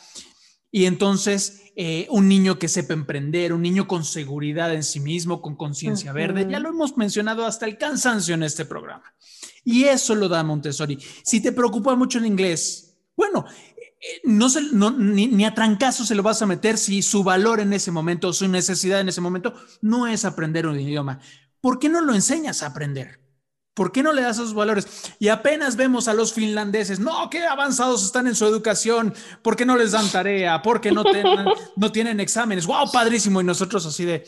y 0.69 0.83
entonces 0.83 1.71
eh, 1.77 2.07
un 2.09 2.27
niño 2.27 2.59
que 2.59 2.67
sepa 2.67 2.93
emprender, 2.93 3.53
un 3.53 3.61
niño 3.61 3.88
con 3.88 4.03
seguridad 4.03 4.73
en 4.73 4.83
sí 4.83 4.99
mismo, 4.99 5.41
con 5.41 5.55
conciencia 5.55 6.11
verde. 6.11 6.45
Ya 6.49 6.59
lo 6.59 6.67
hemos 6.67 6.97
mencionado 6.97 7.45
hasta 7.45 7.65
el 7.65 7.77
cansancio 7.77 8.36
en 8.36 8.43
este 8.43 8.65
programa. 8.65 9.15
Y 9.63 9.86
eso 9.86 10.13
lo 10.13 10.27
da 10.27 10.43
Montessori. 10.43 10.99
Si 11.23 11.39
te 11.39 11.53
preocupa 11.53 11.95
mucho 11.95 12.17
el 12.17 12.25
inglés, 12.25 12.97
bueno, 13.15 13.45
eh, 14.01 14.19
no, 14.25 14.49
se, 14.49 14.61
ni, 14.97 15.27
ni, 15.27 15.45
a 15.45 15.55
trancazo 15.55 16.03
se 16.03 16.15
lo 16.15 16.21
vas 16.21 16.41
a 16.41 16.45
meter 16.45 16.77
si 16.77 17.01
su 17.01 17.23
valor 17.23 17.61
en 17.61 17.71
ese 17.71 17.91
momento, 17.91 18.33
su 18.33 18.49
necesidad 18.49 18.99
en 18.99 19.07
ese 19.07 19.21
momento 19.21 19.53
no 19.81 20.05
es 20.05 20.25
aprender 20.25 20.67
un 20.67 20.77
idioma. 20.77 21.21
¿Por 21.61 21.79
qué 21.79 21.88
no 21.88 22.01
lo 22.01 22.13
enseñas 22.13 22.61
a 22.61 22.67
aprender? 22.67 23.24
¿Por 23.76 23.91
qué 23.91 24.01
no 24.01 24.13
le 24.13 24.21
das 24.21 24.38
esos 24.38 24.53
valores? 24.53 24.88
Y 25.19 25.28
apenas 25.28 25.76
vemos 25.76 26.07
a 26.07 26.13
los 26.13 26.32
finlandeses, 26.34 26.99
no, 26.99 27.30
qué 27.30 27.43
avanzados 27.43 28.05
están 28.05 28.26
en 28.26 28.34
su 28.34 28.45
educación, 28.45 29.13
¿por 29.41 29.57
qué 29.57 29.65
no 29.65 29.78
les 29.78 29.91
dan 29.91 30.09
tarea? 30.09 30.61
¿Por 30.61 30.80
qué 30.80 30.93
no, 30.93 31.03
no 31.76 31.91
tienen 31.91 32.21
exámenes? 32.21 32.65
¡Wow, 32.65 32.89
padrísimo! 32.91 33.41
Y 33.41 33.43
nosotros 33.43 33.86
así 33.86 34.05
de... 34.05 34.26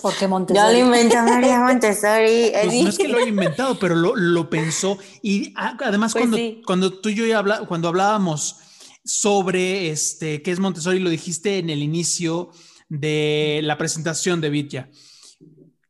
Porque 0.00 0.28
Montessori. 0.28 0.78
Yo 0.78 0.86
lo 0.86 0.86
inventó 0.86 1.16
María 1.22 1.60
Montessori. 1.60 2.52
Pues 2.52 2.82
no 2.82 2.88
es 2.88 2.98
que 2.98 3.08
lo 3.08 3.18
haya 3.18 3.26
inventado, 3.26 3.78
pero 3.78 3.94
lo, 3.94 4.16
lo 4.16 4.48
pensó. 4.48 4.96
Y 5.22 5.52
además 5.56 6.12
pues 6.12 6.22
cuando, 6.22 6.38
cuando 6.64 7.00
tú 7.00 7.08
y 7.10 7.16
yo 7.16 7.38
habla, 7.38 7.66
cuando 7.66 7.88
hablábamos 7.88 8.56
sobre 9.04 9.90
este, 9.90 10.40
qué 10.40 10.52
es 10.52 10.60
Montessori, 10.60 11.00
lo 11.00 11.10
dijiste 11.10 11.58
en 11.58 11.68
el 11.68 11.82
inicio 11.82 12.50
de 12.88 13.60
la 13.64 13.76
presentación 13.76 14.40
de 14.40 14.50
Vitya. 14.50 14.90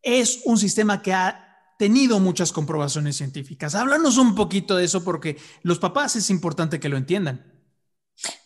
Es 0.03 0.41
un 0.45 0.59
sistema 0.59 1.01
que 1.03 1.13
ha 1.13 1.44
tenido 1.79 2.21
muchas 2.21 2.53
comprobaciones 2.53 3.17
científicas. 3.17 3.75
Háblanos 3.75 4.19
un 4.19 4.35
poquito 4.35 4.77
de 4.77 4.85
eso 4.85 5.05
porque 5.05 5.37
los 5.63 5.79
papás 5.79 6.17
es 6.17 6.31
importante 6.31 6.81
que 6.81 6.89
lo 6.89 6.97
entiendan. 6.97 7.55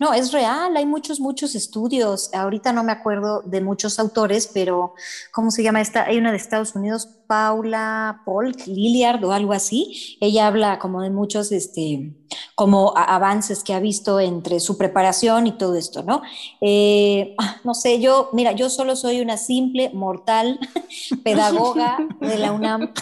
No, 0.01 0.15
es 0.15 0.33
real, 0.33 0.77
hay 0.77 0.87
muchos, 0.87 1.21
muchos 1.21 1.55
estudios. 1.55 2.33
Ahorita 2.33 2.73
no 2.73 2.83
me 2.85 2.93
acuerdo 2.93 3.43
de 3.43 3.61
muchos 3.61 3.99
autores, 3.99 4.51
pero 4.53 4.95
¿cómo 5.33 5.51
se 5.51 5.63
llama 5.63 5.81
esta? 5.81 6.05
Hay 6.05 6.19
una 6.19 6.31
de 6.31 6.39
Estados 6.39 6.75
Unidos, 6.75 7.07
Paula 7.27 8.23
Polk 8.25 8.67
Lilliard 8.67 9.23
o 9.25 9.33
algo 9.33 9.53
así. 9.53 10.17
Ella 10.21 10.47
habla 10.47 10.79
como 10.79 11.03
de 11.03 11.11
muchos, 11.11 11.53
este, 11.53 12.15
como 12.59 12.93
avances 12.97 13.63
que 13.63 13.73
ha 13.73 13.79
visto 13.79 14.19
entre 14.19 14.59
su 14.59 14.77
preparación 14.77 15.47
y 15.47 15.53
todo 15.53 15.77
esto, 15.77 16.03
¿no? 16.03 16.23
Eh, 16.61 17.37
ah, 17.39 17.59
no 17.63 17.73
sé, 17.73 18.01
yo, 18.01 18.31
mira, 18.33 18.51
yo 18.51 18.69
solo 18.69 18.97
soy 18.97 19.21
una 19.21 19.37
simple 19.37 19.91
mortal 19.95 20.59
pedagoga 21.23 21.99
de 22.21 22.37
la 22.37 22.51
UNAM, 22.51 22.93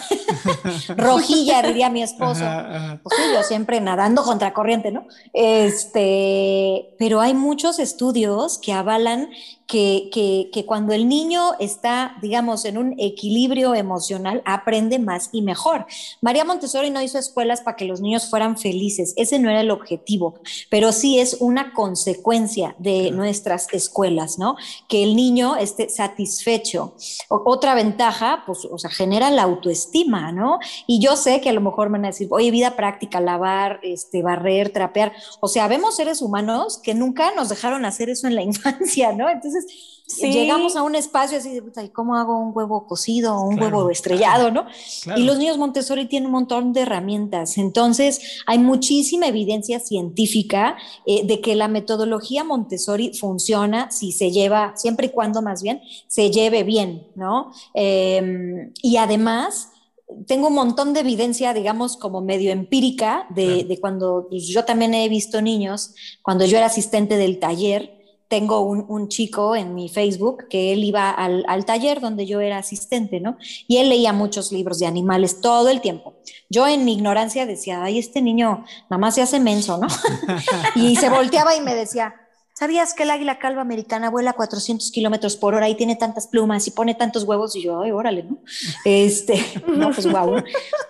rojilla, 0.95 1.63
diría 1.63 1.89
mi 1.89 2.03
esposo. 2.03 2.45
Pues 3.01 3.17
sí, 3.17 3.23
yo 3.33 3.41
siempre 3.41 3.81
nadando 3.81 4.21
contra 4.21 4.53
corriente, 4.53 4.91
¿no? 4.91 5.07
Este, 5.33 6.93
pero 6.99 7.19
hay 7.19 7.33
muchos 7.33 7.79
estudios 7.79 8.59
que 8.59 8.73
avalan 8.73 9.29
que, 9.67 10.49
que, 10.53 10.65
cuando 10.65 10.93
el 10.93 11.09
niño 11.09 11.51
está, 11.59 12.15
digamos, 12.21 12.63
en 12.63 12.77
un 12.77 12.95
equilibrio 12.97 13.75
emocional, 13.75 14.41
aprende 14.45 14.97
más 14.97 15.29
y 15.33 15.41
mejor. 15.41 15.85
María 16.21 16.45
Montessori 16.45 16.89
no 16.89 17.01
hizo 17.01 17.19
escuelas 17.19 17.61
para 17.61 17.75
que 17.75 17.85
los 17.85 17.99
niños 17.99 18.29
fueran 18.29 18.57
felices, 18.57 19.13
ese 19.17 19.39
no 19.39 19.46
era 19.49 19.61
el 19.61 19.71
objetivo, 19.71 20.35
pero 20.69 20.91
sí 20.91 21.19
es 21.19 21.37
una 21.39 21.73
consecuencia 21.73 22.75
de 22.77 23.11
nuestras 23.11 23.67
escuelas, 23.73 24.39
¿no? 24.39 24.55
Que 24.87 25.03
el 25.03 25.15
niño 25.15 25.55
esté 25.55 25.89
satisfecho. 25.89 26.95
otra 27.29 27.75
ventaja, 27.75 28.43
pues, 28.45 28.67
o 28.69 28.77
sea, 28.77 28.89
genera 28.89 29.29
la 29.29 29.43
autoestima, 29.43 30.31
¿no? 30.31 30.59
Y 30.85 30.99
yo 30.99 31.15
sé 31.15 31.41
que 31.41 31.49
a 31.49 31.53
lo 31.53 31.61
mejor 31.61 31.89
van 31.89 32.05
a 32.05 32.09
decir, 32.09 32.27
oye, 32.31 32.51
vida 32.51 32.75
práctica, 32.75 33.19
lavar, 33.19 33.79
este, 33.83 34.21
barrer, 34.21 34.71
trapear. 34.71 35.13
O 35.39 35.47
sea, 35.47 35.67
vemos 35.67 35.95
seres 35.95 36.21
humanos 36.21 36.79
que 36.81 36.93
nunca 36.93 37.33
nos 37.35 37.49
dejaron 37.49 37.85
hacer 37.85 38.09
eso 38.09 38.27
en 38.27 38.35
la 38.35 38.41
infancia, 38.43 39.13
¿no? 39.13 39.29
Entonces, 39.29 39.96
llegamos 40.07 40.75
a 40.75 40.83
un 40.83 40.95
espacio 40.95 41.37
así 41.37 41.59
de, 41.59 41.91
¿cómo 41.91 42.15
hago 42.15 42.39
un 42.39 42.51
huevo 42.55 42.87
cocido 42.87 43.35
o 43.35 43.47
un 43.47 43.61
huevo 43.61 43.89
estrellado, 43.89 44.51
no? 44.51 44.65
Y 45.15 45.23
los 45.23 45.37
niños 45.37 45.57
Montessori 45.57 46.05
tienen 46.05 46.27
un 46.27 46.33
montón 46.33 46.73
de 46.73 46.81
herramientas. 46.81 47.57
Entonces, 47.57 48.41
hay 48.45 48.59
muchísima 48.59 49.27
evidencia 49.27 49.79
científica 49.79 50.77
eh, 51.05 51.25
de 51.25 51.41
que 51.41 51.55
la 51.55 51.67
metodología 51.67 52.43
Montessori 52.43 53.13
funciona 53.13 53.91
si 53.91 54.11
se 54.11 54.31
lleva, 54.31 54.73
siempre 54.75 55.07
y 55.07 55.09
cuando 55.09 55.41
más 55.41 55.61
bien, 55.61 55.81
se 56.07 56.31
lleve 56.31 56.63
bien, 56.63 57.07
¿no? 57.15 57.51
Em, 57.73 58.71
y 58.81 58.97
además, 58.97 59.69
tengo 60.25 60.47
un 60.47 60.53
montón 60.53 60.93
de 60.93 61.01
evidencia, 61.01 61.53
digamos, 61.53 61.97
como 61.97 62.21
medio 62.21 62.51
empírica 62.51 63.27
de, 63.29 63.77
cuando 63.81 64.27
pues, 64.29 64.47
yo 64.47 64.63
también 64.63 64.93
he 64.93 65.09
visto 65.09 65.41
niños, 65.41 65.93
cuando 66.21 66.45
yo 66.45 66.57
era 66.57 66.67
asistente 66.67 67.17
del 67.17 67.39
taller, 67.39 67.96
tengo 68.27 68.61
un, 68.61 69.07
chico 69.07 69.55
en 69.55 69.73
mi 69.73 69.87
Facebook 69.89 70.47
que 70.49 70.73
él 70.73 70.83
iba 70.83 71.11
al, 71.11 71.65
taller 71.65 72.01
donde 72.01 72.25
yo 72.25 72.41
era 72.41 72.57
asistente, 72.57 73.19
¿no? 73.19 73.37
Y 73.67 73.77
él 73.77 73.89
leía 73.89 74.11
muchos 74.11 74.51
libros 74.51 74.79
de 74.79 74.85
animales 74.85 75.39
todo 75.39 75.69
el 75.69 75.81
tiempo. 75.81 76.15
Yo 76.49 76.67
en 76.67 76.83
mi 76.83 76.93
ignorancia 76.93 77.45
decía, 77.45 77.83
ay, 77.83 77.99
este 77.99 78.21
niño 78.21 78.65
nada 78.89 78.97
más 78.97 79.15
se 79.15 79.21
hace 79.21 79.39
menso, 79.39 79.77
¿no? 79.77 79.87
y 80.75 80.95
se 80.97 81.09
volteaba 81.09 81.55
y 81.55 81.61
me 81.61 81.73
decía, 81.73 82.15
¿Sabías 82.57 82.95
que 82.95 83.03
el 83.03 83.11
águila 83.11 83.37
calva 83.37 83.61
americana 83.61 84.09
vuela 84.09 84.33
400 84.33 84.89
kilómetros 84.89 85.37
por 85.37 85.53
hora 85.53 85.69
y 85.69 85.75
tiene 85.75 85.95
tantas 85.95 86.25
plumas 86.25 86.65
y 86.65 86.71
pone 86.71 86.95
tantos 86.95 87.23
huevos? 87.23 87.55
Y 87.55 87.61
yo, 87.61 87.81
ay, 87.81 87.91
órale, 87.91 88.23
¿no? 88.23 88.39
Este, 88.83 89.39
no, 89.67 89.91
pues 89.91 90.09
guau. 90.09 90.43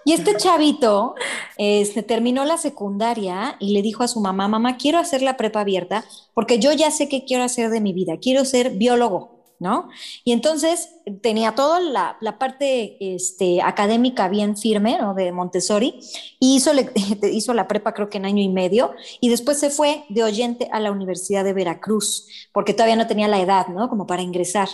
Y 0.05 0.13
este 0.13 0.38
chavito 0.38 1.15
este, 1.57 2.03
terminó 2.03 2.45
la 2.45 2.55
secundaria 2.55 3.57
y 3.59 3.74
le 3.74 3.82
dijo 3.82 4.03
a 4.03 4.07
su 4.07 4.22
mamá, 4.22 4.47
mamá, 4.47 4.78
quiero 4.78 4.97
hacer 4.97 5.22
la 5.22 5.36
prepa 5.36 5.59
abierta 5.59 6.05
porque 6.34 6.57
yo 6.57 6.72
ya 6.72 6.89
sé 6.89 7.09
qué 7.09 7.26
quiero 7.26 7.43
hacer 7.43 7.70
de 7.70 7.82
mi 7.82 7.91
vida, 7.91 8.13
quiero 8.18 8.45
ser 8.45 8.70
biólogo. 8.70 9.36
¿No? 9.60 9.89
Y 10.24 10.32
entonces 10.32 10.89
tenía 11.22 11.55
toda 11.55 11.80
la, 11.80 12.18
parte 12.39 12.97
este, 12.99 13.62
académica 13.62 14.28
bien 14.28 14.58
firme, 14.58 14.97
¿no? 14.99 15.14
De 15.14 15.32
Montessori, 15.32 15.99
y 16.39 16.55
hizo, 16.55 16.72
hizo 17.32 17.53
la 17.53 17.68
prepa 17.68 17.93
creo 17.93 18.10
que 18.10 18.18
en 18.18 18.26
año 18.26 18.41
y 18.43 18.49
medio, 18.49 18.93
y 19.20 19.30
después 19.30 19.60
se 19.60 19.70
fue 19.70 20.05
de 20.10 20.24
oyente 20.24 20.70
a 20.72 20.80
la 20.80 20.91
Universidad 20.91 21.43
de 21.43 21.53
Veracruz, 21.53 22.28
porque 22.53 22.74
todavía 22.74 22.95
no 22.95 23.08
tenía 23.08 23.28
la 23.28 23.41
edad, 23.41 23.68
¿no? 23.68 23.89
Como 23.89 24.08
para 24.08 24.22
ingresar. 24.22 24.70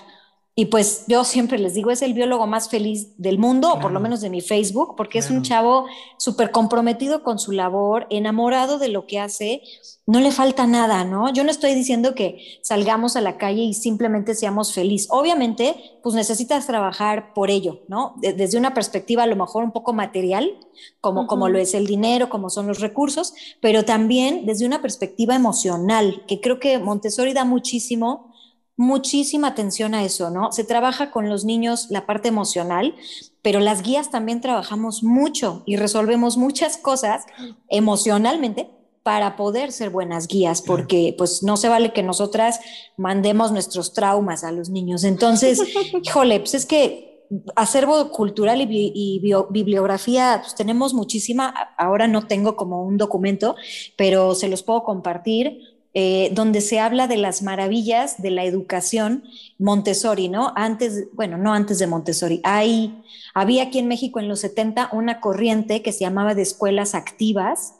Y 0.56 0.66
pues 0.66 1.06
yo 1.08 1.24
siempre 1.24 1.58
les 1.58 1.74
digo, 1.74 1.89
es 1.89 2.04
el 2.04 2.14
biólogo 2.14 2.45
más 2.45 2.70
feliz 2.70 3.18
del 3.18 3.39
mundo, 3.39 3.74
o 3.74 3.80
por 3.80 3.91
lo 3.91 3.99
menos 3.99 4.22
de 4.22 4.30
mi 4.30 4.39
Facebook, 4.39 4.95
porque 4.95 5.18
es 5.18 5.32
un 5.32 5.41
chavo 5.41 5.86
súper 6.18 6.51
comprometido 6.51 7.24
con 7.24 7.39
su 7.39 7.54
labor, 7.54 8.06
enamorado 8.12 8.78
de 8.78 8.89
lo 8.89 9.08
que 9.08 9.20
hace, 9.20 9.64
no 10.06 10.20
le 10.20 10.32
falta 10.32 10.68
nada, 10.68 11.06
¿no? 11.06 11.34
Yo 11.34 11.43
no 11.43 11.49
estoy 11.49 11.74
diciendo 11.74 12.14
que 12.14 12.60
salgamos 12.62 13.16
a 13.16 13.22
la 13.22 13.38
calle 13.38 13.64
y 13.64 13.74
simplemente 13.74 14.36
seamos 14.36 14.74
felices. 14.74 15.08
Obviamente, 15.10 15.76
pues 16.04 16.14
necesitas 16.14 16.68
trabajar 16.68 17.34
por 17.34 17.49
ello, 17.49 17.82
¿no? 17.88 18.14
desde 18.18 18.58
una 18.58 18.76
perspectiva 18.76 19.24
a 19.24 19.28
lo 19.28 19.36
mejor 19.36 19.64
un 19.64 19.72
poco 19.72 19.93
material, 19.93 20.60
como, 21.01 21.26
como 21.26 21.49
lo 21.49 21.58
es 21.58 21.74
el 21.74 21.88
dinero, 21.88 22.30
como 22.30 22.51
son 22.51 22.68
los 22.68 22.80
recursos, 22.80 23.34
pero 23.60 23.86
también 23.86 24.45
desde 24.45 24.68
una 24.68 24.82
perspectiva 24.82 25.36
emocional, 25.36 26.24
que 26.28 26.41
creo 26.41 26.60
que 26.60 26.78
Montessori 26.78 27.34
da 27.34 27.45
muchísimo 27.45 28.33
muchísima 28.76 29.50
atención 29.50 29.94
a 29.94 30.04
eso, 30.04 30.30
¿no? 30.30 30.52
Se 30.52 30.64
trabaja 30.64 31.12
con 31.12 31.30
los 31.30 31.46
niños 31.46 31.88
la 31.90 32.06
parte 32.06 32.28
emocional, 32.28 32.96
pero 33.42 33.60
las 33.60 33.84
guías 33.84 34.10
también 34.10 34.42
trabajamos 34.42 35.04
mucho 35.04 35.64
y 35.66 35.76
resolvemos 35.76 36.38
muchas 36.38 36.78
cosas 36.78 37.26
emocionalmente 37.70 38.70
para 39.04 39.36
poder 39.36 39.72
ser 39.74 39.90
buenas 39.90 40.28
guías, 40.28 40.62
porque 40.62 41.14
pues 41.18 41.44
no 41.44 41.58
se 41.58 41.68
vale 41.68 41.92
que 41.92 42.04
nosotras 42.04 42.62
mandemos 42.98 43.52
nuestros 43.52 43.94
traumas 43.94 44.46
a 44.46 44.52
los 44.52 44.70
niños. 44.70 45.04
Entonces, 45.04 45.62
híjole, 46.04 46.40
pues 46.40 46.54
es 46.56 46.66
que 46.66 47.14
acervo 47.56 48.10
cultural 48.12 48.62
y, 48.62 49.22
bibliografía, 49.50 50.40
pues 50.42 50.56
tenemos 50.56 50.94
muchísima, 50.94 51.54
ahora 51.78 52.08
no 52.08 52.28
tengo 52.28 52.56
como 52.56 52.84
un 52.84 52.98
documento, 52.98 53.56
pero 53.98 54.36
se 54.36 54.48
los 54.48 54.64
puedo 54.64 54.84
compartir 54.84 55.60
eh, 55.96 56.32
donde 56.34 56.62
se 56.62 56.80
habla 56.80 57.08
de 57.08 57.18
las 57.18 57.44
maravillas 57.44 58.22
de 58.22 58.32
la 58.32 58.46
educación 58.46 59.24
Montessori, 59.60 60.28
¿no? 60.28 60.52
Antes, 60.56 61.06
bueno, 61.14 61.38
no 61.38 61.54
antes 61.54 61.78
de 61.78 61.86
Montessori, 61.86 62.41
hay, 62.44 63.04
había 63.36 63.64
aquí 63.64 63.78
en 63.78 63.88
México 63.88 64.20
en 64.20 64.28
los 64.28 64.39
70 64.39 64.89
una 64.91 65.22
corriente 65.22 65.84
que 65.84 65.91
se 65.91 66.00
llamaba 66.00 66.34
de 66.34 66.41
escuelas 66.41 66.96
activas, 66.96 67.76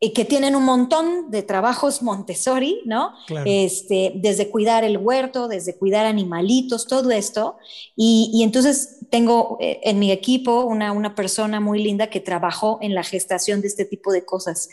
y 0.00 0.12
que 0.12 0.24
tienen 0.24 0.54
un 0.54 0.64
montón 0.64 1.28
de 1.30 1.42
trabajos 1.42 2.02
Montessori, 2.02 2.82
¿no? 2.84 3.14
Este, 3.44 4.12
desde 4.14 4.48
cuidar 4.48 4.84
el 4.84 4.96
huerto, 4.96 5.48
desde 5.48 5.76
cuidar 5.76 6.06
animalitos, 6.06 6.86
todo 6.86 7.10
esto. 7.10 7.56
Y, 7.96 8.42
entonces 8.44 8.98
tengo 9.10 9.56
eh, 9.60 9.80
en 9.82 9.98
mi 9.98 10.12
equipo 10.12 10.60
una, 10.62 10.92
una 10.92 11.16
persona 11.16 11.58
muy 11.58 11.82
linda 11.82 12.10
que 12.10 12.20
trabajó 12.20 12.78
en 12.80 12.94
la 12.94 13.02
gestación 13.02 13.60
de 13.60 13.66
este 13.66 13.84
tipo 13.84 14.12
de 14.12 14.24
cosas. 14.24 14.68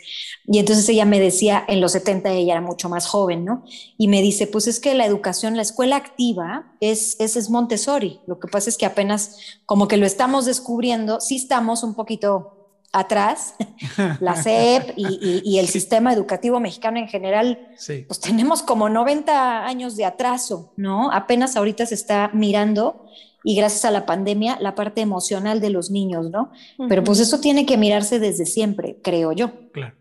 Y 0.46 0.60
entonces 0.60 0.88
ella 0.88 1.04
me 1.04 1.18
decía, 1.18 1.64
en 1.66 1.80
los 1.80 1.92
70 1.92 2.30
ella 2.30 2.52
era 2.52 2.60
mucho 2.60 2.88
más 2.88 3.08
joven, 3.08 3.44
¿no? 3.44 3.64
Y 3.98 4.06
me 4.06 4.22
dice, 4.22 4.46
pues 4.46 4.68
es 4.68 4.78
que 4.78 4.94
la 4.94 5.06
educación, 5.06 5.56
la 5.56 5.62
escuela 5.62 5.96
activa 5.96 6.72
es, 6.78 7.16
es, 7.18 7.34
es 7.34 7.50
Montessori. 7.50 8.20
Lo 8.28 8.38
que 8.38 8.46
pasa 8.46 8.70
es 8.70 8.78
que 8.78 8.86
apenas 8.86 9.38
como 9.64 9.88
que 9.88 9.96
lo 9.96 10.06
estamos 10.06 10.44
descubriendo, 10.44 11.20
sí 11.20 11.34
estamos 11.34 11.82
un 11.82 11.94
poquito 11.94 12.55
atrás, 12.92 13.54
la 14.20 14.36
SEP 14.36 14.94
y, 14.96 15.58
el 15.58 15.68
sistema 15.68 16.12
educativo 16.12 16.60
mexicano 16.60 16.98
en 16.98 17.08
general, 17.08 17.68
pues 18.06 18.20
tenemos 18.20 18.62
como 18.62 18.88
90 18.88 19.66
años 19.66 19.96
de 19.96 20.04
atraso, 20.04 20.72
¿no? 20.76 21.12
Apenas 21.12 21.56
ahorita 21.56 21.86
se 21.86 21.94
está 21.94 22.30
mirando 22.32 23.06
y 23.44 23.54
gracias 23.54 23.84
a 23.84 23.90
la 23.90 24.06
pandemia 24.06 24.58
la 24.60 24.74
parte 24.74 25.00
emocional 25.00 25.60
de 25.60 25.70
los 25.70 25.90
niños, 25.90 26.30
¿no? 26.30 26.50
Pero 26.88 27.04
pues 27.04 27.20
eso 27.20 27.40
tiene 27.40 27.66
que 27.66 27.76
mirarse 27.76 28.18
desde 28.18 28.46
siempre, 28.46 28.98
creo 29.02 29.32
yo. 29.32 29.70
Claro. 29.72 29.94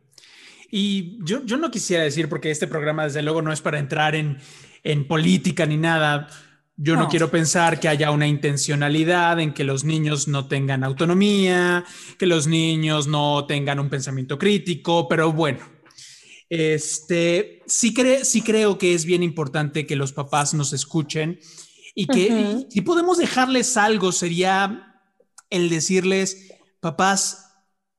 Y 0.72 1.20
yo, 1.24 1.46
yo 1.46 1.58
no 1.58 1.72
quisiera 1.72 2.04
decir, 2.04 2.28
porque 2.28 2.50
este 2.50 2.68
programa 2.68 3.04
desde 3.04 3.22
luego 3.22 3.42
no 3.42 3.54
es 3.54 3.62
para 3.62 3.80
entrar 3.80 4.16
en, 4.16 4.40
en 4.84 5.08
política 5.08 5.66
ni 5.66 5.78
nada, 5.78 6.28
yo 6.78 6.96
no. 6.96 7.08
quiero 7.08 7.32
pensar 7.32 7.80
que 7.80 7.88
haya 7.88 8.12
una 8.12 8.28
intencionalidad 8.28 9.40
en 9.40 9.54
que 9.54 9.64
los 9.64 9.84
niños 9.84 10.28
no 10.28 10.48
tengan 10.48 10.84
autonomía, 10.84 11.86
que 12.20 12.26
los 12.26 12.48
niños 12.48 13.08
no 13.08 13.46
tengan 13.46 13.80
un 13.80 13.90
pensamiento 13.90 14.38
crítico, 14.38 15.08
pero 15.08 15.32
bueno, 15.32 15.60
este, 16.50 17.64
sí, 17.66 17.94
sí 18.24 18.42
creo 18.42 18.78
que 18.78 18.94
es 18.94 19.06
bien 19.06 19.24
importante 19.24 19.88
que 19.88 19.96
los 19.96 20.12
papás 20.12 20.54
nos 20.54 20.74
escuchen 20.74 21.40
y 21.96 22.08
que 22.08 22.66
si 22.70 22.82
podemos 22.82 23.18
dejarles 23.18 23.78
algo 23.78 24.12
sería 24.12 25.02
el 25.50 25.70
decirles, 25.70 26.52
papás, 26.82 27.54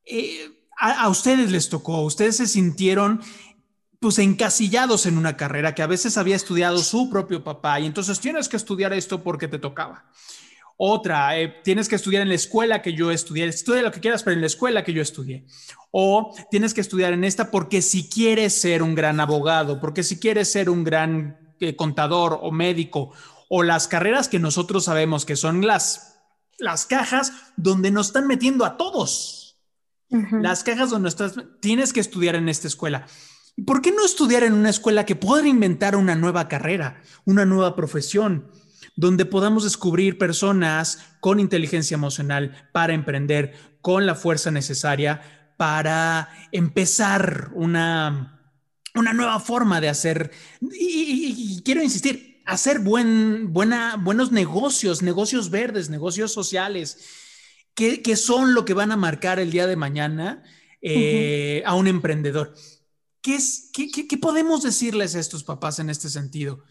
eh, 0.05 0.51
a, 0.79 1.09
ustedes 1.09 1.51
les 1.51 1.71
tocó, 1.71 2.03
ustedes 2.03 2.37
se 2.37 2.47
sintieron 2.47 3.23
pues 4.07 4.21
encasillados 4.21 5.05
en 5.07 5.19
una 5.19 5.37
carrera 5.37 5.75
que 5.75 5.83
a 5.83 5.89
veces 5.89 6.17
había 6.17 6.37
estudiado 6.37 6.79
su 6.79 7.11
propio 7.11 7.43
papá 7.43 7.81
y 7.81 7.87
entonces 7.87 8.21
tienes 8.21 8.49
que 8.49 8.57
estudiar 8.57 8.93
esto 8.93 9.25
porque 9.25 9.49
te 9.49 9.59
tocaba. 9.59 10.05
Otra, 10.77 11.37
eh, 11.37 11.57
tienes 11.65 11.89
que 11.89 11.97
estudiar 11.97 12.23
en 12.23 12.29
la 12.29 12.37
escuela 12.37 12.83
que 12.83 12.93
yo 12.93 13.11
estudié, 13.11 13.47
estudia 13.47 13.83
lo 13.83 13.91
que 13.91 13.99
quieras, 13.99 14.23
pero 14.23 14.35
en 14.35 14.43
la 14.43 14.47
escuela 14.47 14.85
que 14.85 14.93
yo 14.93 15.03
estudié. 15.03 15.45
O 15.91 16.33
tienes 16.53 16.73
que 16.73 16.83
estudiar 16.83 17.15
en 17.15 17.25
esta 17.25 17.51
porque 17.51 17.83
si 17.83 18.09
quieres 18.09 18.61
ser 18.61 18.81
un 18.85 18.95
gran 18.95 19.19
abogado, 19.19 19.81
porque 19.81 20.05
si 20.05 20.21
quieres 20.21 20.53
ser 20.53 20.71
un 20.71 20.85
gran 20.85 21.57
eh, 21.59 21.75
contador 21.75 22.39
o 22.41 22.53
médico, 22.53 23.11
o 23.49 23.65
las 23.65 23.89
carreras 23.89 24.29
que 24.29 24.39
nosotros 24.39 24.85
sabemos 24.85 25.25
que 25.25 25.35
son 25.35 25.67
las, 25.67 26.21
las 26.61 26.87
cajas 26.87 27.33
donde 27.57 27.91
nos 27.91 28.07
están 28.07 28.29
metiendo 28.29 28.65
a 28.65 28.77
todos. 28.77 29.57
Las 30.11 30.63
cajas 30.63 30.91
donde 30.91 31.09
estás, 31.09 31.35
tienes 31.59 31.93
que 31.93 31.99
estudiar 31.99 32.37
en 32.37 32.49
esta 32.49 32.69
escuela. 32.69 33.09
¿Por 33.65 33.81
qué 33.81 33.91
no 33.91 34.05
estudiar 34.05 34.43
en 34.43 34.53
una 34.53 34.69
escuela 34.69 35.07
que 35.07 35.17
pueda 35.17 35.49
inventar 35.49 35.97
una 35.97 36.15
nueva 36.15 36.47
carrera, 36.47 37.01
una 37.25 37.47
nueva 37.47 37.75
profesión, 37.75 38.51
donde 38.97 39.25
podamos 39.25 39.65
descubrir 39.65 40.19
personas 40.19 40.99
con 41.21 41.41
inteligencia 41.41 41.95
emocional 41.95 42.69
para 42.73 42.93
emprender, 42.93 43.55
con 43.81 44.05
la 44.05 44.15
fuerza 44.15 44.51
necesaria 44.51 45.55
para 45.57 46.29
empezar 46.53 47.51
una, 47.55 48.43
una 48.95 49.15
nueva 49.15 49.41
forma 49.41 49.81
de 49.81 49.89
hacer? 49.89 50.33
Y, 50.61 51.63
quiero 51.65 51.83
insistir, 51.83 52.43
hacer 52.45 52.81
buen, 52.81 53.55
buena, 53.55 53.97
buenos 53.97 54.33
negocios, 54.33 55.01
negocios 55.01 55.49
verdes, 55.49 55.89
negocios 55.89 56.31
sociales, 56.31 56.99
que, 57.75 58.17
son 58.17 58.53
lo 58.53 58.67
que 58.67 58.75
van 58.75 58.93
a 58.93 58.97
marcar 58.97 59.39
el 59.39 59.51
día 59.51 59.67
de 59.67 59.77
mañana 59.77 60.43
eh, 60.83 61.63
a 61.65 61.75
un 61.75 61.87
emprendedor. 61.87 62.55
¿Qué, 63.27 63.35
es, 63.35 63.71
qué, 63.73 64.19
podemos 64.19 64.63
decirles 64.63 65.17
a 65.17 65.19
estos 65.19 65.43
papás 65.43 65.81
en 65.81 65.91
este 65.91 66.09
sentido? 66.09 66.63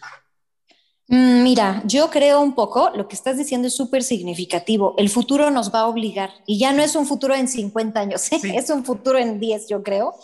Mm, 1.09 1.43
mira, 1.43 1.83
yo 1.85 2.09
creo 2.09 2.39
un 2.39 2.55
poco, 2.55 2.91
lo 2.95 3.09
que 3.09 3.15
estás 3.15 3.37
diciendo 3.37 3.67
es 3.67 3.75
súper 3.75 4.03
significativo. 4.03 4.95
El 4.97 5.09
futuro 5.09 5.51
nos 5.51 5.73
va 5.73 5.81
a 5.81 5.87
obligar 5.87 6.29
y 6.45 6.57
ya 6.57 6.71
no 6.71 6.81
es 6.81 6.95
un 6.95 7.07
futuro 7.07 7.35
en 7.35 7.49
50 7.49 7.99
años, 7.99 8.31
es 8.31 8.69
un 8.69 8.85
futuro 8.85 9.17
en 9.17 9.37
10, 9.37 9.67
yo 9.67 9.83
creo. 9.83 10.15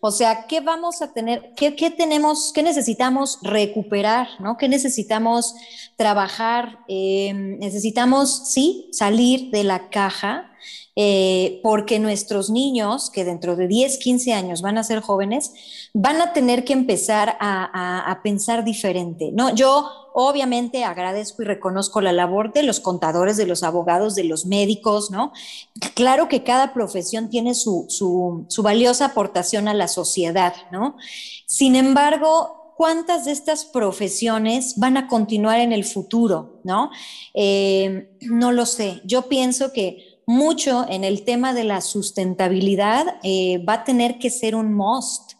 O 0.00 0.10
sea, 0.10 0.46
¿qué 0.46 0.60
vamos 0.60 1.00
a 1.00 1.14
tener? 1.14 1.54
¿Qué, 1.56 1.72
tenemos? 1.90 2.52
¿Qué 2.54 2.62
necesitamos 2.62 3.38
recuperar? 3.40 4.28
¿no? 4.40 4.58
¿Qué 4.58 4.68
necesitamos 4.68 5.54
trabajar? 5.96 6.80
Eh, 6.86 7.32
necesitamos, 7.32 8.52
sí, 8.52 8.90
salir 8.92 9.50
de 9.50 9.64
la 9.64 9.88
caja 9.88 10.52
eh, 11.00 11.60
porque 11.62 12.00
nuestros 12.00 12.50
niños, 12.50 13.08
que 13.08 13.24
dentro 13.24 13.54
de 13.54 13.68
10, 13.68 13.98
15 13.98 14.32
años 14.32 14.62
van 14.62 14.78
a 14.78 14.82
ser 14.82 15.00
jóvenes, 15.00 15.52
van 15.94 16.20
a 16.20 16.32
tener 16.32 16.64
que 16.64 16.72
empezar 16.72 17.36
a, 17.38 18.18
pensar 18.24 18.64
diferente. 18.64 19.30
¿no? 19.32 19.54
Yo 19.54 19.88
obviamente 20.12 20.82
agradezco 20.82 21.42
y 21.42 21.44
reconozco 21.44 22.00
la 22.00 22.10
labor 22.10 22.52
de 22.52 22.64
los 22.64 22.80
contadores, 22.80 23.36
de 23.36 23.46
los 23.46 23.62
abogados, 23.62 24.16
de 24.16 24.24
los 24.24 24.44
médicos, 24.44 25.12
¿no? 25.12 25.32
Claro 25.94 26.28
que 26.28 26.42
cada 26.42 26.74
profesión 26.74 27.30
tiene 27.30 27.54
su, 27.54 27.86
su, 27.88 28.62
valiosa 28.64 29.04
aportación 29.04 29.68
a 29.68 29.74
la 29.74 29.86
sociedad, 29.86 30.54
¿no? 30.72 30.96
Sin 31.46 31.76
embargo, 31.76 32.74
cuántas 32.76 33.24
de 33.24 33.30
estas 33.30 33.64
profesiones 33.64 34.74
van 34.78 34.96
a 34.96 35.06
continuar 35.06 35.60
en 35.60 35.72
el 35.72 35.84
futuro, 35.84 36.58
¿no? 36.64 36.90
Eh, 37.34 38.10
no 38.22 38.50
lo 38.50 38.66
sé. 38.66 39.00
Yo 39.04 39.28
pienso 39.28 39.72
que 39.72 40.07
mucho 40.28 40.84
en 40.90 41.04
el 41.04 41.24
tema 41.24 41.54
de 41.54 41.64
la 41.64 41.80
sustentabilidad 41.80 43.16
eh, 43.22 43.64
va 43.66 43.72
a 43.72 43.84
tener 43.84 44.18
que 44.18 44.28
ser 44.28 44.54
un 44.54 44.74
must. 44.74 45.32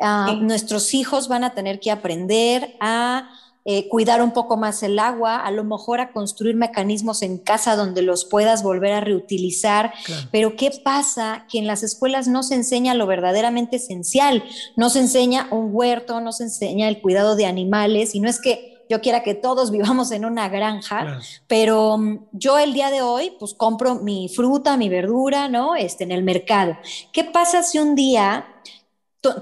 Ah, 0.00 0.36
nuestros 0.40 0.94
hijos 0.94 1.28
van 1.28 1.44
a 1.44 1.54
tener 1.54 1.78
que 1.78 1.92
aprender 1.92 2.74
a 2.80 3.30
eh, 3.64 3.88
cuidar 3.88 4.20
un 4.20 4.32
poco 4.32 4.56
más 4.56 4.82
el 4.82 4.98
agua, 4.98 5.36
a 5.36 5.52
lo 5.52 5.62
mejor 5.62 6.00
a 6.00 6.12
construir 6.12 6.56
mecanismos 6.56 7.22
en 7.22 7.38
casa 7.38 7.76
donde 7.76 8.02
los 8.02 8.24
puedas 8.24 8.64
volver 8.64 8.94
a 8.94 9.00
reutilizar. 9.00 9.94
Pero 10.32 10.56
¿qué 10.56 10.72
pasa? 10.82 11.46
Que 11.48 11.60
en 11.60 11.68
las 11.68 11.84
escuelas 11.84 12.26
no 12.26 12.42
se 12.42 12.56
enseña 12.56 12.94
lo 12.94 13.06
verdaderamente 13.06 13.76
esencial, 13.76 14.42
no 14.74 14.90
se 14.90 14.98
enseña 14.98 15.46
un 15.52 15.68
huerto, 15.70 16.20
no 16.20 16.32
se 16.32 16.42
enseña 16.44 16.88
el 16.88 17.00
cuidado 17.00 17.36
de 17.36 17.46
animales 17.46 18.16
y 18.16 18.18
no 18.18 18.28
es 18.28 18.40
que 18.40 18.71
yo 18.92 19.00
quiera 19.00 19.22
que 19.22 19.34
todos 19.34 19.70
vivamos 19.78 20.10
en 20.12 20.24
una 20.24 20.48
granja, 20.48 21.20
pero 21.46 21.96
mm, 21.96 22.26
yo 22.32 22.58
el 22.58 22.74
día 22.74 22.90
de 22.90 23.00
hoy 23.00 23.34
pues 23.38 23.54
compro 23.54 23.96
mi 23.96 24.28
fruta, 24.28 24.76
mi 24.76 24.88
verdura, 24.88 25.48
¿no? 25.48 25.74
Este, 25.74 26.04
en 26.04 26.12
el 26.12 26.22
mercado. 26.22 26.76
¿Qué 27.12 27.24
pasa 27.24 27.62
si 27.62 27.78
un 27.78 27.94
día 27.94 28.46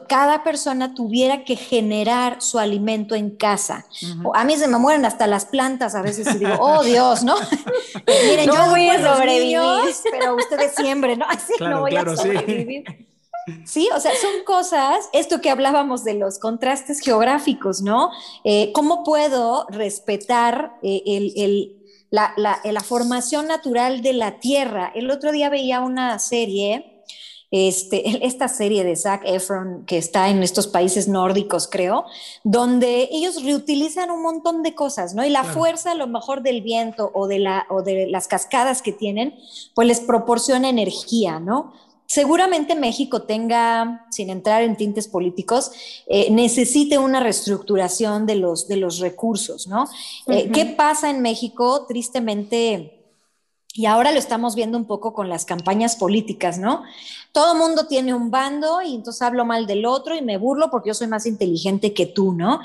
cada 0.09 0.45
persona 0.45 0.95
tuviera 0.95 1.43
que 1.43 1.57
generar 1.57 2.43
su 2.43 2.59
alimento 2.59 3.15
en 3.15 3.31
casa. 3.31 3.87
A 4.35 4.45
mí 4.45 4.55
se 4.57 4.69
me 4.69 4.77
mueren 4.77 5.07
hasta 5.07 5.27
las 5.27 5.47
plantas 5.47 5.95
a 5.95 6.03
veces 6.03 6.35
y 6.35 6.39
digo, 6.39 6.53
oh 6.61 6.83
Dios, 6.85 7.25
¿no? 7.25 7.35
Miren, 8.29 8.47
yo 8.47 8.67
voy 8.69 8.89
a 8.89 9.03
sobrevivir, 9.03 9.59
pero 10.11 10.37
ustedes 10.37 10.75
siembren, 10.75 11.21
¿no? 11.21 11.27
Así 11.27 11.55
no 11.59 11.81
voy 11.81 11.97
a 11.97 12.05
sobrevivir. 12.15 12.85
Sí, 12.87 13.10
o 13.47 14.01
sea, 14.01 14.13
son 14.21 14.45
cosas, 14.45 15.09
esto 15.13 15.41
que 15.41 15.51
hablábamos 15.51 16.05
de 16.05 16.15
los 16.15 16.39
contrastes 16.39 17.01
geográficos, 17.01 17.83
¿no? 17.83 18.11
Eh, 18.45 18.73
¿Cómo 18.73 19.03
puedo 19.05 19.67
respetar 19.71 20.79
eh, 20.83 21.77
la, 22.11 22.85
formación 22.85 23.49
natural 23.49 24.03
de 24.03 24.13
la 24.13 24.41
tierra? 24.41 24.93
El 24.95 25.11
otro 25.11 25.33
día 25.33 25.49
veía 25.49 25.81
una 25.81 26.19
serie, 26.19 27.03
este, 27.51 28.25
esta 28.27 28.49
serie 28.49 28.85
de 28.85 28.95
Zac 28.95 29.23
Efron, 29.25 29.85
que 29.87 29.99
está 29.99 30.29
en 30.29 30.43
estos 30.43 30.67
países 30.67 31.09
nórdicos, 31.09 31.67
creo, 31.67 32.05
donde 32.45 33.09
ellos 33.11 33.43
reutilizan 33.43 34.11
un 34.11 34.23
montón 34.23 34.63
de 34.63 34.75
cosas, 34.75 35.15
¿no? 35.15 35.25
Y 35.25 35.31
la 35.31 35.45
fuerza, 35.45 35.93
a 35.93 35.97
lo 35.97 36.07
mejor 36.07 36.43
del 36.43 36.63
viento 36.63 37.11
o 37.15 37.27
de, 37.27 37.39
la, 37.39 37.67
o 37.71 37.83
de 37.83 38.07
las 38.07 38.29
cascadas 38.29 38.83
que 38.83 38.93
tienen, 38.93 39.35
pues 39.75 39.89
les 39.89 40.01
proporciona 40.01 40.69
energía, 40.69 41.41
¿no? 41.41 41.73
Seguramente 42.11 42.75
México 42.75 43.23
tenga, 43.23 44.05
sin 44.11 44.31
entrar 44.31 44.63
en 44.63 44.77
tintes 44.77 45.07
políticos, 45.07 45.71
eh, 46.09 46.29
necesite 46.33 46.99
una 46.99 47.21
reestructuración 47.21 48.27
de 48.27 48.35
los, 48.35 48.67
de 48.67 48.79
los 48.79 48.99
recursos, 48.99 49.69
¿no? 49.69 49.85
Eh, 50.27 50.51
¿Qué 50.53 50.65
pasa 50.67 51.09
en 51.09 51.23
México? 51.23 51.87
Tristemente, 51.87 52.97
Y 53.73 53.87
ahora 53.87 54.11
lo 54.11 54.19
estamos 54.19 54.57
viendo 54.57 54.77
un 54.77 54.87
poco 54.87 55.13
con 55.13 55.29
las 55.29 55.45
campañas 55.45 55.95
políticas, 55.95 56.59
¿no? 56.59 56.83
Todo 57.33 57.55
mundo 57.55 57.87
tiene 57.87 58.13
un 58.13 58.31
bando 58.31 58.83
y 58.83 58.95
entonces 58.95 59.23
hablo 59.23 59.45
mal 59.45 59.67
del 59.67 59.87
otro 59.87 60.17
y 60.17 60.23
me 60.23 60.37
burlo 60.37 60.71
porque 60.71 60.89
yo 60.89 60.95
soy 60.95 61.07
más 61.07 61.27
inteligente 61.27 61.95
que 61.95 62.07
tú, 62.07 62.33
¿no? 62.33 62.61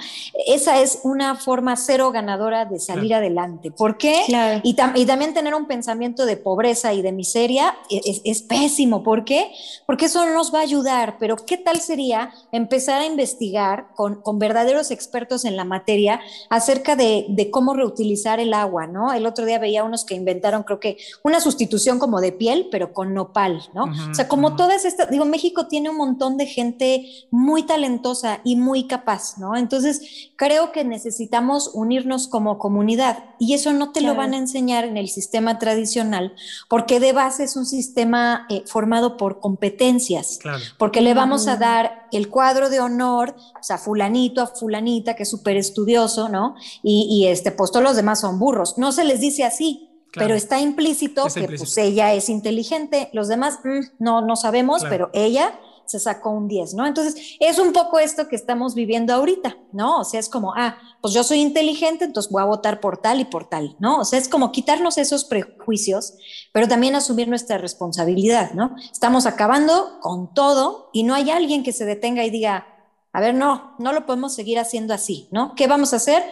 Esa 0.48 0.82
es 0.82 1.02
una 1.04 1.36
forma 1.36 1.76
cero 1.76 2.12
ganadora 2.12 2.66
de 2.66 2.80
salir 2.80 3.14
adelante. 3.14 3.72
¿Por 3.72 3.98
qué? 3.98 4.24
Y, 4.64 4.74
también 4.74 5.34
tener 5.34 5.54
un 5.54 5.68
pensamiento 5.68 6.26
de 6.26 6.38
pobreza 6.38 6.94
y 6.94 7.02
de 7.02 7.12
miseria 7.12 7.76
e-, 7.90 8.22
es, 8.24 8.42
pésimo. 8.42 9.04
¿Por 9.04 9.24
qué? 9.24 9.52
Porque 9.86 10.06
eso 10.06 10.26
no 10.26 10.34
nos 10.34 10.54
va 10.54 10.60
a 10.60 10.64
ayudar. 10.64 11.18
Pero 11.20 11.36
¿qué 11.36 11.58
tal 11.58 11.80
sería 11.80 12.34
empezar 12.52 13.02
a 13.02 13.06
investigar 13.06 13.88
con, 13.96 14.22
verdaderos 14.40 14.92
expertos 14.92 15.46
en 15.46 15.56
la 15.56 15.64
materia 15.64 16.20
acerca 16.50 16.96
de, 16.96 17.26
de 17.30 17.52
cómo 17.52 17.74
reutilizar 17.74 18.40
el 18.40 18.54
agua, 18.54 18.88
¿no? 18.88 19.14
El 19.14 19.26
otro 19.26 19.46
día 19.46 19.60
veía 19.60 19.84
unos 19.84 20.06
que 20.06 20.16
inventaron, 20.16 20.64
creo 20.64 20.80
que 20.80 20.98
una 21.24 21.40
sustitución 21.40 22.00
como 22.00 22.20
de 22.20 22.32
piel, 22.32 22.68
pero 22.72 22.94
con 22.94 23.14
nopal, 23.14 23.62
¿no? 23.74 23.86
o 23.86 24.14
sea, 24.14 24.28
como 24.56 24.66
todas 24.66 24.86
estas, 24.86 25.10
digo, 25.10 25.26
México 25.26 25.68
tiene 25.68 25.90
un 25.90 25.98
montón 25.98 26.38
de 26.38 26.46
gente 26.46 27.06
muy 27.32 27.64
talentosa 27.64 28.40
y 28.44 28.56
muy 28.56 28.88
capaz, 28.88 29.38
¿no? 29.38 29.56
Entonces, 29.56 30.32
creo 30.36 30.72
que 30.72 30.84
necesitamos 30.84 31.72
unirnos 31.74 32.28
como 32.28 32.58
comunidad 32.58 33.24
y 33.40 33.54
eso 33.54 33.74
no 33.74 33.92
te 33.92 34.02
lo 34.02 34.16
van 34.16 34.34
a 34.34 34.38
enseñar 34.38 34.86
en 34.86 34.98
el 34.98 35.10
sistema 35.10 35.60
tradicional, 35.60 36.34
porque 36.70 37.00
de 37.00 37.14
base 37.14 37.44
es 37.44 37.56
un 37.56 37.66
sistema 37.66 38.46
eh, 38.50 38.64
formado 38.66 39.18
por 39.18 39.40
competencias, 39.40 40.40
porque 40.78 41.02
le 41.02 41.14
vamos 41.14 41.48
a 41.48 41.58
dar 41.58 42.08
el 42.12 42.30
cuadro 42.30 42.70
de 42.70 42.80
honor, 42.80 43.36
o 43.60 43.64
sea, 43.64 43.78
fulanito 43.78 44.42
a 44.42 44.48
fulanita, 44.48 45.16
que 45.16 45.24
es 45.24 45.30
súper 45.30 45.58
estudioso, 45.58 46.30
¿no? 46.30 46.56
Y, 46.84 47.08
y 47.10 47.28
este, 47.28 47.52
pues 47.52 47.72
todos 47.72 47.84
los 47.84 47.96
demás 47.96 48.22
son 48.22 48.40
burros. 48.40 48.78
No 48.78 48.92
se 48.92 49.04
les 49.04 49.20
dice 49.20 49.44
así, 49.44 49.95
pero 50.16 50.36
está 50.36 50.60
implícito 50.60 51.26
que 51.34 51.48
Pues, 51.48 51.78
ella 51.78 52.14
es 52.14 52.30
inteligente, 52.30 53.10
los 53.14 53.28
demás 53.28 53.60
mm, 53.64 54.04
no, 54.04 54.22
no 54.22 54.36
sabemos, 54.36 54.84
pero 54.90 55.10
ella 55.14 55.60
se 55.86 56.00
sacó 56.00 56.32
un 56.32 56.48
10, 56.48 56.74
¿no? 56.74 56.86
Entonces, 56.86 57.38
es 57.40 57.60
un 57.60 57.72
poco 57.72 58.00
esto 58.00 58.28
que 58.28 58.36
estamos 58.36 58.76
viviendo 58.76 59.14
ahorita, 59.14 59.58
¿no? 59.72 60.00
O 60.00 60.04
sea, 60.04 60.20
es 60.20 60.30
como, 60.30 60.54
ah, 60.56 60.78
pues 61.02 61.14
yo 61.14 61.24
soy 61.24 61.42
inteligente, 61.42 62.06
entonces 62.06 62.32
voy 62.32 62.42
a 62.42 62.46
votar 62.46 62.80
por 62.80 62.98
tal 62.98 63.20
y 63.20 63.26
por 63.26 63.48
tal, 63.48 63.76
¿no? 63.80 64.00
O 64.00 64.06
sea, 64.06 64.20
es 64.20 64.28
como 64.28 64.52
quitarnos 64.52 64.98
esos 64.98 65.26
prejuicios, 65.26 66.16
pero 66.52 66.68
también 66.68 66.96
asumir 66.96 67.28
nuestra 67.28 67.58
responsabilidad, 67.58 68.52
¿no? 68.54 68.76
Estamos 68.92 69.26
acabando 69.26 70.00
con 70.02 70.34
todo 70.34 70.90
y 70.92 71.04
no 71.04 71.14
hay 71.14 71.30
alguien 71.30 71.64
que 71.64 71.74
se 71.74 71.86
detenga 71.86 72.24
y 72.26 72.30
diga, 72.30 72.68
a 73.14 73.22
ver, 73.22 73.34
no, 73.34 73.76
no 73.80 73.94
lo 73.94 74.06
podemos 74.06 74.34
seguir 74.34 74.60
haciendo 74.60 74.94
así, 74.94 75.28
¿no? 75.32 75.56
¿Qué 75.56 75.68
vamos 75.68 75.94
a 75.94 75.98
hacer? 75.98 76.24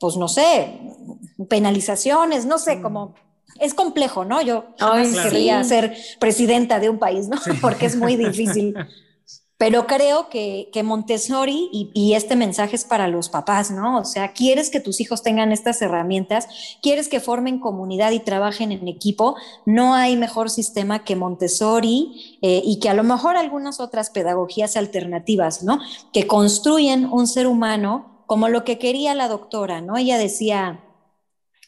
Pues 0.00 0.16
no 0.16 0.28
sé, 0.28 0.80
penalizaciones, 1.48 2.46
no 2.46 2.58
sé, 2.58 2.76
mm. 2.76 2.82
como 2.82 3.14
es 3.60 3.74
complejo, 3.74 4.24
¿no? 4.24 4.42
Yo 4.42 4.64
jamás 4.78 5.08
querría 5.14 5.62
ser 5.64 5.96
presidenta 6.18 6.80
de 6.80 6.90
un 6.90 6.98
país, 6.98 7.28
¿no? 7.28 7.38
Porque 7.60 7.86
es 7.86 7.96
muy 7.96 8.16
difícil. 8.16 8.74
Pero 9.56 9.86
creo 9.86 10.28
que, 10.28 10.68
Montessori 10.84 11.70
y, 11.72 12.14
este 12.14 12.34
mensaje 12.34 12.74
es 12.74 12.84
para 12.84 13.06
los 13.06 13.28
papás, 13.28 13.70
¿no? 13.70 13.98
O 13.98 14.04
sea, 14.04 14.32
quieres 14.32 14.68
que 14.68 14.80
tus 14.80 15.00
hijos 15.00 15.22
tengan 15.22 15.52
estas 15.52 15.80
herramientas, 15.80 16.48
quieres 16.82 17.08
que 17.08 17.20
formen 17.20 17.60
comunidad 17.60 18.10
y 18.10 18.18
trabajen 18.18 18.72
en 18.72 18.88
equipo, 18.88 19.36
no 19.64 19.94
hay 19.94 20.16
mejor 20.16 20.50
sistema 20.50 21.04
que 21.04 21.14
Montessori 21.14 22.38
eh, 22.42 22.62
y 22.64 22.80
que 22.80 22.88
a 22.88 22.94
lo 22.94 23.04
mejor 23.04 23.36
algunas 23.36 23.78
otras 23.78 24.10
pedagogías 24.10 24.76
alternativas, 24.76 25.62
¿no? 25.62 25.78
Que 26.12 26.26
construyen 26.26 27.06
un 27.06 27.28
ser 27.28 27.46
humano 27.46 28.24
como 28.26 28.48
lo 28.48 28.64
que 28.64 28.78
quería 28.78 29.14
la 29.14 29.28
doctora, 29.28 29.80
¿no? 29.80 29.96
Ella 29.96 30.18
decía, 30.18 30.80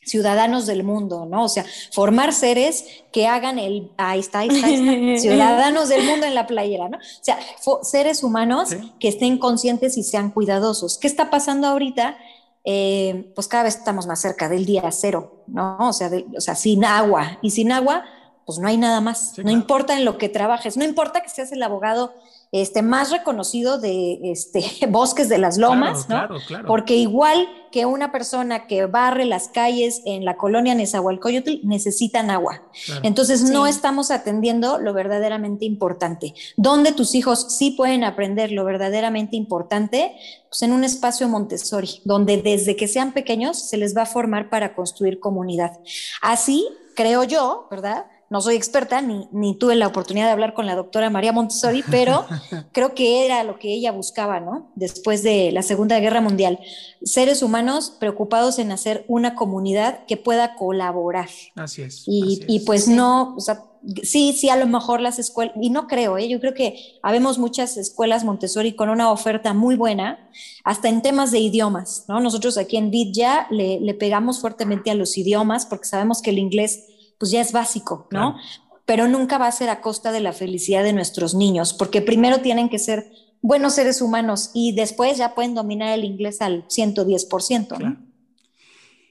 ciudadanos 0.07 0.67
del 0.67 0.85
mundo, 0.85 1.27
¿no? 1.27 1.45
O 1.45 1.49
sea, 1.49 1.65
formar 1.93 2.33
seres 2.33 2.85
que 3.13 3.27
hagan 3.27 3.59
el, 3.59 3.91
ahí 3.97 4.21
está, 4.21 4.41
ahí 4.41 4.49
está, 4.49 4.69
ciudadanos 5.21 5.89
del 5.89 6.05
mundo 6.07 6.27
en 6.27 6.35
la 6.35 6.47
playera, 6.47 6.89
¿no? 6.89 6.99
O 6.99 7.01
sea, 7.21 7.39
seres 7.83 8.23
humanos 8.23 8.71
que 9.01 9.09
estén 9.09 9.37
conscientes 9.39 9.99
y 9.99 10.03
sean 10.03 10.31
cuidadosos. 10.31 10.97
¿Qué 10.99 11.09
está 11.09 11.29
pasando 11.29 11.67
ahorita? 11.67 12.17
Eh, 12.65 13.31
pues 13.35 13.49
cada 13.49 13.65
vez 13.65 13.77
estamos 13.77 14.07
más 14.07 14.21
cerca 14.21 14.49
del 14.49 14.65
día 14.65 14.91
cero, 14.91 15.43
¿no? 15.47 15.77
O 15.81 15.93
sea, 15.93 16.11
o 16.37 16.41
sea, 16.41 16.55
sin 16.55 16.85
agua. 16.85 17.39
Y 17.43 17.51
sin 17.51 17.73
agua, 17.73 18.05
pues 18.45 18.59
no 18.59 18.69
hay 18.69 18.77
nada 18.77 19.01
más. 19.01 19.35
no 19.39 19.51
importa 19.51 19.97
en 19.97 20.05
lo 20.05 20.19
que 20.19 20.29
trabajes, 20.29 20.77
no 20.77 20.85
importa 20.85 21.21
que 21.21 21.29
seas 21.29 21.51
el 21.53 21.63
abogado 21.63 22.15
este, 22.53 22.83
más 22.83 23.11
reconocido 23.11 23.79
de 23.79 24.21
este, 24.23 24.65
Bosques 24.89 25.29
de 25.29 25.39
las 25.39 25.59
Lomas, 25.59 26.09
¿no? 26.09 26.29
Porque 26.67 26.97
igual 26.97 27.49
que 27.71 27.85
una 27.85 28.13
persona 28.13 28.67
que 28.67 28.87
barre 28.87 29.27
las 29.27 29.49
calles 29.49 30.01
en 30.07 30.25
la 30.25 30.37
colonia 30.37 30.75
Nezahualcóyotl 30.75 31.61
necesitan 31.65 32.31
agua. 32.31 32.63
Entonces 33.03 33.43
no 33.43 33.67
estamos 33.67 34.11
atendiendo 34.11 34.79
lo 34.79 34.95
verdaderamente 34.95 35.65
importante. 35.65 36.35
¿Dónde 36.57 36.93
tus 36.93 37.15
hijos 37.15 37.57
sí 37.59 37.73
pueden 37.73 38.05
aprender 38.05 38.53
lo 38.53 38.65
verdaderamente 38.65 39.37
importante? 39.37 40.17
Pues 40.49 40.63
en 40.63 40.73
un 40.73 40.85
espacio 40.85 41.29
Montessori, 41.29 42.01
donde 42.05 42.41
desde 42.41 42.77
que 42.77 42.89
sean 42.89 43.13
pequeños 43.13 43.69
se 43.69 43.77
les 43.77 43.97
va 43.97 44.03
a 44.03 44.07
formar 44.07 44.49
para 44.49 44.75
construir 44.75 45.21
comunidad. 45.21 45.79
Así, 46.23 46.67
creo 46.95 47.25
yo, 47.25 47.67
¿verdad? 47.71 48.07
No 48.29 48.41
soy 48.41 48.57
experta 48.57 49.01
ni, 49.01 49.29
ni 49.31 49.55
tuve 49.55 49.77
la 49.77 49.87
oportunidad 49.87 50.27
de 50.27 50.33
hablar 50.33 50.53
con 50.53 50.67
la 50.67 50.75
doctora 50.75 51.11
María 51.11 51.33
Montessori, 51.33 51.85
pero 51.91 52.27
creo 52.73 52.95
que 52.95 53.25
era 53.25 53.45
lo 53.45 53.59
que 53.59 53.73
ella 53.73 53.93
buscaba, 53.93 54.41
¿no? 54.41 54.71
Después 54.75 55.23
de 55.23 55.53
la 55.53 55.63
Segunda 55.63 56.01
Guerra 56.01 56.21
Mundial, 56.21 56.59
seres 57.03 57.43
humanos 57.43 57.93
preocupados 58.01 58.59
en 58.59 58.73
hacer 58.73 59.05
una 59.07 59.37
comunidad 59.37 60.05
que 60.07 60.17
pueda 60.17 60.57
colaborar. 60.57 61.29
Así 61.55 61.83
es. 61.83 62.03
Y, 62.07 62.63
pues 62.67 62.89
no, 62.89 63.37
o 63.37 63.41
sea, 63.41 63.63
sí, 64.03 64.33
sí, 64.33 64.49
a 64.49 64.57
lo 64.57 64.67
mejor 64.67 65.01
las 65.01 65.21
escuelas, 65.21 65.55
y 65.61 65.71
no 65.71 65.87
creo, 65.87 66.19
¿eh? 66.19 66.29
yo 66.29 66.41
creo 66.41 66.55
que 66.55 66.99
habemos 67.03 67.39
muchas 67.39 67.77
escuelas 67.77 68.25
Montessori 68.25 68.75
con 68.75 68.89
una 68.89 69.13
oferta 69.13 69.55
muy 69.55 69.77
buena, 69.77 70.29
hasta 70.65 70.89
en 70.89 71.01
temas 71.01 71.31
de 71.31 71.39
idiomas, 71.39 72.07
¿no? 72.09 72.19
Nosotros 72.19 72.59
aquí 72.59 72.77
en 72.77 72.91
VID 72.91 73.13
ya 73.13 73.47
le, 73.51 73.79
le 73.79 73.95
pegamos 73.95 74.41
fuertemente 74.41 74.91
a 74.91 74.95
los 74.95 75.17
idiomas 75.17 75.65
porque 75.65 75.87
sabemos 75.87 76.23
que 76.23 76.31
el 76.31 76.39
inglés 76.39 76.87
pues 77.19 77.31
ya 77.31 77.41
es 77.41 77.53
básico, 77.53 78.09
¿no? 78.11 78.37
Pero 78.85 79.09
nunca 79.09 79.39
va 79.39 79.47
a 79.47 79.53
ser 79.53 79.69
a 79.69 79.81
costa 79.81 80.13
de 80.13 80.21
la 80.21 80.33
felicidad 80.33 80.85
de 80.85 80.93
nuestros 80.93 81.35
niños, 81.35 81.75
porque 81.75 82.03
primero 82.03 82.41
tienen 82.41 82.69
que 82.69 82.79
ser 82.79 83.11
buenos 83.43 83.75
seres 83.75 84.01
humanos 84.01 84.51
y 84.55 84.73
después 84.73 85.19
ya 85.19 85.35
pueden 85.35 85.55
dominar 85.55 85.91
el 85.91 86.05
inglés 86.05 86.41
al 86.41 86.67
110%, 86.69 87.79
¿no? 87.79 88.07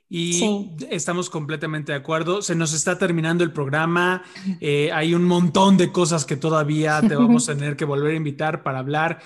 Y 0.07 0.71
estamos 0.89 1.29
completamente 1.29 1.91
de 1.91 1.97
acuerdo. 1.97 2.41
Se 2.41 2.55
nos 2.55 2.73
está 2.73 2.97
terminando 2.97 3.43
el 3.43 3.51
programa. 3.51 4.23
Eh, 4.61 4.91
hay 4.93 5.15
un 5.15 5.23
montón 5.23 5.77
de 5.77 5.91
cosas 5.91 6.25
que 6.25 6.37
todavía 6.37 7.01
te 7.01 7.15
vamos 7.15 7.49
a 7.49 7.55
tener 7.55 7.75
que 7.75 7.85
volver 7.85 8.13
a 8.13 8.17
invitar 8.17 8.61
para 8.61 8.79
hablar. 8.79 9.19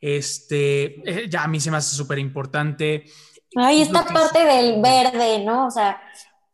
Este, 0.00 1.00
eh, 1.08 1.28
ya 1.28 1.42
a 1.42 1.48
mí 1.48 1.58
se 1.58 1.70
me 1.70 1.78
hace 1.78 1.96
súper 1.96 2.18
importante. 2.18 3.06
Ay, 3.56 3.80
esta 3.80 4.04
parte 4.04 4.44
del 4.44 4.82
verde, 4.82 5.42
¿no? 5.42 5.66
O 5.66 5.70
sea, 5.70 6.00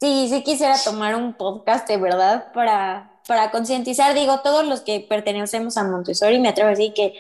Sí, 0.03 0.27
sí 0.29 0.43
quisiera 0.43 0.75
tomar 0.85 1.15
un 1.15 1.33
podcast 1.35 1.87
de 1.87 1.97
verdad 1.97 2.53
para, 2.53 3.21
para 3.29 3.53
concientizar, 3.53 4.17
digo, 4.17 4.41
todos 4.43 4.67
los 4.67 4.81
que 4.81 4.99
pertenecemos 4.99 5.77
a 5.77 5.85
Montessori, 5.85 6.41
me 6.41 6.49
atrevo 6.49 6.67
a 6.67 6.71
decir 6.71 6.93
que 6.93 7.15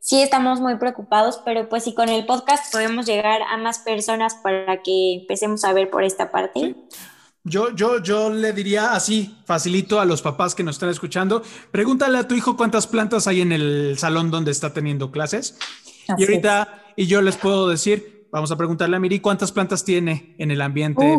sí 0.00 0.20
estamos 0.20 0.58
muy 0.58 0.74
preocupados, 0.74 1.40
pero 1.44 1.68
pues 1.68 1.84
si 1.84 1.94
con 1.94 2.08
el 2.08 2.26
podcast 2.26 2.72
podemos 2.72 3.06
llegar 3.06 3.42
a 3.42 3.56
más 3.58 3.78
personas 3.78 4.34
para 4.34 4.82
que 4.82 5.20
empecemos 5.20 5.62
a 5.62 5.72
ver 5.72 5.90
por 5.90 6.02
esta 6.02 6.32
parte. 6.32 6.74
Yo, 7.44 7.70
yo, 7.70 8.02
yo 8.02 8.30
le 8.30 8.52
diría 8.52 8.94
así, 8.94 9.38
facilito 9.44 10.00
a 10.00 10.04
los 10.04 10.20
papás 10.20 10.56
que 10.56 10.64
nos 10.64 10.74
están 10.74 10.88
escuchando, 10.88 11.40
pregúntale 11.70 12.18
a 12.18 12.26
tu 12.26 12.34
hijo 12.34 12.56
cuántas 12.56 12.88
plantas 12.88 13.28
hay 13.28 13.42
en 13.42 13.52
el 13.52 13.94
salón 13.96 14.32
donde 14.32 14.50
está 14.50 14.72
teniendo 14.72 15.12
clases. 15.12 15.56
y 16.18 16.24
ahorita, 16.24 16.82
y 16.96 17.06
yo 17.06 17.22
les 17.22 17.36
puedo 17.36 17.68
decir, 17.68 18.26
vamos 18.32 18.50
a 18.50 18.56
preguntarle 18.56 18.96
a 18.96 18.98
Miri 18.98 19.20
cuántas 19.20 19.52
plantas 19.52 19.84
tiene 19.84 20.34
en 20.40 20.50
el 20.50 20.62
ambiente. 20.62 21.16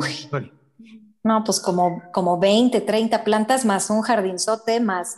No, 1.26 1.44
pues 1.44 1.60
como, 1.60 2.04
como 2.12 2.38
20, 2.38 2.82
30 2.82 3.24
plantas 3.24 3.66
más 3.66 3.90
un 3.90 4.04
jardinzote, 4.04 4.80
más 4.80 5.18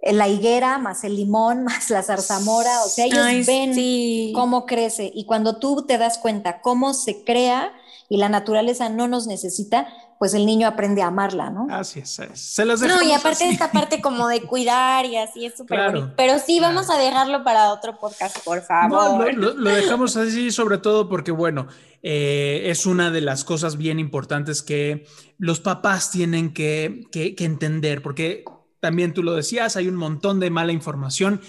la 0.00 0.28
higuera, 0.28 0.78
más 0.78 1.02
el 1.02 1.16
limón, 1.16 1.64
más 1.64 1.90
la 1.90 2.04
zarzamora. 2.04 2.84
O 2.84 2.88
sea, 2.88 3.06
ellos 3.06 3.44
ven 3.44 4.32
cómo 4.34 4.66
crece. 4.66 5.10
Y 5.12 5.26
cuando 5.26 5.58
tú 5.58 5.84
te 5.84 5.98
das 5.98 6.18
cuenta 6.18 6.60
cómo 6.60 6.94
se 6.94 7.24
crea 7.24 7.72
y 8.08 8.18
la 8.18 8.28
naturaleza 8.28 8.88
no 8.88 9.08
nos 9.08 9.26
necesita, 9.26 9.88
pues 10.22 10.34
el 10.34 10.46
niño 10.46 10.68
aprende 10.68 11.02
a 11.02 11.08
amarla, 11.08 11.50
¿no? 11.50 11.66
Así 11.68 11.98
es, 11.98 12.20
se 12.34 12.64
las 12.64 12.80
No, 12.80 13.02
y 13.02 13.10
aparte 13.10 13.42
de 13.42 13.50
esta 13.50 13.72
parte 13.72 14.00
como 14.00 14.28
de 14.28 14.42
cuidar 14.42 15.04
y 15.04 15.16
así 15.16 15.46
es 15.46 15.56
súper 15.56 15.90
bonito. 15.90 16.14
Pero 16.16 16.38
sí, 16.38 16.60
vamos 16.60 16.90
a 16.90 16.96
dejarlo 16.96 17.42
para 17.42 17.72
otro 17.72 17.98
podcast, 17.98 18.38
por 18.44 18.62
favor. 18.62 19.36
No, 19.36 19.50
lo, 19.50 19.70
dejamos 19.70 20.16
así 20.16 20.52
sobre 20.52 20.78
todo 20.78 21.08
porque, 21.08 21.32
bueno, 21.32 21.66
eh, 22.04 22.62
es 22.66 22.86
una 22.86 23.10
de 23.10 23.20
las 23.20 23.42
cosas 23.42 23.76
bien 23.76 23.98
importantes 23.98 24.62
que 24.62 25.08
los 25.38 25.58
papás 25.58 26.12
tienen 26.12 26.54
que, 26.54 27.00
que, 27.10 27.34
que 27.34 27.44
entender, 27.44 28.00
porque 28.00 28.44
también 28.78 29.14
tú 29.14 29.24
lo 29.24 29.34
decías, 29.34 29.74
hay 29.74 29.88
un 29.88 29.96
montón 29.96 30.38
de 30.38 30.50
mala 30.50 30.70
información, 30.70 31.40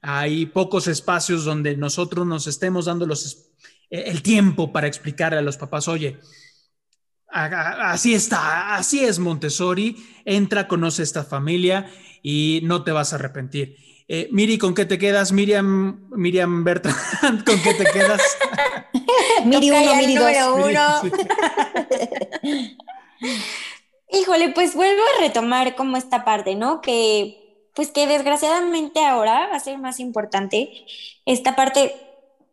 hay 0.00 0.46
pocos 0.46 0.86
espacios 0.86 1.44
donde 1.44 1.76
nosotros 1.76 2.26
nos 2.26 2.46
estemos 2.46 2.86
dando 2.86 3.04
los, 3.04 3.50
el 3.90 4.22
tiempo 4.22 4.72
para 4.72 4.86
explicar 4.86 5.34
a 5.34 5.42
los 5.42 5.58
papás, 5.58 5.86
oye, 5.86 6.18
Así 7.32 8.14
está, 8.14 8.76
así 8.76 9.04
es 9.04 9.18
Montessori. 9.18 9.96
Entra, 10.24 10.68
conoce 10.68 11.02
esta 11.02 11.24
familia 11.24 11.90
y 12.22 12.60
no 12.64 12.84
te 12.84 12.92
vas 12.92 13.12
a 13.12 13.16
arrepentir. 13.16 13.76
Eh, 14.08 14.28
Miri, 14.30 14.58
¿con 14.58 14.74
qué 14.74 14.84
te 14.84 14.98
quedas? 14.98 15.32
Miriam, 15.32 16.08
Miriam 16.10 16.62
Bertrand, 16.64 17.44
¿con 17.46 17.58
qué 17.62 17.72
te 17.74 17.84
quedas? 17.84 18.20
Miri 19.44 19.70
uno, 19.70 19.94
Miri 19.96 20.14
dos. 20.14 20.32
Uno. 20.54 21.00
Híjole, 24.12 24.50
pues 24.50 24.74
vuelvo 24.74 25.00
a 25.00 25.22
retomar 25.22 25.74
como 25.74 25.96
esta 25.96 26.24
parte, 26.24 26.54
¿no? 26.54 26.82
Que, 26.82 27.66
pues 27.74 27.90
que 27.90 28.06
desgraciadamente 28.06 29.02
ahora 29.02 29.46
va 29.46 29.56
a 29.56 29.60
ser 29.60 29.78
más 29.78 30.00
importante 30.00 30.84
esta 31.24 31.56
parte 31.56 31.94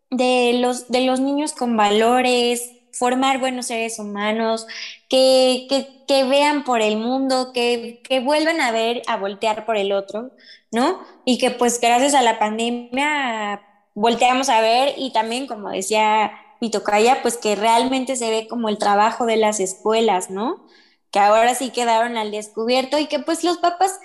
de 0.09 0.53
los, 0.61 0.89
de 0.89 1.01
los 1.01 1.19
niños 1.19 1.51
con 1.51 1.75
valores, 1.75 2.71
formar 2.92 3.40
buenos 3.40 3.68
seres 3.68 4.00
humanos, 4.00 4.68
que, 5.10 5.68
que, 6.08 6.24
vean 6.24 6.64
por 6.64 6.82
el 6.82 6.98
mundo, 6.98 7.52
que, 7.54 8.02
que, 8.04 8.20
vuelvan 8.20 8.62
a 8.62 8.72
ver, 8.72 9.02
a 9.08 9.18
voltear 9.18 9.66
por 9.66 9.78
el 9.78 9.92
otro, 9.92 10.32
¿no? 10.72 11.00
Y 11.26 11.38
que 11.38 11.52
pues 11.52 11.80
gracias 11.80 12.14
a 12.14 12.22
la 12.22 12.40
pandemia 12.40 13.62
volteamos 13.94 14.50
a 14.50 14.62
ver 14.62 14.94
y 14.98 15.12
también, 15.12 15.48
como 15.48 15.70
decía 15.70 16.32
Pitocaya, 16.60 17.22
pues 17.22 17.38
que 17.38 17.56
realmente 17.56 18.16
se 18.16 18.30
ve 18.30 18.48
como 18.48 18.70
el 18.70 18.78
trabajo 18.78 19.26
de 19.26 19.38
las 19.38 19.60
escuelas, 19.60 20.30
¿no? 20.30 20.66
Que 21.12 21.20
ahora 21.20 21.56
sí 21.56 21.72
quedaron 21.72 22.18
al 22.18 22.32
descubierto 22.32 23.00
y 23.00 23.08
que 23.08 23.20
pues 23.20 23.44
los 23.44 23.58
papás 23.58 24.00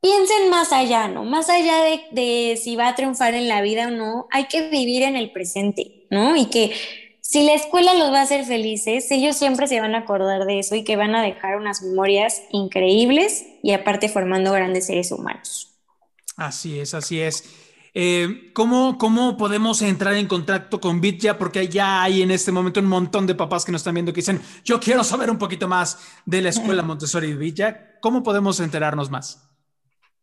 piensen 0.00 0.50
más 0.50 0.72
allá, 0.72 1.08
¿no? 1.08 1.24
Más 1.24 1.50
allá 1.50 1.82
de, 1.82 2.02
de 2.10 2.56
si 2.56 2.76
va 2.76 2.88
a 2.88 2.94
triunfar 2.94 3.34
en 3.34 3.48
la 3.48 3.60
vida 3.62 3.88
o 3.88 3.90
no, 3.90 4.26
hay 4.30 4.46
que 4.46 4.68
vivir 4.70 5.02
en 5.02 5.16
el 5.16 5.30
presente, 5.32 6.06
¿no? 6.10 6.36
Y 6.36 6.46
que 6.46 6.72
si 7.30 7.44
la 7.44 7.54
escuela 7.54 7.94
los 7.94 8.10
va 8.12 8.18
a 8.18 8.22
hacer 8.22 8.44
felices, 8.44 9.08
ellos 9.12 9.36
siempre 9.36 9.68
se 9.68 9.80
van 9.80 9.94
a 9.94 9.98
acordar 9.98 10.46
de 10.46 10.58
eso 10.58 10.74
y 10.74 10.82
que 10.82 10.96
van 10.96 11.14
a 11.14 11.22
dejar 11.22 11.58
unas 11.58 11.80
memorias 11.80 12.42
increíbles 12.50 13.46
y 13.62 13.70
aparte 13.70 14.08
formando 14.08 14.50
grandes 14.50 14.86
seres 14.86 15.12
humanos. 15.12 15.78
Así 16.36 16.80
es, 16.80 16.92
así 16.92 17.20
es. 17.20 17.44
Eh, 17.94 18.50
¿cómo, 18.52 18.98
¿Cómo 18.98 19.36
podemos 19.36 19.80
entrar 19.80 20.14
en 20.14 20.26
contacto 20.26 20.80
con 20.80 21.00
Bitya? 21.00 21.38
Porque 21.38 21.68
ya 21.68 22.02
hay 22.02 22.22
en 22.22 22.32
este 22.32 22.50
momento 22.50 22.80
un 22.80 22.86
montón 22.86 23.28
de 23.28 23.36
papás 23.36 23.64
que 23.64 23.70
nos 23.70 23.82
están 23.82 23.94
viendo 23.94 24.12
que 24.12 24.22
dicen, 24.22 24.42
yo 24.64 24.80
quiero 24.80 25.04
saber 25.04 25.30
un 25.30 25.38
poquito 25.38 25.68
más 25.68 26.00
de 26.26 26.42
la 26.42 26.48
escuela 26.48 26.82
Montessori 26.82 27.32
Bitya. 27.34 28.00
¿Cómo 28.00 28.24
podemos 28.24 28.58
enterarnos 28.58 29.08
más? 29.08 29.48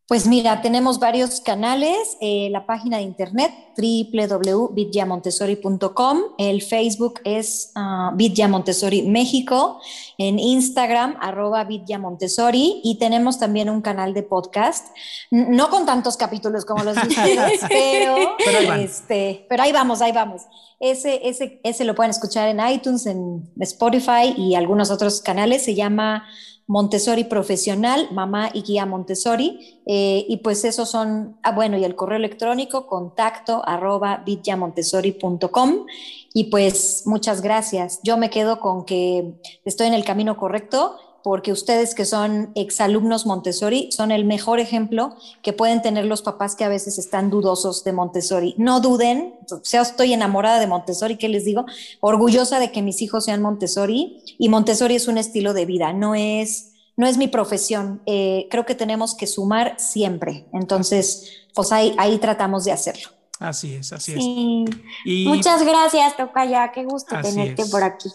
Pues 0.08 0.26
mira, 0.26 0.62
tenemos 0.62 1.00
varios 1.00 1.42
canales, 1.42 2.16
eh, 2.22 2.48
la 2.50 2.66
página 2.66 2.96
de 2.96 3.04
internet 3.04 3.52
www.vidyamontessori.com, 3.76 6.20
el 6.38 6.62
Facebook 6.62 7.20
es 7.26 7.74
uh, 7.76 8.14
Montessori 8.48 9.02
México, 9.02 9.82
en 10.18 10.40
Instagram 10.40 11.18
arroba 11.20 11.66
Vidya 11.66 12.00
Montessori 12.00 12.80
y 12.86 12.98
tenemos 13.00 13.38
también 13.38 13.70
un 13.70 13.82
canal 13.82 14.14
de 14.14 14.24
podcast, 14.24 14.96
no 15.30 15.70
con 15.70 15.86
tantos 15.86 16.16
capítulos 16.16 16.64
como 16.64 16.86
los 16.86 16.96
de 17.02 17.02
ustedes, 17.02 17.60
pero, 17.68 18.16
pero, 18.38 18.72
ahí 18.72 18.86
este, 18.86 19.46
pero 19.50 19.64
ahí 19.64 19.74
vamos, 19.74 20.02
ahí 20.02 20.14
vamos. 20.14 20.44
Ese, 20.80 21.28
ese, 21.28 21.60
ese 21.64 21.86
lo 21.86 21.96
pueden 21.96 22.12
escuchar 22.12 22.48
en 22.50 22.60
iTunes, 22.68 23.06
en 23.06 23.50
Spotify 23.60 24.34
y 24.38 24.56
algunos 24.56 24.92
otros 24.92 25.22
canales, 25.22 25.64
se 25.64 25.74
llama 25.74 26.28
Montessori 26.68 27.24
profesional, 27.24 28.10
mamá 28.12 28.50
y 28.54 28.62
guía 28.62 28.86
Montessori. 28.86 29.82
Eh, 29.86 30.26
y 30.28 30.38
pues 30.38 30.66
esos 30.66 30.90
son, 30.90 31.38
ah, 31.42 31.54
bueno, 31.54 31.78
y 31.78 31.86
el 31.86 31.96
correo 31.96 32.18
electrónico, 32.18 32.88
contacto 32.88 33.62
arroba 33.66 34.22
bityamontessori.com. 34.26 35.86
Y 36.34 36.46
pues 36.46 37.04
muchas 37.06 37.42
gracias. 37.42 38.02
Yo 38.04 38.18
me 38.18 38.30
quedo 38.30 38.60
con 38.60 38.86
que 38.86 39.40
estoy 39.64 39.88
en 39.88 39.94
el 39.94 40.04
camino 40.04 40.38
correcto 40.38 40.98
porque 41.24 41.52
ustedes 41.52 41.94
que 41.96 42.06
son 42.06 42.52
exalumnos 42.56 43.26
Montessori 43.26 43.92
son 43.92 44.12
el 44.12 44.26
mejor 44.26 44.60
ejemplo 44.60 45.16
que 45.42 45.54
pueden 45.54 45.82
tener 45.82 46.06
los 46.06 46.22
papás 46.22 46.56
que 46.56 46.64
a 46.64 46.70
veces 46.70 46.98
están 46.98 47.30
dudosos 47.30 47.84
de 47.84 47.94
Montessori. 47.94 48.56
No 48.58 48.80
duden, 48.80 49.36
o 49.52 49.60
sea, 49.64 49.82
estoy 49.82 50.14
enamorada 50.14 50.60
de 50.60 50.68
Montessori, 50.68 51.18
¿qué 51.18 51.30
les 51.30 51.46
digo? 51.46 51.66
Orgullosa 52.00 52.60
de 52.60 52.72
que 52.72 52.82
mis 52.82 53.02
hijos 53.02 53.26
sean 53.26 53.42
Montessori 53.42 54.24
y 54.38 54.50
Montessori 54.50 54.96
es 54.96 55.08
un 55.08 55.18
estilo 55.18 55.54
de 55.54 55.66
vida, 55.66 55.94
no 55.94 56.16
es, 56.16 56.74
no 56.96 57.08
es 57.08 57.18
mi 57.18 57.28
profesión. 57.28 58.02
Eh, 58.06 58.48
creo 58.50 58.66
que 58.66 58.76
tenemos 58.76 59.16
que 59.16 59.28
sumar 59.28 59.76
siempre. 59.78 60.46
Entonces, 60.54 61.48
pues 61.54 61.72
ahí, 61.72 61.94
ahí 61.98 62.18
tratamos 62.18 62.66
de 62.66 62.72
hacerlo. 62.72 63.10
Así 63.40 63.76
es, 63.76 63.94
así 63.94 64.14
es. 64.14 65.26
Muchas 65.28 65.64
gracias, 65.64 66.18
Tocaya. 66.18 66.72
Qué 66.72 66.86
gusto 66.86 67.16
tenerte 67.22 67.66
por 67.66 67.84
aquí. 67.84 68.10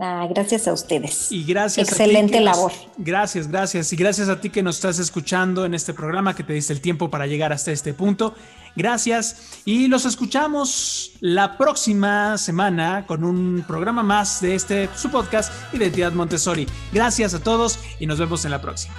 Ah, 0.00 0.28
gracias 0.30 0.68
a 0.68 0.72
ustedes. 0.72 1.32
Y 1.32 1.44
gracias. 1.44 1.88
Excelente 1.88 2.40
labor. 2.40 2.70
gracias, 2.98 3.48
gracias. 3.48 3.92
Y 3.92 3.96
gracias 3.96 4.28
a 4.28 4.40
ti 4.40 4.48
que 4.48 4.62
nos 4.62 4.76
estás 4.76 5.00
escuchando 5.00 5.64
en 5.64 5.74
este 5.74 5.92
programa, 5.92 6.36
que 6.36 6.44
te 6.44 6.52
diste 6.52 6.72
el 6.72 6.80
tiempo 6.80 7.10
para 7.10 7.26
llegar 7.26 7.52
hasta 7.52 7.72
este 7.72 7.94
punto. 7.94 8.34
Gracias. 8.76 9.60
Y 9.64 9.88
los 9.88 10.04
escuchamos 10.04 11.12
la 11.20 11.58
próxima 11.58 12.38
semana 12.38 13.06
con 13.06 13.24
un 13.24 13.64
programa 13.66 14.04
más 14.04 14.40
de 14.40 14.54
este, 14.54 14.88
su 14.94 15.10
podcast, 15.10 15.52
Identidad 15.72 16.12
Montessori. 16.12 16.68
Gracias 16.92 17.34
a 17.34 17.40
todos 17.40 17.80
y 17.98 18.06
nos 18.06 18.20
vemos 18.20 18.44
en 18.44 18.52
la 18.52 18.62
próxima. 18.62 18.94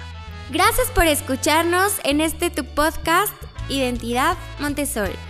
Gracias 0.52 0.88
por 0.88 1.06
escucharnos 1.06 1.94
en 2.04 2.20
este 2.20 2.50
tu 2.50 2.64
podcast, 2.64 3.32
Identidad 3.70 4.36
Montessori. 4.58 5.29